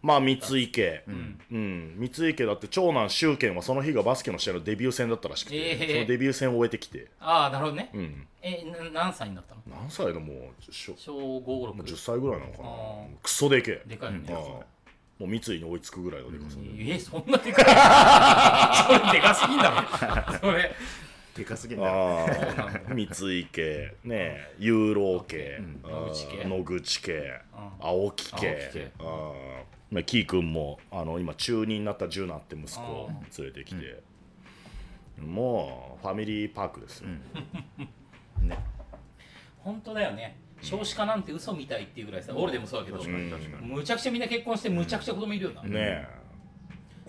[0.03, 1.03] まあ三井家。
[1.07, 1.39] ん。
[1.49, 5.93] うん、三井家だって長男周健はその日がバスケの試合のデビュー戦だったらしくて、えー。
[5.93, 9.61] そのデビュー戦を終えてきて、ああなるほどね、うん、えな何歳になったの？
[9.67, 12.69] 何歳でもうしょ小5、6 10歳ぐらいなのかな。
[12.69, 13.23] あー。
[13.23, 14.65] クソでけえでかいよね、あも
[15.21, 17.65] う三井に追いつくぐらいのでかさ、えそんなでかい？
[18.99, 20.35] それでかすぎんだろ。
[20.37, 20.75] それ。
[21.37, 21.91] でかすぎんだよ。
[21.93, 22.25] あ
[22.89, 25.89] あ三井系ねユーロ系、あー。
[25.89, 27.41] 野口系野口系
[27.79, 29.05] 青木系青木系あー。
[29.05, 29.33] まあ
[30.01, 34.01] キー君もあの今中2になったジュナって息子を連れてきて、
[35.19, 37.09] もうファミリーパークですよ、
[38.41, 38.57] ね。
[39.59, 40.37] 本当だよね。
[40.63, 43.03] 少子化なんて嘘みたいっていうぐらいさ俺でもそうだけど
[43.61, 46.22] むちゃくちゃみんな結婚してむちゃくちゃ子供いるよな、ねえ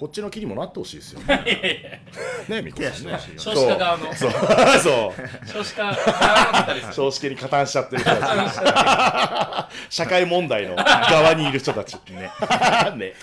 [0.05, 2.03] こっちの気にもなってほしいですよね。
[2.47, 3.19] ねえみこさんね。
[3.39, 4.13] 少子化側の。
[4.13, 4.31] そう。
[4.79, 5.49] そう。
[5.49, 5.97] 少子化
[6.93, 9.95] 少子化に加担しちゃってる人たち。
[9.97, 12.31] 社会問題の側にいる人たち ね。
[12.97, 13.15] ね。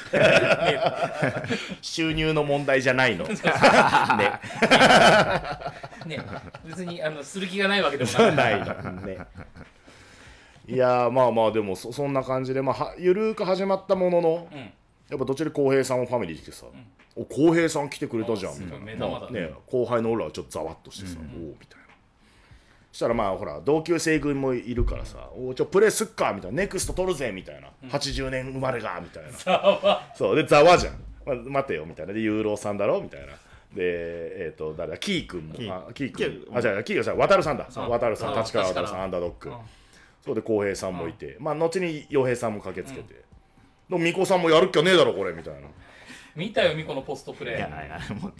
[1.83, 3.25] 収入の問題じゃないの。
[3.25, 3.35] ね。
[6.07, 6.19] ね。
[6.65, 8.35] 別にあのする気がないわけでもない。
[8.35, 8.91] ないの。
[9.03, 9.17] ね。
[10.67, 14.73] いやーまあまあでもそそんな感じで、まあ、はゆるーく始まったものの、ん
[15.11, 16.65] やっぱどっちで浩平さんもファミリー来てさ
[17.17, 18.85] 「お浩平さん来てくれたじゃん」みたいな。
[18.85, 19.29] 目玉だ。
[19.29, 21.81] ねね後輩の俺らはちょっとざわっとしてさ「おお」みたいな。
[22.93, 30.01] そしたらまあほら同級生組もいるからさ「おちょプレーすっか」みたいな「ネクスト取るぜ」みたいな「80年生まれが」みたいな。
[30.15, 30.35] そう。
[30.35, 32.13] でざわじゃん、ま待てよみたいな。
[32.13, 33.27] でユーロさんだろみたいな。
[33.27, 33.35] で
[33.77, 34.97] えっ、と誰だ？
[34.97, 35.55] キー君も。
[35.55, 35.73] キー。
[35.73, 37.67] あキーキ君あじゃあキーがさ渡るさんだ。
[37.73, 37.79] う。
[37.79, 38.35] ん渡るさんう。
[38.37, 39.01] ん立川渡るさん。
[39.03, 39.49] アンダードッグ。
[39.49, 39.55] うん。
[40.25, 40.35] そう。
[40.35, 41.37] で浩平さんもいて。
[41.39, 43.23] まあ後に洋平さんも駆けつけて、
[43.91, 45.59] でも巫女さんもやるっきゃねえだろこれみたいな。
[46.33, 48.33] 見たよミコのポストプレいやーいやもう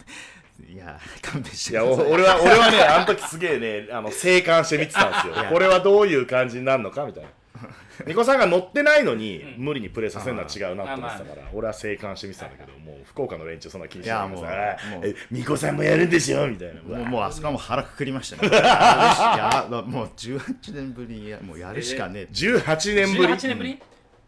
[0.72, 2.12] いや勘弁しいやおてください。
[2.14, 5.44] 俺は俺はねあの時すげえねあの静観して見てたんですよ。
[5.52, 7.28] これはどういう感じになるのかみたいな。
[7.98, 14.44] 巫女さんが乗ってないのに無理にプレーさせるのは違うなって思ってたから俺は静観して見てたんだけどもう福岡の連中そんな気にしないでさい。
[14.46, 15.08] やもうもう。
[15.08, 16.80] え巫女さんもやるんですよみたいな。
[16.82, 18.48] もうもうあそこはもう腹くくりましたね。
[18.48, 22.28] いやもう18年ぶりにもうやるしかねえ。
[22.32, 23.34] 18年ぶり。
[23.34, 23.78] 18年ぶり？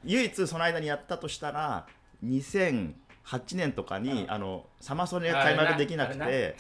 [0.05, 1.87] 唯一その間にやったとしたら
[2.25, 2.93] 2008
[3.55, 6.57] 年とかに、あのサマソニが開幕できなくて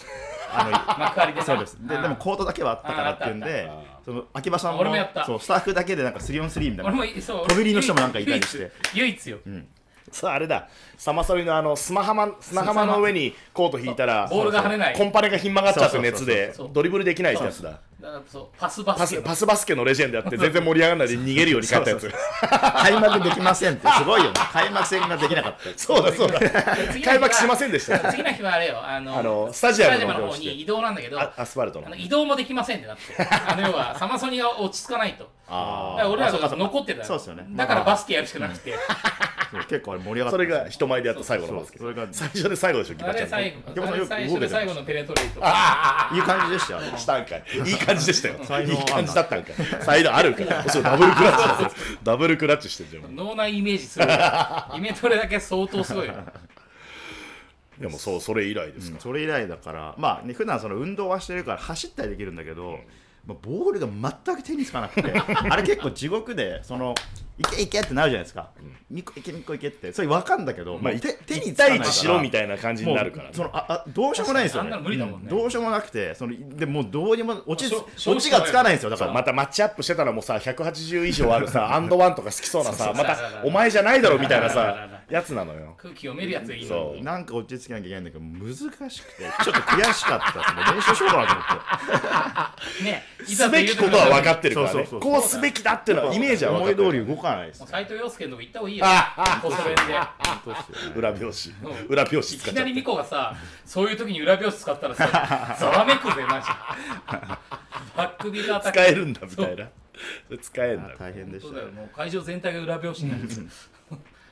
[0.53, 1.33] あ 幕張で。
[1.33, 1.77] なのそうです。
[1.87, 3.71] ででもコートだけはあったからっていうんで
[4.05, 5.25] その秋葉さんも俺もやった。
[5.25, 7.47] そうスタッフだけでなんか 3on3 みたい俺もなそう。
[7.49, 8.71] 飛び入りの人もなんかいたりして。
[8.95, 9.39] 唯一唯一よ。
[10.13, 10.69] そうあれだ。
[10.97, 14.97] サマソリのあの砂浜砂浜の上にコート引いたらボールが跳ねない。
[14.97, 16.55] コンパネがひん曲がっちゃって熱で。
[16.73, 22.13] ドリブルできないってやつだだからそうパスバパスケスパスバスケのレジェンドやって全然盛り上がらないで逃げるように帰ったやつ。
[22.83, 23.89] 開幕できませんって。
[23.97, 24.35] すごいよね。
[24.53, 25.79] 開幕戦ができなかった。
[25.79, 26.39] そうだそうだ。
[27.03, 27.99] 開幕しませんでした。
[28.13, 28.79] 次の日はあれよ。
[28.85, 31.87] あのあのスタジアムのの方に移動なんだけどあアスファルトの。
[31.87, 33.03] あの移動もできませんってなって。
[33.17, 35.25] あの要はサマソニが落ち着かないと。
[35.25, 37.05] だあから俺らが残ってた。
[37.05, 37.47] そうっすよね。
[37.51, 38.75] だからバスケやるしかなくて。
[39.69, 40.31] 結構あれ盛り上がった。
[40.33, 41.79] それが人前でやった最後のバスケ。
[41.79, 43.55] そうそれが最初で最後でしょギあバちゃんあれ
[44.07, 46.81] 最初で最後のペネトレートいい感じでしたよ。
[46.81, 48.45] ねしたんかいいい感じでしたよ。
[48.45, 50.69] 才能いい感じだったんかいサイドあるから。
[50.69, 51.73] そうダブルクラッチだよ
[52.03, 54.07] ダブルクラッチしてんじゃん脳内イメージする
[54.77, 56.15] イメトレだけ相当すごいよ。
[57.79, 59.01] でもそうそれ以来ですか。
[59.01, 59.95] それ以来だから。
[59.99, 62.79] まあね普段その運動はしてるから走ったりできるんだけど、
[63.27, 63.89] まあ、ボールが
[64.27, 65.13] 全く手につかなくて。
[65.13, 66.95] あれ結構地獄でその
[67.37, 68.51] いけいけってなるじゃないですか、
[68.89, 69.93] みこいけみこいけって。
[69.93, 71.85] それ分かんだけど、まあもう手手に1つかないから。
[71.85, 74.67] 対1しろみたいな感じになるからもうそのああどうしようもないんですよね。
[74.67, 75.27] あんなの無理だもんね。
[75.27, 78.91] うどうしようもなくてそのでもうどうにも落ち落ちがつかないんですよ。
[78.91, 79.13] だから。
[79.13, 85.75] またマッチアップしてたらもうさ180以上あるさ アンドワンとか好きそうなさまたお前じゃないだろみたいなさやつなのよ。
[85.77, 87.03] 空気読めるやつがいいのそう。
[87.03, 90.75] なんか落ち着けなきゃいけないんだけど難しくてちょっと悔しかったですね。
[90.77, 92.85] 練習しようかなと思って。
[92.85, 94.73] ねいすべきことは分かってるからね。
[94.73, 96.83] そうそうそうこうすべきだっていうのはイメージは分かってる。
[96.83, 98.85] 思い通り動かないですもう斉藤洋介のとこ行った方がいいよ。
[98.87, 99.83] あポスト弁で。
[99.83, 103.35] 本当ですよね裏表紙うん裏表紙い使っちゃってきなりミコがさ
[103.65, 106.47] そういう時に裏表紙使ったらさざわめくぜマジ
[107.97, 109.69] バックビが使えるんだみたいな
[110.27, 113.29] それ使えんだ大変でしそうだよもう会場全体が裏表紙になる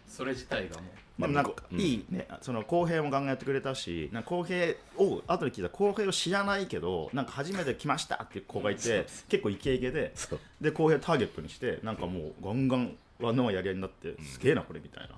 [0.07, 1.81] それ自体がもうまあでもなんかうん。
[1.81, 5.71] いいね、その公平も考えてくれたし、なんか公平を後で聞いた。
[5.71, 10.13] 公平を知らないけど、なんか初めて来ましたっていう子がいて、結構イケイケで
[10.61, 15.15] で公平ターゲットにして、なんかもうガンガンワンワンやり合いになって、すげえなこれみたいな。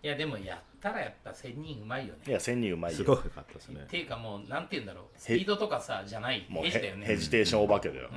[0.00, 2.20] いやでもやったらやっぱ1000人うまいよね。
[2.26, 2.98] いや千人うまいよ。
[2.98, 3.80] すごかったですね。
[3.82, 3.86] っ。
[3.86, 5.04] ていうかもうなんて言うんだろう。
[5.16, 6.46] スピードとかさじゃない。
[6.48, 7.06] もうヘジだよね。
[7.06, 8.08] ヘジテーションお化けだよ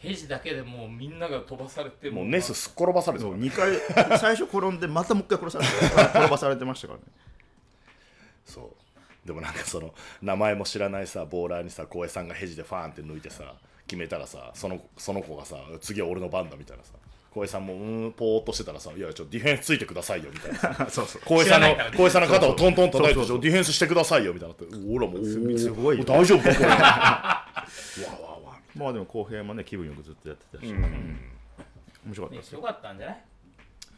[0.00, 3.76] ヘジだけでもうみんなが飛ばされてもうネスすっ転ばされてそうる2回
[4.18, 7.04] 最初転んでまたもう一回殺されて転ばされてましたからね。
[8.46, 9.26] そう。
[9.26, 13.54] でもなんかその名前も知らないさボーラーにさ浩平さんがヘジでファーンって抜いてさ
[13.86, 16.94] 決めたらさそのその子がさ次は俺の番だみたいなさ
[17.30, 20.86] 浩平さんもうーんぽーっとしてたらさ「いやちょっとディフェンスついてくださいよ」みたいなさ。
[20.90, 21.22] そうそう。
[21.26, 26.68] 浩平さんの浩平さんの肩をトントン叩いてディフェンスしてくださいよみたいなっておらもうすごい大丈夫かこれ。
[26.70, 26.76] わ
[28.22, 28.29] わ
[28.80, 30.82] まあでも公平もね気分よくずっとやってたし、うん。
[32.06, 32.60] 面白かったですよ。
[32.60, 33.16] ねよかったんじゃない？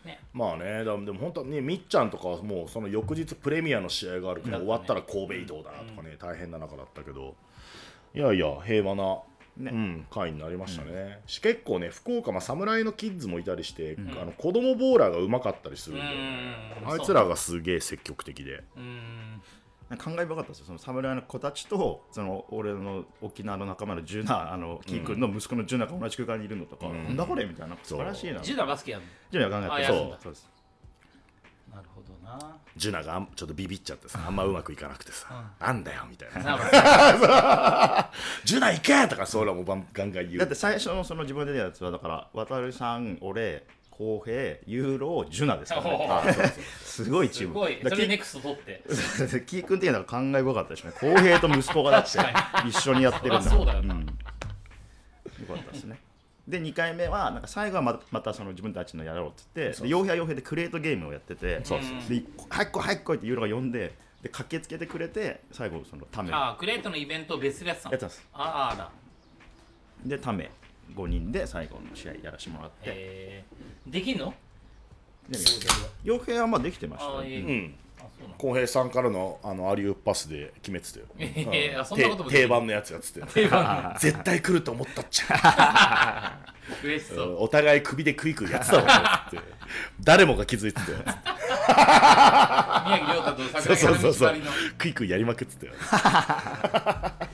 [0.04, 0.20] ね。
[0.32, 7.36] まあねだでも本当はねみっちゃんとかはもうその翌日プレミアの試合があるから、終わったら神戸移動だとかね、大変な中だったけど。
[8.14, 9.18] いやいや平和な、
[9.58, 16.16] うん、会になりましたね、し結構ね福岡、まあ、侍のキッズもいたりして、あの子供ボーラーがうまかったりするんだよね、
[16.84, 16.92] うん。
[16.92, 18.64] あいつらがすげえ積極的で。
[18.76, 19.42] うん
[19.96, 20.66] 感慨深かったですよ。
[20.66, 27.76] その侍の子たちとその俺の沖縄の仲間のジュナあのキー君の息子のジュナが同じ空間にいるのとか、なんだこれみたいな。
[27.82, 28.40] 素晴らしいな。
[28.40, 29.86] ジュナバスケやるジュナが考えて。
[29.88, 30.50] そうそうです
[31.70, 32.12] のなるほど
[32.46, 32.56] な。
[32.76, 36.58] ジュナがちょっとビビっちゃってさあんまうまくいかなくてさ、なんだよみたいな。
[38.44, 40.38] ジュナ行けとかそうらもバンガンガン言う。
[40.38, 44.34] だって最初のその自分で出たやつはだから渡さん俺浩平
[44.66, 46.52] ユーロジュナですから ね。
[46.82, 47.54] すごいチーム。
[47.54, 47.78] すごい。
[47.82, 48.82] それネクスト取って。
[49.46, 50.92] キー君的には感慨深かったですね。
[50.98, 53.94] 浩平と息子がだって確 一緒にやってるんだそうだよな。
[53.94, 54.00] よ
[55.46, 55.98] かったですね。
[56.48, 61.64] で2回目はなんか最後はままたその自分たちのやろうって言ってで傭兵は傭兵でクレートゲームをやっててで
[62.50, 68.28] 早く来い早く来いってユーロが呼んでで駆けつけてくれて最後そのためああクレートのイベントを別でやってたのやってます。
[68.32, 68.90] ああら
[70.04, 70.50] でため
[70.94, 72.76] 5人で最後の試合やらせてもらって。
[72.86, 74.34] えー、できんの？
[75.28, 75.38] で
[76.04, 77.74] 傭兵はまあできてましたうん。
[78.38, 83.96] 浩平さんからのあのアリウープパスで決めてたよ、えーあそんてなこともできる定番のやつやつって定番。
[84.00, 86.38] 絶対来ると思ったっちゃ。
[87.38, 88.92] お互い首でクイクイやってたもんね
[89.28, 89.38] って。
[90.00, 90.98] 誰もが気づいてたよ
[92.86, 94.50] 宮城亮太と桜木そうそうそう花道りの。
[94.78, 95.72] クイクイやりまくってたよ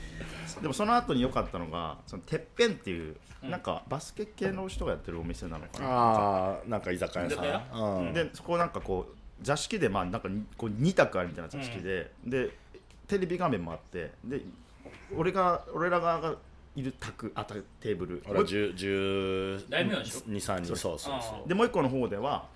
[0.61, 5.87] でもその後に良かったのがそのてっぺんっていう、なんかバスケ系の人がやってるお店なのかな。
[5.87, 7.41] ああなんか居酒屋さ
[7.73, 12.49] ん、うん、でそこなんかこう座敷でまあなんかにこう2択あるみたいな座敷で、で
[13.07, 14.41] テレビ画面もあってで
[15.15, 16.35] 俺が俺ら側が
[16.75, 18.23] いる卓あたテーブル。
[18.27, 20.75] 俺は10 10大名でしょ？23人。
[20.75, 21.47] そうそうあそう。
[21.47, 22.47] でもう一個の方では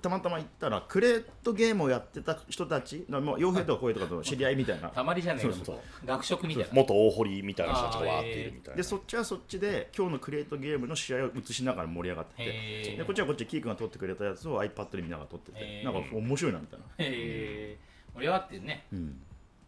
[0.00, 4.88] たまたま行ったらクレートゲームをやってた人たちもう傭兵とかこういうとかと知り合いみたいな。
[4.88, 6.70] たまりじゃねえかそうそう学食みたいな。
[6.72, 8.76] 元大堀みたいな人たちがわーっているみたいな。
[8.76, 18.86] でそっちはそっちで今日のクレートゲームの試合を映しながら盛り上がっててでこっちはこっちでキー君が撮ってくれたやつを iPad で見ながら撮っててなんか面白いなみたいな、えー、盛り上がってるね。
[18.92, 19.20] うん、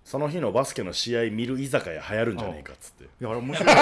[0.05, 3.05] その日のバスケの試合見る居酒屋流行るんじゃねえかっつって。
[3.05, 3.76] いやあれ面白いどっ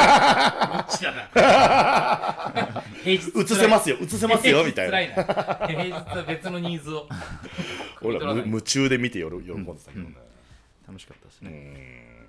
[0.88, 2.82] ちだな。
[3.02, 3.96] 平 日映せますよ。
[4.00, 4.92] 映せますよみたいな。
[4.92, 5.66] 辛いな。
[5.66, 7.08] 平日は別のニーズを。
[8.02, 10.14] 俺らむ夢中で見てよろ喜んでたけどね、
[10.86, 12.28] 楽しかったですね、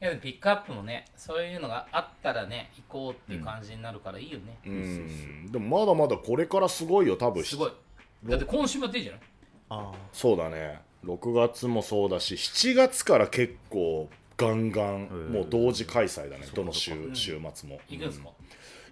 [0.00, 5.50] いやでもピックアップもねそういうのがあったらね行こうっていう感じになるからいいよね、うん。
[5.50, 7.42] でもまだまだこれからすごいよ多分。
[7.44, 7.72] すごい。
[8.24, 9.20] だって今週もやっていいじゃない？
[9.70, 17.80] あそうだね6月もそうだし7月から結構ガンガンんもう同時開催だねどの週週末も。
[17.88, 18.28] 行くんですか、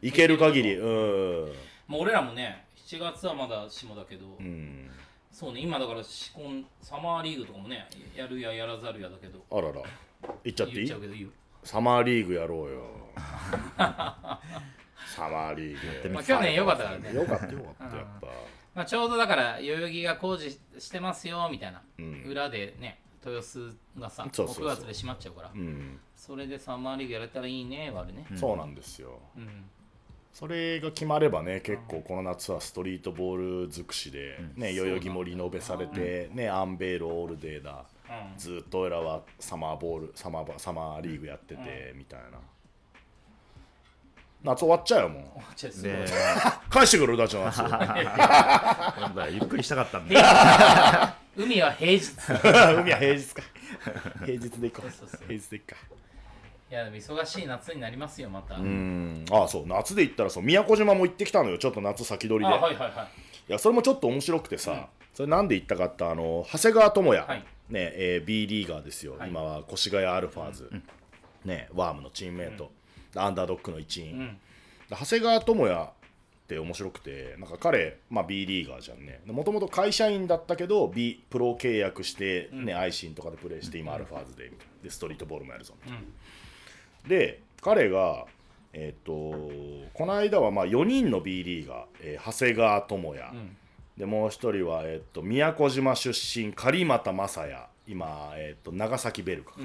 [0.03, 0.75] 行ける限り。
[0.77, 1.53] うん。
[1.87, 4.91] もう俺らもね7月はまだ下だけど、うん。
[5.33, 7.87] そうね今だから仕込んサマーリーグとかもね
[8.17, 9.45] やるややらざるやだけど。
[9.51, 9.83] あらら。
[10.45, 10.87] 行っちゃっていい？
[10.87, 11.29] 言っちゃうけどいいよ
[11.65, 12.83] サマーリーグやろうよ。
[13.77, 16.11] サマーリーグ。
[16.11, 17.15] まあ去年良かったからね。
[17.15, 18.27] よかったよかったやっぱ
[18.79, 22.23] まあ、ちょうどだから代々木が工事してますよみたいな、ん。
[22.25, 24.67] 裏でね豊洲がさそうそうそう。
[24.67, 25.99] 6月で閉まっちゃうから、うん。
[26.15, 29.19] それでサマーリーグやれたらいいねはあるね、そうなんですよ。
[29.37, 29.65] うん。
[30.33, 38.39] それが決まればね結構この夏はストリートボール尽くしで、ね、代々木もリノベされて、ね、アンベールオールデーだ、うん。
[38.39, 42.39] ずっと俺らはサマーボールサマーバサマーリーグやってて、みたいな
[44.43, 45.23] 夏終わっちゃうよもう。
[45.57, 45.93] じゃあすごい。
[45.93, 46.07] で
[46.71, 51.17] 返してくれるだちの夏今度はゆっくりしたかったんだ。
[51.37, 52.13] 海は平日。
[52.81, 53.43] 海は平日か。
[54.25, 54.91] 平日で行こう。
[54.91, 55.77] そうそう平日で行くか。
[56.71, 59.25] いやでも忙しい夏になりますよまた、うん。
[59.31, 59.67] ああそう。
[59.67, 60.43] 夏で言ったらそう。
[60.43, 61.59] 宮古島も行ってきたのよ。
[61.59, 63.09] ちょっと夏先取りあで、はいはいはい。
[63.49, 67.39] いやそれもちょっと面白くてさ、それなんで行ったかってあの長谷川智也、はい。
[67.71, 69.31] ねえー B リーガーですよ、はい。
[69.31, 70.71] 今は越谷アルファーズ、
[71.45, 72.71] ね、ワームのチームメイト、
[73.15, 74.39] アンダードックの一員、うん。
[74.89, 75.89] で長谷川智也っ
[76.49, 79.21] て面白くてなんか彼、まあ、B リーガーじゃんね。
[79.27, 84.51] もともと会社員だったけど B プロ契約して、ねアイシンとかでプレーして今アルファーズで
[84.83, 86.05] でストリートボールもやるぞみたいな、
[87.09, 88.27] で彼が
[88.73, 93.57] えっ、とこの間はまあ4人の B リーガー、えー長谷川智也、ん。
[93.97, 97.67] でもう一人は、えっと宮古島出身狩俣正也。
[97.87, 99.61] 今、えっと長崎ベルカか、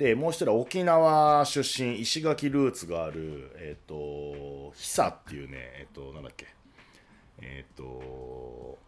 [0.00, 6.46] でもう一人は沖縄出身石垣ルーツがあるえっ、と久っていうねえっ、となんだっけ。
[7.42, 8.78] えっ、と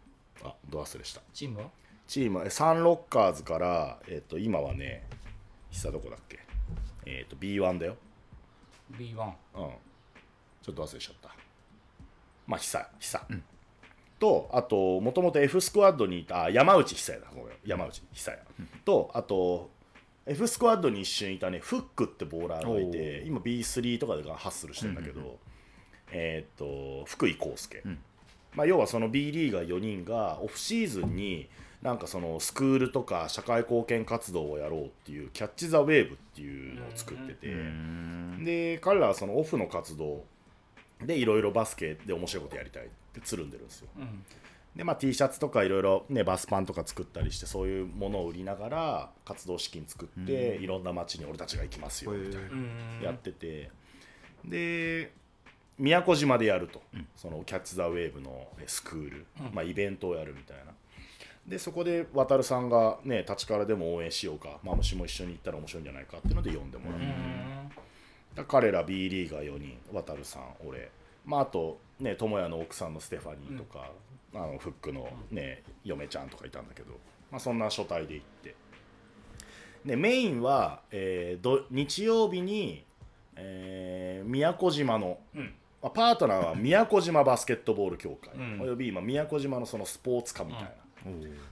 [0.43, 1.21] あど忘れした。
[1.31, 1.65] チームは？
[2.07, 5.05] チームサンロッカーズから、えっと今はね
[5.69, 6.39] 久どこだっけ。
[7.05, 7.95] えっ、と B1 だよ。
[8.93, 9.33] B1 うん。
[10.63, 11.29] ちょっと忘れちゃった。
[12.47, 13.19] まあ久久、
[14.23, 17.29] とあともともと F スクワッドにいたあ山内久也だ
[17.65, 18.41] 山内久也
[18.85, 19.69] とあと
[20.25, 21.59] F スクワッドに一瞬いたね。
[21.59, 25.37] フックってボーラーがいて今 B3 とかでハッスルしてるんだけど、
[26.11, 27.83] えーっと福井康介、
[28.55, 31.49] まあ、要はその B リーガー4人がオフシーズンに
[31.81, 37.47] なんかそのスクールとか社会貢献活動をやろうっていうキャッチ・ザ・ウェーブっていうのを作ってて、
[38.45, 40.23] で彼らはそのオフの活動
[41.05, 43.89] でいろいろバスケで面白いことやりたいってつるんでるんですよ。
[44.75, 53.05] でまあ T シャツとかいろいろねバスパンとか作ったりしてそういうものを売りながら活動資金作っていろんな街に俺たちが行きますよみたいな。
[53.05, 53.69] やってて。
[54.45, 55.11] で
[55.79, 56.83] 宮古島でやると、
[57.15, 60.71] そのキャッチ・ザ・ウェーブのえスクール、まあ、イベントをやるみたいな。
[61.47, 64.59] でそこで渡さんがね立ちからでも応援しようか。
[64.63, 67.05] マムシも一緒に行ったら面白いんじゃないかっていうので呼んでもらって、
[68.35, 70.89] だから彼ら B リーガー4人渡さん俺。
[71.25, 73.91] まああとね智也の奥さんのステファニーとか、
[74.35, 76.93] あのフックのね嫁ちゃんとかいたんだけど、
[77.31, 78.55] まあ、そんな初対で行って。
[79.85, 82.85] でメインは、えーど日曜日に、
[83.35, 85.19] えー宮古島の、
[85.81, 88.61] まあ、パートナーは宮古島バスケットボール協会、ん。
[88.61, 90.69] および今宮古島のそのスポーツ課みたいな、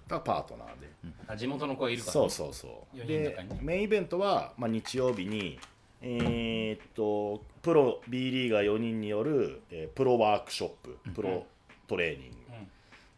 [0.08, 0.88] がパートナーで、
[1.28, 2.14] あ地元の子がいるから。
[2.14, 2.98] そうそうそう。
[2.98, 5.60] 4人でメインイベントは、まあ、日曜日に
[6.02, 11.46] えーっとプロ B リーガー4人による、えープロワークショッププロ
[11.88, 12.38] トレーニング、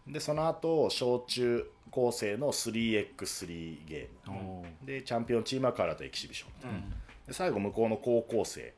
[0.08, 6.94] でその後小中高生の 3x3 ゲーム、でチャンピオンチームはカラーとエキシビション、
[7.28, 8.74] で最後向こうの高校生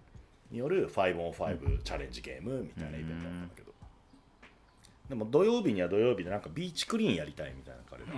[0.52, 3.72] による 5on5 チャレンジゲームみたいなイベントだったんだけど、
[5.10, 8.12] でも土曜日には土曜日でなんかビーチクリーンやりたいみたいな彼ら、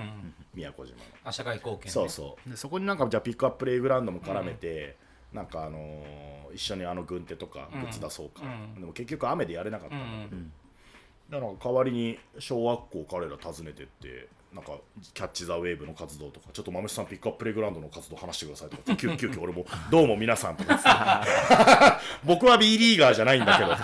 [0.54, 1.02] 宮古島の。
[1.24, 1.92] あ社会貢献ね。
[1.92, 2.50] そうそう。
[2.50, 4.98] でそこになんかじゃあピックアッププレイグラウンドも絡めて、
[5.32, 8.80] なんかあのー一緒にあの軍手とかグッズ出そうか、うん。
[8.80, 10.52] でも結局雨でやれなかったんだけど、うん
[11.30, 14.72] だから代わりに小学校彼ら訪ねてってなんか
[15.14, 22.02] キャッチ・ザ・ウェーブの活動とかちょっと豆さんピックアッププレイグラウンドの活動話してくださいとか急 急遽俺も「どうも皆さん」とか言って。
[22.26, 23.76] 僕は B リーガーじゃないんだけど」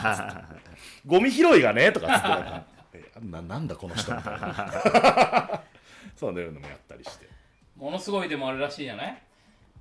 [1.06, 2.28] ゴミ拾いがね」とかつって。
[2.30, 5.62] なんかえななんだこの人みたいな。
[6.16, 7.28] そういうのもやったりして。
[7.76, 9.22] ものすごいでもあれらしいじゃない？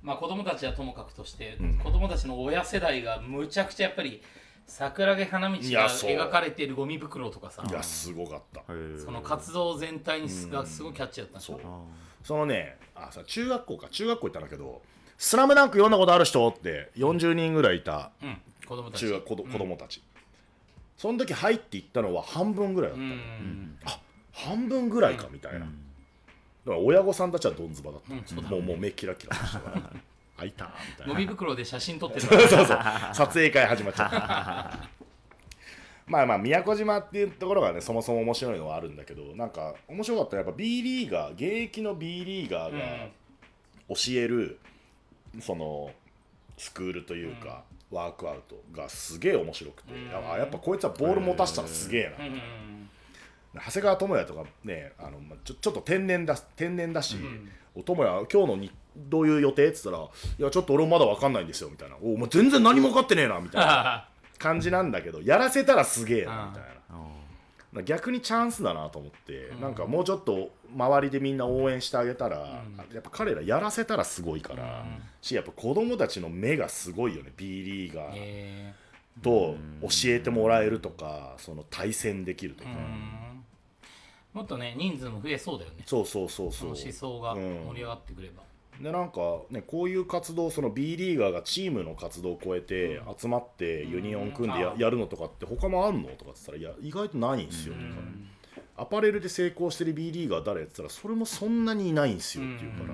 [0.01, 1.77] まあ子供たちはともかくとして、ん。
[1.79, 4.21] 子供たちの親世代がむちゃくちゃやっぱり
[4.65, 7.63] 桜木花道が描かれているゴミ袋とかさ。
[7.69, 8.63] いやすごかった。
[9.03, 11.37] その活動全体にすがすごいキャッチだった。
[11.37, 11.71] んでしょそう。
[12.23, 13.87] そのねあさ中学校か。
[13.89, 14.81] 中学校行ったんだけど
[15.17, 18.11] 「スラムダンク読んだことある人?」って40人ぐらいいた。
[18.21, 19.01] うん子供たち。
[19.01, 20.01] 中学子ど子供たち、
[20.97, 23.03] その時入っていったのは半分ぐらいだった。
[23.03, 23.77] ん。
[23.85, 23.99] あ
[24.31, 25.71] 半分ぐらいかみたいな、だか
[26.65, 29.91] ら親御さんたちはどんずばだった、うんそうだもうもう目キラキラしてたから
[30.37, 31.13] 開いたみたいな。
[31.13, 32.67] ゴミ袋で写真撮ってる そうそう
[33.13, 34.89] 撮影会始まっちゃった。
[36.05, 43.07] まあまあ宮古島っていうところがねそもそも面白いのはあるんだけどなんか面白かったのはやっぱ B リーガー現役の B リーガーが
[43.89, 44.59] 教える、
[45.39, 45.91] その
[46.57, 50.31] スクールというか、ワークアウトがすげえ面白くて、うん。
[50.31, 52.33] あやっぱこいつはボール持たせたらすげえな、うん。
[52.33, 52.89] うん
[53.55, 64.07] 長谷川智也とかねあのまあちょちょっと天然だ天然だしん「お智也今日のにどういう予定?」っつったら「いやちょっと俺もまだ分かんないんですよ」みたいな「おお前全然何も分かってねえな」みたいな。
[64.39, 66.73] 感じなんだけどやらせたらすげえなみたいな。
[67.81, 72.63] 逆にチャンスだなと思って、なんかもうちょっと周りでみんな応援してあげたら、
[72.93, 74.85] やっぱ彼らやらせたらすごいから、
[75.21, 78.73] しやっぱ子供たちの目がすごいよね B リーガーえ
[79.23, 83.43] と教えてもらえるとか、その対戦できるとか、ーうん。
[84.33, 85.83] もっとね人数も増えそうだよね。
[85.85, 86.75] そうそうそうそう。
[86.75, 87.65] その思想がうん。
[87.69, 88.43] 盛り上がってくれば、
[88.81, 94.79] でなんかねこういう活動その B リーガーがチームの活動を超えて集まってユニオン組んでや,、うん。
[94.79, 97.85] やるのとかって他もあんのとかって言ったらいや意外とないんですよ、とか
[98.75, 102.93] アパレルで成功してる B リーガー誰って言ったらそれもそんなにいないんですよっていうから、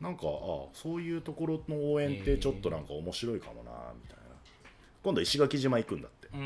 [0.00, 3.70] なんかあそういうところの応援ってちょっとなんか面白いかもな
[4.02, 4.24] みたいな。
[5.02, 6.28] 今度石垣島行くんだって。
[6.34, 6.40] うん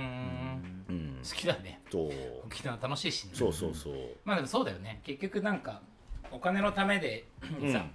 [0.88, 1.80] うん好きだね。
[1.90, 2.10] そう。
[2.46, 3.30] 沖縄楽しいしね。
[3.34, 3.94] そうそうそう。
[4.24, 5.00] まあでもそうだよね。
[5.04, 5.80] 結局なんか
[6.30, 7.26] お金のためで
[7.72, 7.86] さ、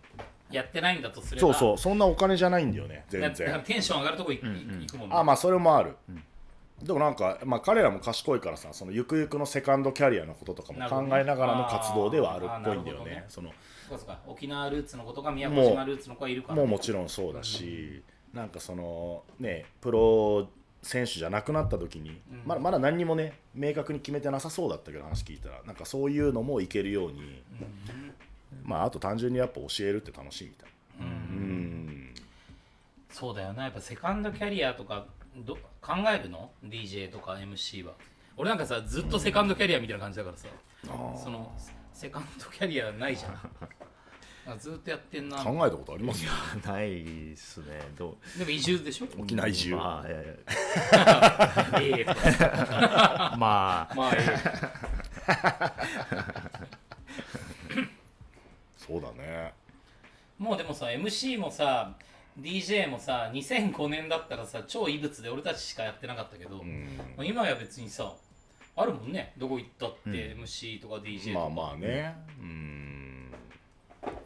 [0.52, 5.16] やってないんだとすればそうそうそんなお金じゃないんだよね全だだから然テンション上がるとこ行く,、行くもんね。
[5.16, 5.96] あまあそれもある、
[6.82, 13.06] でもなんか、まあ、彼らも賢いからさそのゆくゆくのセカンドキャリアのこととかも考えながらの活動ではあるっぽいんだよね。
[13.06, 13.26] ね。
[13.30, 13.52] その
[13.90, 18.04] そう沖縄ルーツの子とか宮古島ルーツの子がいるからもうもちろんそうだし、
[18.34, 20.48] なんかそのねプロ
[20.82, 25.64] 選手じゃなくなった時に、まだまだ何にもね明確に決めてなさそうだったけど話聞いたら。
[25.66, 27.42] なんかそういうのもいけるように、
[28.64, 30.70] まああと単純にやっぱ教えるって楽しいみたい
[31.00, 31.06] な。
[31.06, 32.14] うん。
[33.10, 33.64] そうだよな。
[33.64, 35.06] やっぱセカンドキャリアとか
[35.38, 37.94] ど考えるの？DJ とか MC は。
[38.38, 40.48] 俺なんかさずっとセカンドキャリアみたいな感じだからさ。
[41.24, 41.52] その
[41.94, 43.34] セカンドキャリアないじゃん。
[44.48, 45.38] あ ずっとやってんな。
[45.44, 46.24] 考えたことあります？
[46.68, 47.80] ないっすね。
[47.98, 49.08] どでも移住でしょ？
[49.18, 50.26] 沖縄移住、うまあいやい
[51.82, 52.16] ええや
[53.40, 53.96] まあ。
[53.96, 54.20] まあえ
[58.88, 59.14] そうだね。
[59.20, 59.54] え
[60.38, 61.96] もうでもさ MC もさ
[62.40, 66.62] DJ もさ2005年だったらさ超異物で俺たちしかやってなかったけど、
[67.16, 68.14] まあ今や別にさ
[68.78, 69.34] あるもんね。
[69.38, 72.14] どこ行ったって MC とか DJ とか、まあまあね。
[72.42, 73.32] うん。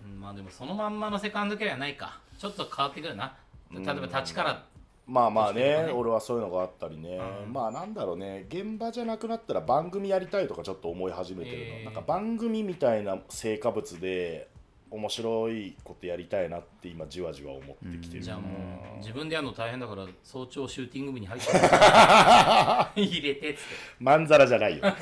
[0.05, 0.19] うん。
[0.19, 2.19] まあでもそのまんまのセカンドキャリアないか。
[2.39, 3.35] ちょっと変わってくるな。
[3.71, 4.65] 例えば立ちから。
[5.05, 5.85] まあまあね。
[5.85, 5.91] ね。
[5.91, 7.19] 俺はそういうのがあったりね、
[7.51, 8.47] まあなんだろうね。
[8.49, 11.85] 現場じゃなくなったら番組やりたいとかちょっと思い始めてるの、えー。
[11.85, 14.48] なんか番組みたいな成果物で
[14.91, 18.47] 面白いことやりたいなって今じわじわ思ってきてる、じゃあも
[18.95, 21.47] う自分でやるの大変だから早朝シューティング部に入って。
[23.01, 23.63] 入れてっつって。
[23.99, 24.81] まんざらじゃないよ。
[24.81, 24.99] 確か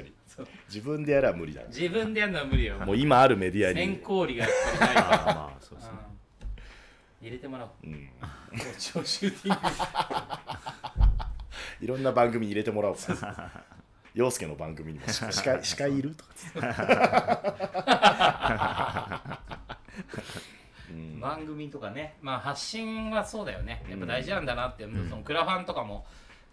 [0.00, 0.12] に。
[0.68, 1.68] 自分でやら無理だね。
[1.68, 2.78] 自分でやるのは無理よ。
[2.78, 5.92] もう今あるメディア先に、行理がやっぱりないかまあそうですね。
[7.22, 7.70] 入れてもらおう。
[7.84, 8.08] うん、
[8.78, 9.60] 早朝シューティング。
[11.84, 12.96] いろんな番組に入れてもらおう
[14.16, 16.14] 陽介の番組にも司司会 司会いる？
[16.14, 16.60] とかつって。
[21.20, 22.16] 番組とかね。
[22.22, 23.84] まあ発信はそうだよね。
[23.90, 26.06] やっぱ大事なんだなって、そのクラファンとかも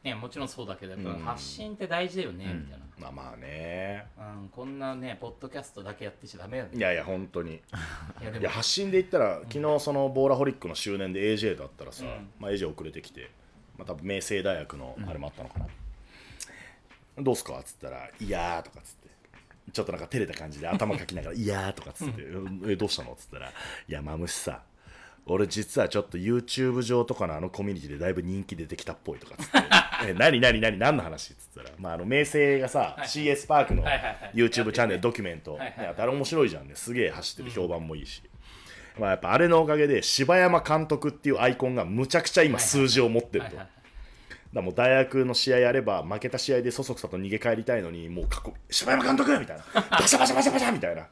[0.03, 4.06] ねもちろんそうだけどやっぱ発信って大事だよね、みたいまあまあね。
[4.18, 6.72] な、うん、こんなねポッドキャストだけやってちゃダメよね。
[6.73, 7.61] いやいや本当に。
[8.22, 8.38] いやでも。
[8.41, 12.30] いや発信で言ったら昨日そのボーラホリックの周年で AJ だったらさ、うん。
[12.40, 13.31] まあ、AJ 遅れてきて、
[13.77, 15.68] まあ、多分明星大学のあれもあったのかな、
[17.18, 17.60] どうすか？
[17.60, 19.03] っつったら「いやー」とかっつって。
[19.72, 22.22] ちょっとなんか照れた感じで頭かきながら「いやー」とかっつって
[22.68, 23.48] 「えどうしたの?」っつったら
[23.88, 24.61] 「いやマムシさ
[25.26, 29.57] 俺実はちょっと YouTube 上とかのあのコミュニティでだいぶ人気出てきたっぽいとかっつって
[30.11, 33.84] 「え何何何何の話?」っつったら、まあ、あの明星がさ、CS パークの
[34.34, 36.76] YouTube チャンネルドキュメント、ねあれ面白いじゃんね。
[36.76, 38.22] すげえ走ってる評判もいいし、
[38.99, 43.57] まあ、やっぱあれのおかげで柴山監督っていうアイコンがむちゃくちゃ今数字を持ってると、
[44.54, 49.64] だもう大学の試合やれば負けた試合でそそくさと逃げ帰りたいのにもうかっこ柴山監督みたいな。
[49.90, 51.08] バシャバシャバシャバシャみたいな。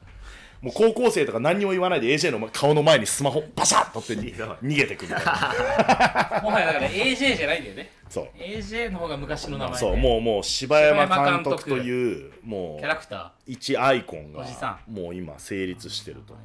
[0.61, 6.41] もう高校生とか何にも言わないで AJ の顔の前にスマホバシャッとってに 逃げてくみたいな。
[6.43, 7.91] もはやだから AJ じゃないんだよね。
[8.07, 8.27] そう。
[8.37, 14.45] AJ の方が昔の名前でそうもうもう柴山監督督というもキャラクタう一アイコンが
[14.87, 16.37] もう今成立してると。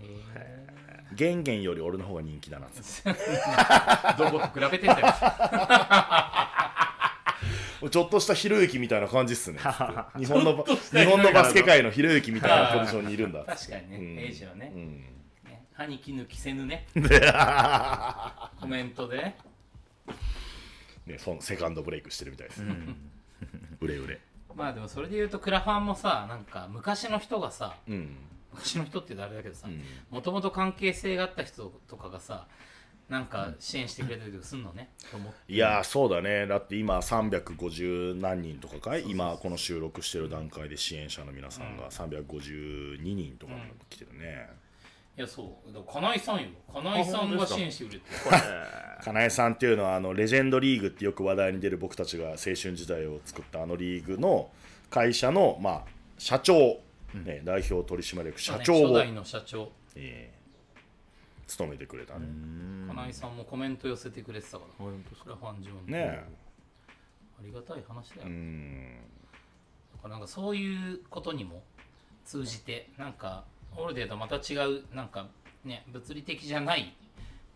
[1.12, 2.80] ゲンゲンより俺の方が人気だなって。
[2.80, 5.06] ーどこと比べてんだよ
[7.90, 9.58] ちょっとしたひろゆきみたいな感じっすね。
[10.16, 14.04] 日本の日本のバスケ界のひろゆきみたいなポジションにいるんだ確かにね、うん。
[14.18, 14.72] AJ はね。
[14.74, 15.04] うん。
[15.44, 15.64] ね。
[15.72, 16.86] 歯に衣着せぬね。
[18.60, 19.16] コメントで。
[19.18, 19.36] ね
[21.06, 22.64] ね、そのセカンドブレイクしてるみたいです、
[23.80, 24.20] 売れ売れ
[24.54, 28.16] まあでもそれで言うとクラファンもさなんか昔の人がさうん。
[28.52, 29.80] 昔の人って言うとあれだけどさん。
[30.10, 32.48] もともと関係性があった人とかがさ
[33.08, 34.90] なんか支援してくれたりとかすんのね、
[35.48, 36.46] いやーそうだね。
[36.48, 39.04] だって今350何人とかかい？
[39.08, 43.52] 今この収録してる段階で支援者の皆さんが352人とか
[43.88, 44.48] 来てるね、
[45.16, 45.72] いやそう。
[45.72, 46.48] だから金井さんよ。
[46.74, 48.04] 金井さんが支援してくれて
[49.04, 54.50] 金井さんっていうのはあのレジェンドリーグってよく話題に出る僕たちが青春時代を作ったあのリーグの
[54.90, 55.84] 会社の、まあ、
[56.18, 56.80] 社長、
[57.14, 59.70] ね、代表取締役社長を、初代の社長。
[59.94, 60.35] えー
[61.46, 62.18] 務めてくれた。
[62.18, 62.26] ね
[62.88, 64.84] 金井さんもコメント寄せてくれてたから。
[65.22, 66.24] クラファン上にね
[67.38, 68.98] ありがたい話だよ、うん。
[69.96, 71.62] だからなんかそういうことにも
[72.24, 73.44] 通じてなんか
[73.76, 75.28] オールデーとまた違うなんか
[75.64, 76.94] ね物理的じゃない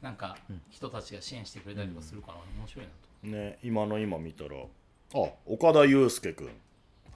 [0.02, 0.36] なんか
[0.70, 2.90] 人たちが支援してくれたりとかするから面白いな
[3.22, 4.50] と、ね今の今見たら
[5.14, 6.48] あ岡田祐介君。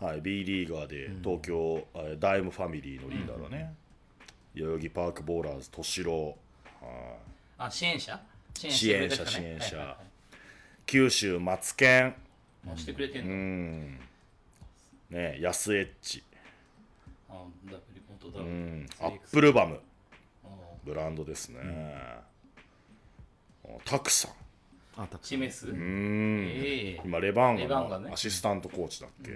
[0.01, 3.73] はい B リーガーで東京、えーダイムファミリーのリーダーだね、
[4.55, 6.27] 代々木パークボーラーズ敏郎。
[6.27, 6.35] は
[7.59, 8.21] あ支援者？
[8.55, 9.59] 支支援者してくれた人ね。
[9.61, 9.97] 支援者
[10.87, 12.15] 九州マツケン
[12.73, 13.99] あしてくれてんうの、ん。
[15.11, 16.23] ね安エッジ
[17.29, 17.43] あ
[18.23, 18.87] うん。
[19.01, 19.81] ア 3X ップルバム。
[20.45, 20.49] あ
[20.85, 22.21] ブランドですね、あ
[23.85, 24.33] タクさん。
[24.97, 26.47] あたくさチメス、うん。
[26.47, 27.01] ええ。
[27.05, 29.31] 今レバンガのアシスタントコーチだっけ、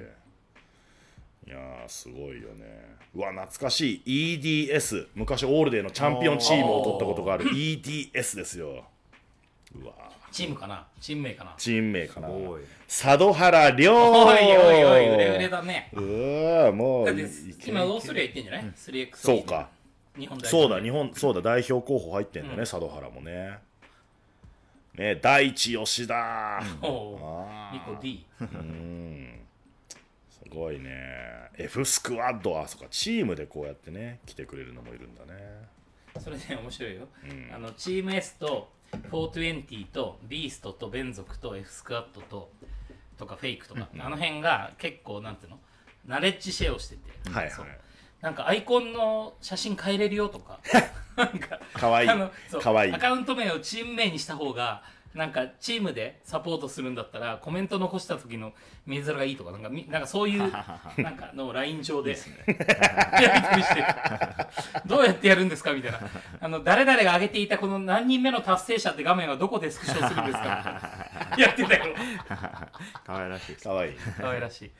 [1.48, 2.66] いやーすごいよね。
[3.14, 4.38] うわ懐かしい。
[4.38, 8.84] EDS 昔オールデーのチャンピオンチームを取ったことがある EDS ですよ。
[9.74, 9.94] うわ
[10.30, 10.86] チームかな？
[11.00, 11.54] チーム名かな？
[11.56, 12.28] チーム名かな。
[12.28, 12.62] おい。
[12.86, 15.88] 佐渡原亮おいおいおい売れ売れだね。
[15.94, 19.70] うわもうだっていけ今オーストラリア行ってんじゃない、3X そうか。
[20.18, 20.66] 日本代表。
[20.66, 23.58] そうだ日本そうだ代表候補入ってんだね、佐渡原もね。
[24.96, 28.44] ね、大地吉田、おおあ2個 D す
[30.48, 31.50] ごいね。
[31.56, 35.68] F スクワッドはそうかチームでこうやってね来てくれるのもいるんだね。
[36.18, 37.08] それね面白いよ、
[37.54, 38.72] あのチーム S と
[39.10, 42.50] 420とビーストとベン族と F スクワットと
[43.16, 45.58] とかフェイクとか、あの辺が結構なんていうの
[46.06, 47.52] ナレッジシェアをしてて、はいはい。
[47.52, 47.66] そう。
[48.20, 50.60] なんかアイコンの写真変えれるよとか。
[51.16, 52.08] なんかかわいい。
[52.08, 52.92] あのそうかわいい。
[52.92, 54.82] アカウント名をチーム名にした方が
[55.14, 58.52] なんかチームでサポートするんだったらコメント残した時の
[58.86, 60.40] 見づらがいいとかなんかみなんかそういう
[61.02, 62.10] なんかの LINE 上で。
[62.10, 63.86] やり取りしてる
[64.86, 66.00] どうやってやるんですかみたいな。
[66.40, 71.36] あの誰々が上げていたこの何人目の達成者って画面はどこでスクショするんですか。
[71.38, 71.94] やってたよ。
[73.04, 73.58] 可愛らしいいい。
[73.58, 73.78] 可
[74.30, 74.70] 愛らしい。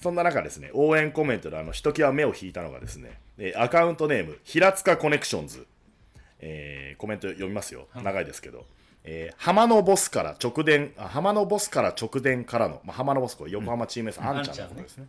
[0.00, 5.66] そんな中ですね応援コメントであのひときわ目を引いたのがですねえーアカウントネーム平塚コネクションズ、
[6.40, 7.88] えーコメント読みますよ。
[7.94, 8.66] 長いですけど、
[9.04, 14.42] えー浜のボスから直伝あ浜のボスから直伝からの、まあ、浜のボスこれ横浜チーム S、あん。
[14.42, 15.06] ちゃんのことですね。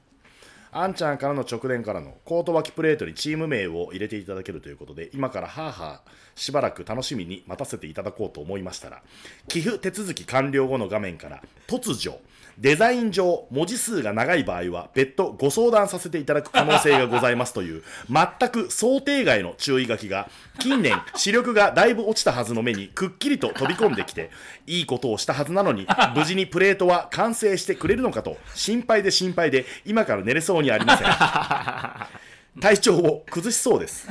[0.78, 9.02] あんちゃんからの直伝からのコート脇プレートにチーム名を入れていただけるということで今からハーハーしばらく楽しみに待たせていただこうと思いましたら
[9.48, 12.20] 寄付手続き完了後の画面から突如
[12.58, 20.30] デザイン上文字数が長い場合は別途ご相談させていただく可能性がございますという全く想定外の注意書きが
[20.60, 24.30] 近年視力がだいぶ落ちたはずの目にくっきりと飛び込んできて
[24.68, 31.08] いいことをしたはずなのに無事にプレートは完成してくれるのかと心配で心配で今から寝れそうにありません。
[32.62, 34.08] 体調を崩しそうです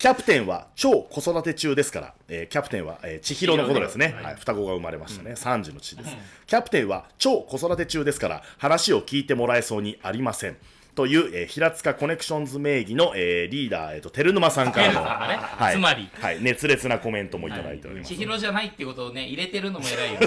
[0.00, 6.16] キャプテンは超子育て中ですから、えーキャプテンは、えー千尋のことですね、はい、双子が生まれましたね、3児の父です、
[6.46, 10.56] キャプテンは超子育て中ですから話を聞いてもらえそうにありません。
[10.94, 15.74] という、えー平塚コネクションズ名義の、えーリーダー、えー、と照沼さんからの、はい。
[15.74, 16.08] つまり。
[16.14, 20.20] はい、熱烈なコメントもいただいております、千尋じゃないってことをね入れてるのも偉いよ。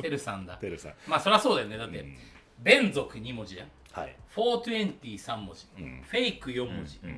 [0.00, 0.54] てるさんだ。
[0.56, 0.92] てるさん。
[1.06, 1.76] まあそりゃそうだよね。
[1.76, 2.06] だって、
[2.60, 3.68] ベン族2文字じゃん。
[3.92, 4.16] はい。
[4.34, 7.14] 423文字、フェイク4文字、ね、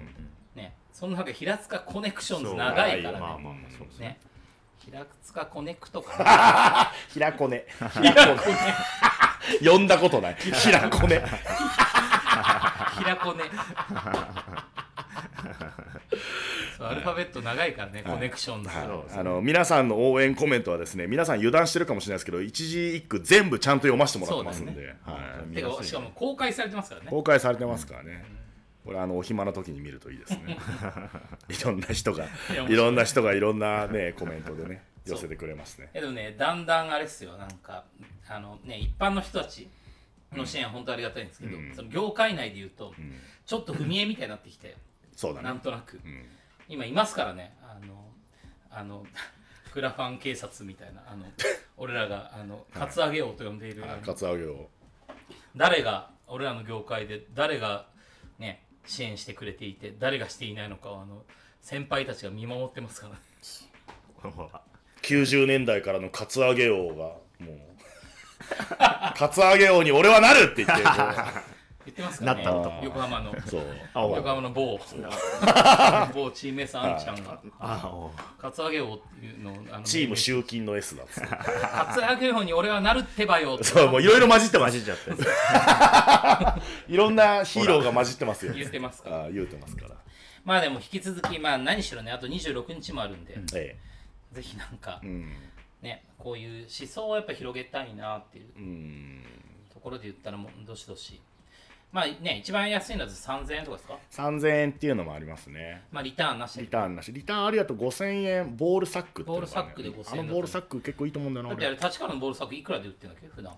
[0.93, 4.07] その中平塚コネクションズ長いからね,、まあまあまあそうですね。
[4.09, 4.21] ね。
[4.79, 6.93] 平塚コネクトかな。
[7.13, 7.67] 平子ね。
[7.93, 8.57] 平子ね。
[9.65, 10.35] 呼んだことない。
[10.35, 11.23] 平子ね。
[12.99, 13.45] 平子ね。
[16.77, 27.07] そうアルファベット長いからね、コネクションズ、あの皆さんの応援コメントはですね皆さん油断してるかもしれないですけど一字一句全部ちゃんと読ませてもらってますんで、そうだはい、てかしかも公開されてますからね。
[27.11, 28.25] 公開されてますからね、
[28.85, 30.57] これあのお暇な時に見るといいですね。
[31.49, 32.27] いろんな人が
[32.69, 35.91] いろんな人がいろんなねコメントでね寄せてくれますね。
[35.93, 37.37] えでもねだんだんあれっすよ。
[37.37, 37.85] なんか
[38.29, 39.69] あのね一般の人たち
[40.33, 42.95] の支援は本当ありがたいんですけど、その業界内で言うと、
[43.45, 44.77] ちょっと踏み絵みたいになってきて、
[45.17, 45.49] そうだね。
[45.49, 46.01] なんとなく、
[46.69, 47.57] 今いますからね。
[47.63, 48.11] あの
[48.71, 49.05] あの
[49.73, 51.27] クラファン警察みたいなあの
[51.77, 54.69] 俺らがあのカツアゲ王と呼んでいる、カツアゲを
[55.57, 57.87] 誰が俺らの業界で誰が
[58.39, 61.23] ね支援してくれていて誰がしていないのかをあの
[61.61, 63.21] 先輩たちが見守ってますからね。
[65.03, 66.95] 90年代からのカツアゲ王が
[67.39, 67.59] もう
[69.17, 70.85] カツアゲ王に俺はなるって言って
[71.91, 72.45] ってますからね。
[72.45, 73.31] なった男横浜の。
[73.31, 73.43] う。
[73.47, 73.63] そう
[73.95, 74.79] 横浜の某。
[76.15, 77.41] 某チームエースあんちゃんが。
[78.39, 81.29] カツアゲ王っていうのをあのチーム集金の S だっつって。
[81.29, 83.55] カツアゲ王に俺はなるってばよ。
[83.57, 86.61] ってそうもういろいろ混じってます混じっちゃって。
[86.93, 88.53] いろんなヒーローが混じってますよ。
[88.53, 89.31] 言ってますから。
[89.31, 89.97] 言うてますから。
[90.45, 93.77] まあでも引き続きまあ何しろねあと26日もあるんで、え
[94.33, 95.33] ぜひなんかえうん。
[95.83, 99.25] ねこういう思想をやっぱ広げたいなっていううん。
[99.73, 101.21] ところで言ったらもうどしどし
[101.93, 105.83] まあね一番安いのだと3000円とかですか？3000円っていうのもありますね。
[105.91, 106.55] まあリターンなし。
[106.55, 107.13] でリターンなし。
[107.13, 111.77] リターンありだと5000円ボールサックっていうのが、ね、ボールサックで5000円あのボールサック結構いいと思うんだよなだってあ俺。
[111.77, 113.53] れ立川のボールサックいくらで売ってるんだっけ普段。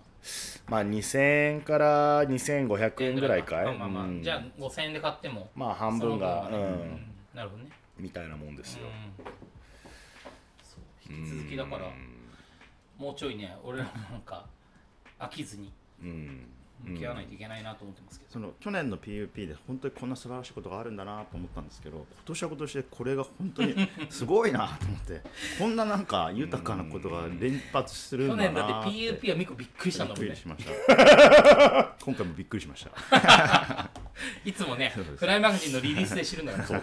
[0.69, 4.23] まあ2000円から2500円ぐらいかい、まあまあまあ、うん。
[4.23, 5.51] じゃあ5000円で買っても。
[5.55, 6.57] まあ半分がね。
[6.57, 7.07] うん。
[7.35, 7.71] なるほどね。
[7.99, 9.25] みたいなもんですよ、うん。
[10.63, 11.13] そう。
[11.13, 11.91] 引き続きだから
[12.97, 14.47] もうちょいね俺らもなんか
[15.19, 15.71] 飽きずに。
[16.03, 16.47] うん
[16.85, 25.23] 向き合わないといけないなと思ってますけど、その去年の PUP で本当にこんな素晴らしいことがあるんだなと思ったんですけど今年は今年でこれが本当に すごいなと思って
[25.59, 30.35] こんななんか豊かなことが連発するんだ去年だって PUP はミコびっくりしたんだもんね。
[30.35, 31.95] びっくりしました。
[32.05, 33.91] 今回もびっくりしました。
[34.45, 36.67] いつもねフライマガジンのリリースで知るんだから。
[36.67, 36.83] そう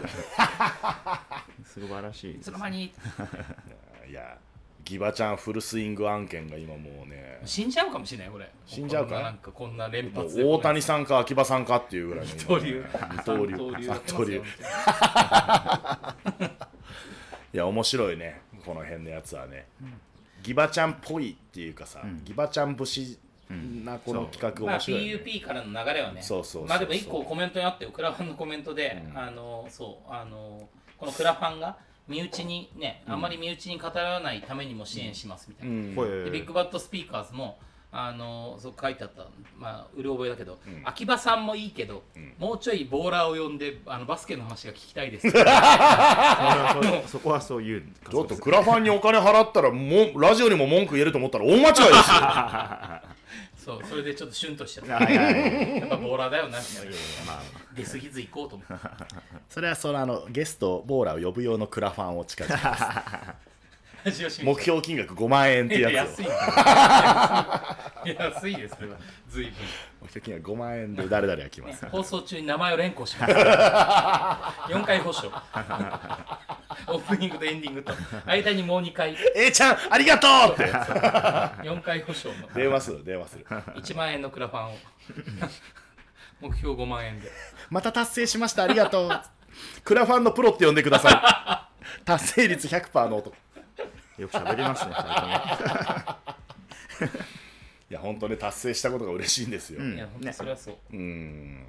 [1.66, 2.92] 素晴らしいいつの間に。
[4.10, 4.38] いや
[4.90, 7.40] ギバちゃんフルスイング案件が今もうね。
[7.46, 8.50] 死んじゃうかもしれないこれ。
[8.66, 9.18] 死んじゃうか？
[9.18, 10.44] ななんかこんな連発で。
[10.44, 12.84] 大谷さんか秋葉さんかっていうぐらいの二刀流。
[13.12, 13.56] 二刀流。
[13.78, 14.42] 二刀流。
[17.54, 18.42] いや面白いね。
[18.66, 19.68] この辺のやつはね、
[20.42, 23.20] ギバちゃんっぽいっていうかさ、ギバちゃん節
[23.84, 25.14] なこの企画まあ、面白い、ね。
[25.24, 26.24] PUP からの流れはね。
[26.24, 30.68] そうそうまあでも一個コメントにあってよクラファンのコメントで、あのそうあの
[30.98, 31.78] このクラファンが
[32.10, 35.96] 身内にね、あんまり身内に語らないためにも支援しますみたいな、うん。
[35.96, 37.60] これでビッグバットスピーカーズも
[37.92, 39.28] あのそう書いてあった、
[39.58, 42.04] まあ、うる覚えだけど、秋葉さんもいいけど、
[42.38, 45.30] もうちょいボーラーを呼んであのバスケの話が聞きたいです。
[45.30, 45.38] そ
[47.10, 47.84] そこはそういう。
[48.10, 51.94] ちょっとクラファンにお金払ったらもうラジオにも文句言えると思ったら大間違いですよ
[53.64, 54.96] そうそれでちょっとシュンとしちゃった。
[54.96, 55.78] はいはいはい。
[55.78, 56.92] やっぱボーラーだよなみたいな。
[57.28, 57.42] まあ
[57.76, 58.76] 出過ぎず行こうと思って。
[59.50, 62.56] それはそのあのゲストボーラーを呼ぶ用のクラファンを近々
[64.06, 64.48] ラジオ新聞。
[64.48, 66.24] 目標金額5万円ってやつを。
[66.24, 66.26] 安い。
[68.18, 68.98] 安いですそれは。
[69.28, 69.54] 随分
[70.02, 71.86] 目標金額5万円で誰々が来ます。
[71.88, 73.34] 放送中に名前を連呼します。
[74.74, 75.28] 4回保証
[76.88, 77.94] オープニングとエンディングと。
[78.26, 79.16] 間にもう2回。
[79.36, 80.54] A ちゃんありがとう！
[80.54, 82.54] って4回保証の。
[82.54, 83.46] 電話する電話する。
[83.46, 84.78] 1万円のクラファンを。
[86.42, 87.30] 目標5万円で。
[87.70, 89.22] また達成しましたありがとう。
[89.84, 92.06] クラファンのプロって呼んでください。
[92.06, 93.36] 達成率100%の男。
[94.18, 94.94] よく喋りますね
[98.12, 99.96] 本当ね達成したことが嬉しいんですよ、うん。
[99.96, 101.66] いや本当それはそう、うん。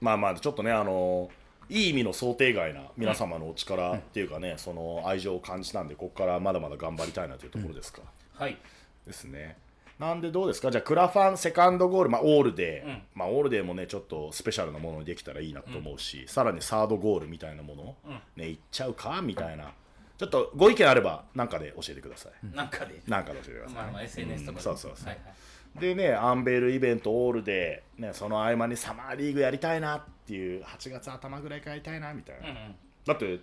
[0.00, 1.30] まあまあちょっとねあの
[1.68, 8.02] いい意味の想定外な皆様のお力っていうかね、その愛情を感じたんでここからまだまだ頑張りたいなというところですか、
[8.34, 8.58] はい。
[9.06, 9.56] ですね。
[9.98, 10.70] なんでどうですか？
[10.70, 13.02] じゃあクラファンセカンドゴール、まあ、オールデー、うん。
[13.14, 18.20] まあ、オールデーもねちょっとスペシャルなものにできたらいいなと思うし、さらにサードゴールみたいなもの、うん。
[18.36, 19.22] ねいっちゃうか？
[19.22, 19.72] みたいな
[20.16, 25.06] ちょっとご意見あればなんかで教えてください、なんかで、なんかで教えてください、まあまあ SNS とかで、そうそうそう。
[25.08, 25.34] はいはい。
[25.80, 32.74] でねアンベールイベントオールで、ね、その合間にサマーリーグやりたいなっていう8月頭ぐらいからやりたいなみたいな、うんうん。
[33.04, 33.40] だって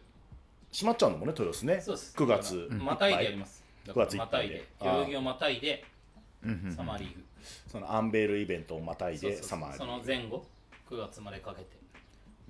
[0.72, 1.82] 閉まっちゃうのもね豊洲ね。
[1.82, 2.16] そうです。
[2.18, 3.62] 9月またいでやります。
[3.86, 4.56] だから9月いっまぱいで。
[4.56, 4.68] たいで。
[4.80, 4.86] ああ。
[4.86, 5.84] 代々木をまたいで
[6.74, 7.24] サマーリーグ。
[7.68, 9.86] そのアンベールイベントをまたいでサマーリーグ。
[9.86, 10.46] その前後
[10.90, 11.81] 9月までかけて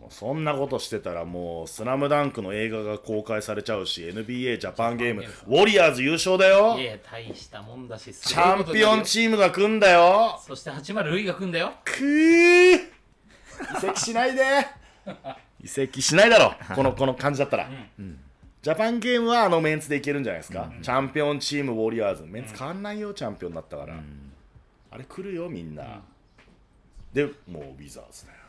[0.01, 6.75] もうそんなことしてたらもう「スラムダンクの映画が公開されちゃうし NBA ジャパンゲームウォリアーズ優勝だよ。
[6.79, 10.41] いや大したもんだしチャンピオンチームが組んだよ。
[10.43, 11.73] そして80ルイが組んだよ。
[11.85, 12.75] くー。
[13.77, 14.41] 移籍しないで。
[15.63, 16.55] 移籍しないだろ。
[16.75, 17.69] このこの感じだったら、
[18.63, 22.23] ジャパンゲームはあのメンツでいけるんじゃないですか、チャンピオンチームウォリアーズ。
[22.25, 23.95] メンツ変わんないよ、チャンピオンだったから、
[24.89, 26.01] あれ来るよみんな、
[27.13, 28.40] でもうウィザーズだよ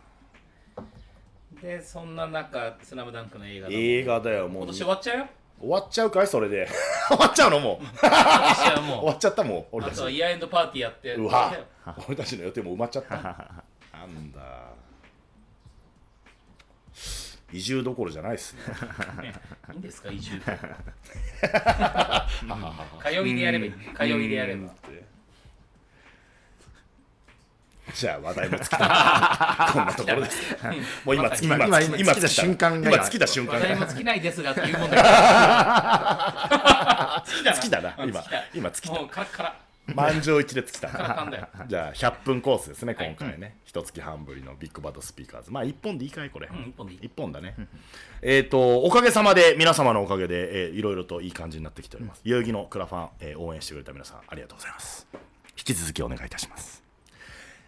[1.63, 4.63] でそんな中「スラムダンクの映画だ映画だよもう。
[4.65, 5.27] 今年終わっちゃうよ？
[5.61, 6.67] 終わっちゃうかいそれで。
[7.09, 7.85] 終わっちゃうのもう。
[7.85, 9.97] 今年は終もわっちゃったもんうあ俺たち。
[9.99, 11.15] とはイヤーエンドパーティーやって。
[11.15, 11.57] うわ。
[12.09, 13.15] 俺たちの予定も埋まっちゃった。
[13.15, 13.23] な
[14.07, 14.41] んだ。
[17.53, 18.63] 移住どころじゃないっすね。
[19.73, 20.51] いいんですか移住 通
[23.29, 23.73] いでやればいい。
[23.97, 24.69] 通いでやれば
[27.95, 28.77] じゃあ話題も尽きた。
[29.73, 30.57] こんなところです。
[31.05, 32.29] もう今尽き今今今尽きた。
[32.29, 33.55] 瞬間が今尽きた瞬間。
[33.55, 35.03] 話題もが尽きないですがっていうもんだけ
[37.43, 37.95] ど尽きたな。
[37.99, 38.95] 今うん尽きた。
[38.95, 39.51] もうカラッカラ。
[39.51, 40.89] た満場一致で尽きた。
[41.69, 43.57] じゃあ100分コースですね今回ね。
[43.65, 45.51] 一月半ぶりのビッグバットスピーカーズ。
[45.51, 46.49] まあ1本でいいかいこれ。
[46.51, 47.01] うん一本でいい。
[47.03, 47.55] 一本だね。
[48.23, 52.23] えっとおかげさまで皆様のおかげでえーいろいろといい感じになってきております。
[52.25, 55.07] 代々木のクラファンえー応援してくれた皆さんありがとうございます。
[55.59, 56.82] 引き続きお願いいたします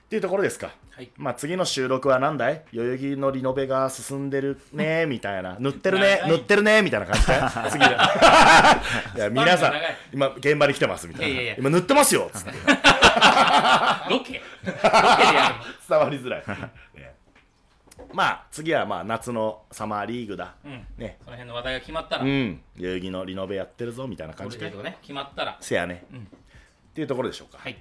[0.04, 0.74] っていうところですか。
[0.90, 1.10] はい。
[1.16, 2.62] まあ次の収録は何だい？
[2.72, 5.56] 代々木のリノベが進んでるねみたいな。
[5.58, 7.88] 塗ってるね塗ってるねみたいな感じかい 次だ。
[9.16, 9.72] いや皆さん
[10.12, 11.28] 今現場に来てますみたいな。
[11.28, 11.56] いやいやいや。
[11.58, 12.50] 今塗ってますよつって。
[14.10, 14.34] ロケ。
[14.34, 15.54] ロケでや
[15.88, 16.44] 伝わりづらい、
[16.94, 17.14] ね。
[18.12, 20.86] まあ次はまあ夏のサマーリーグだ、うん。
[20.98, 21.16] ね。
[21.24, 22.22] その辺の話題が決まったら。
[22.22, 22.60] うん。
[22.78, 24.70] 代々木のリノベやってるぞみたいな感じで。
[24.70, 25.56] ね決まったら。
[25.60, 26.18] せやね、っ
[26.94, 27.76] ていうところでしょうか、はい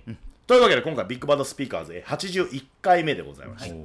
[0.45, 3.75] というわけで今回ビッグバッドスピーカーズえ81回目でございました、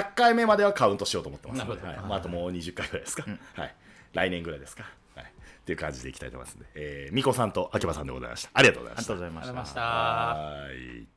[0.00, 1.64] 100回目まではカウントしようと思ってます。
[1.64, 1.96] ので、はい。
[1.98, 3.24] まあ、あともう20回ぐらいですか、
[3.54, 3.74] はい、
[4.12, 4.84] 来年ぐらいですか、
[5.14, 5.28] はい、っ
[5.64, 8.50] ていう感じでいきたいと思いますので、えー、みこさんと秋葉さんでございました。
[8.52, 9.12] ありがとうございました。
[9.12, 9.52] ありがとうございました。
[9.52, 11.15] ましたはい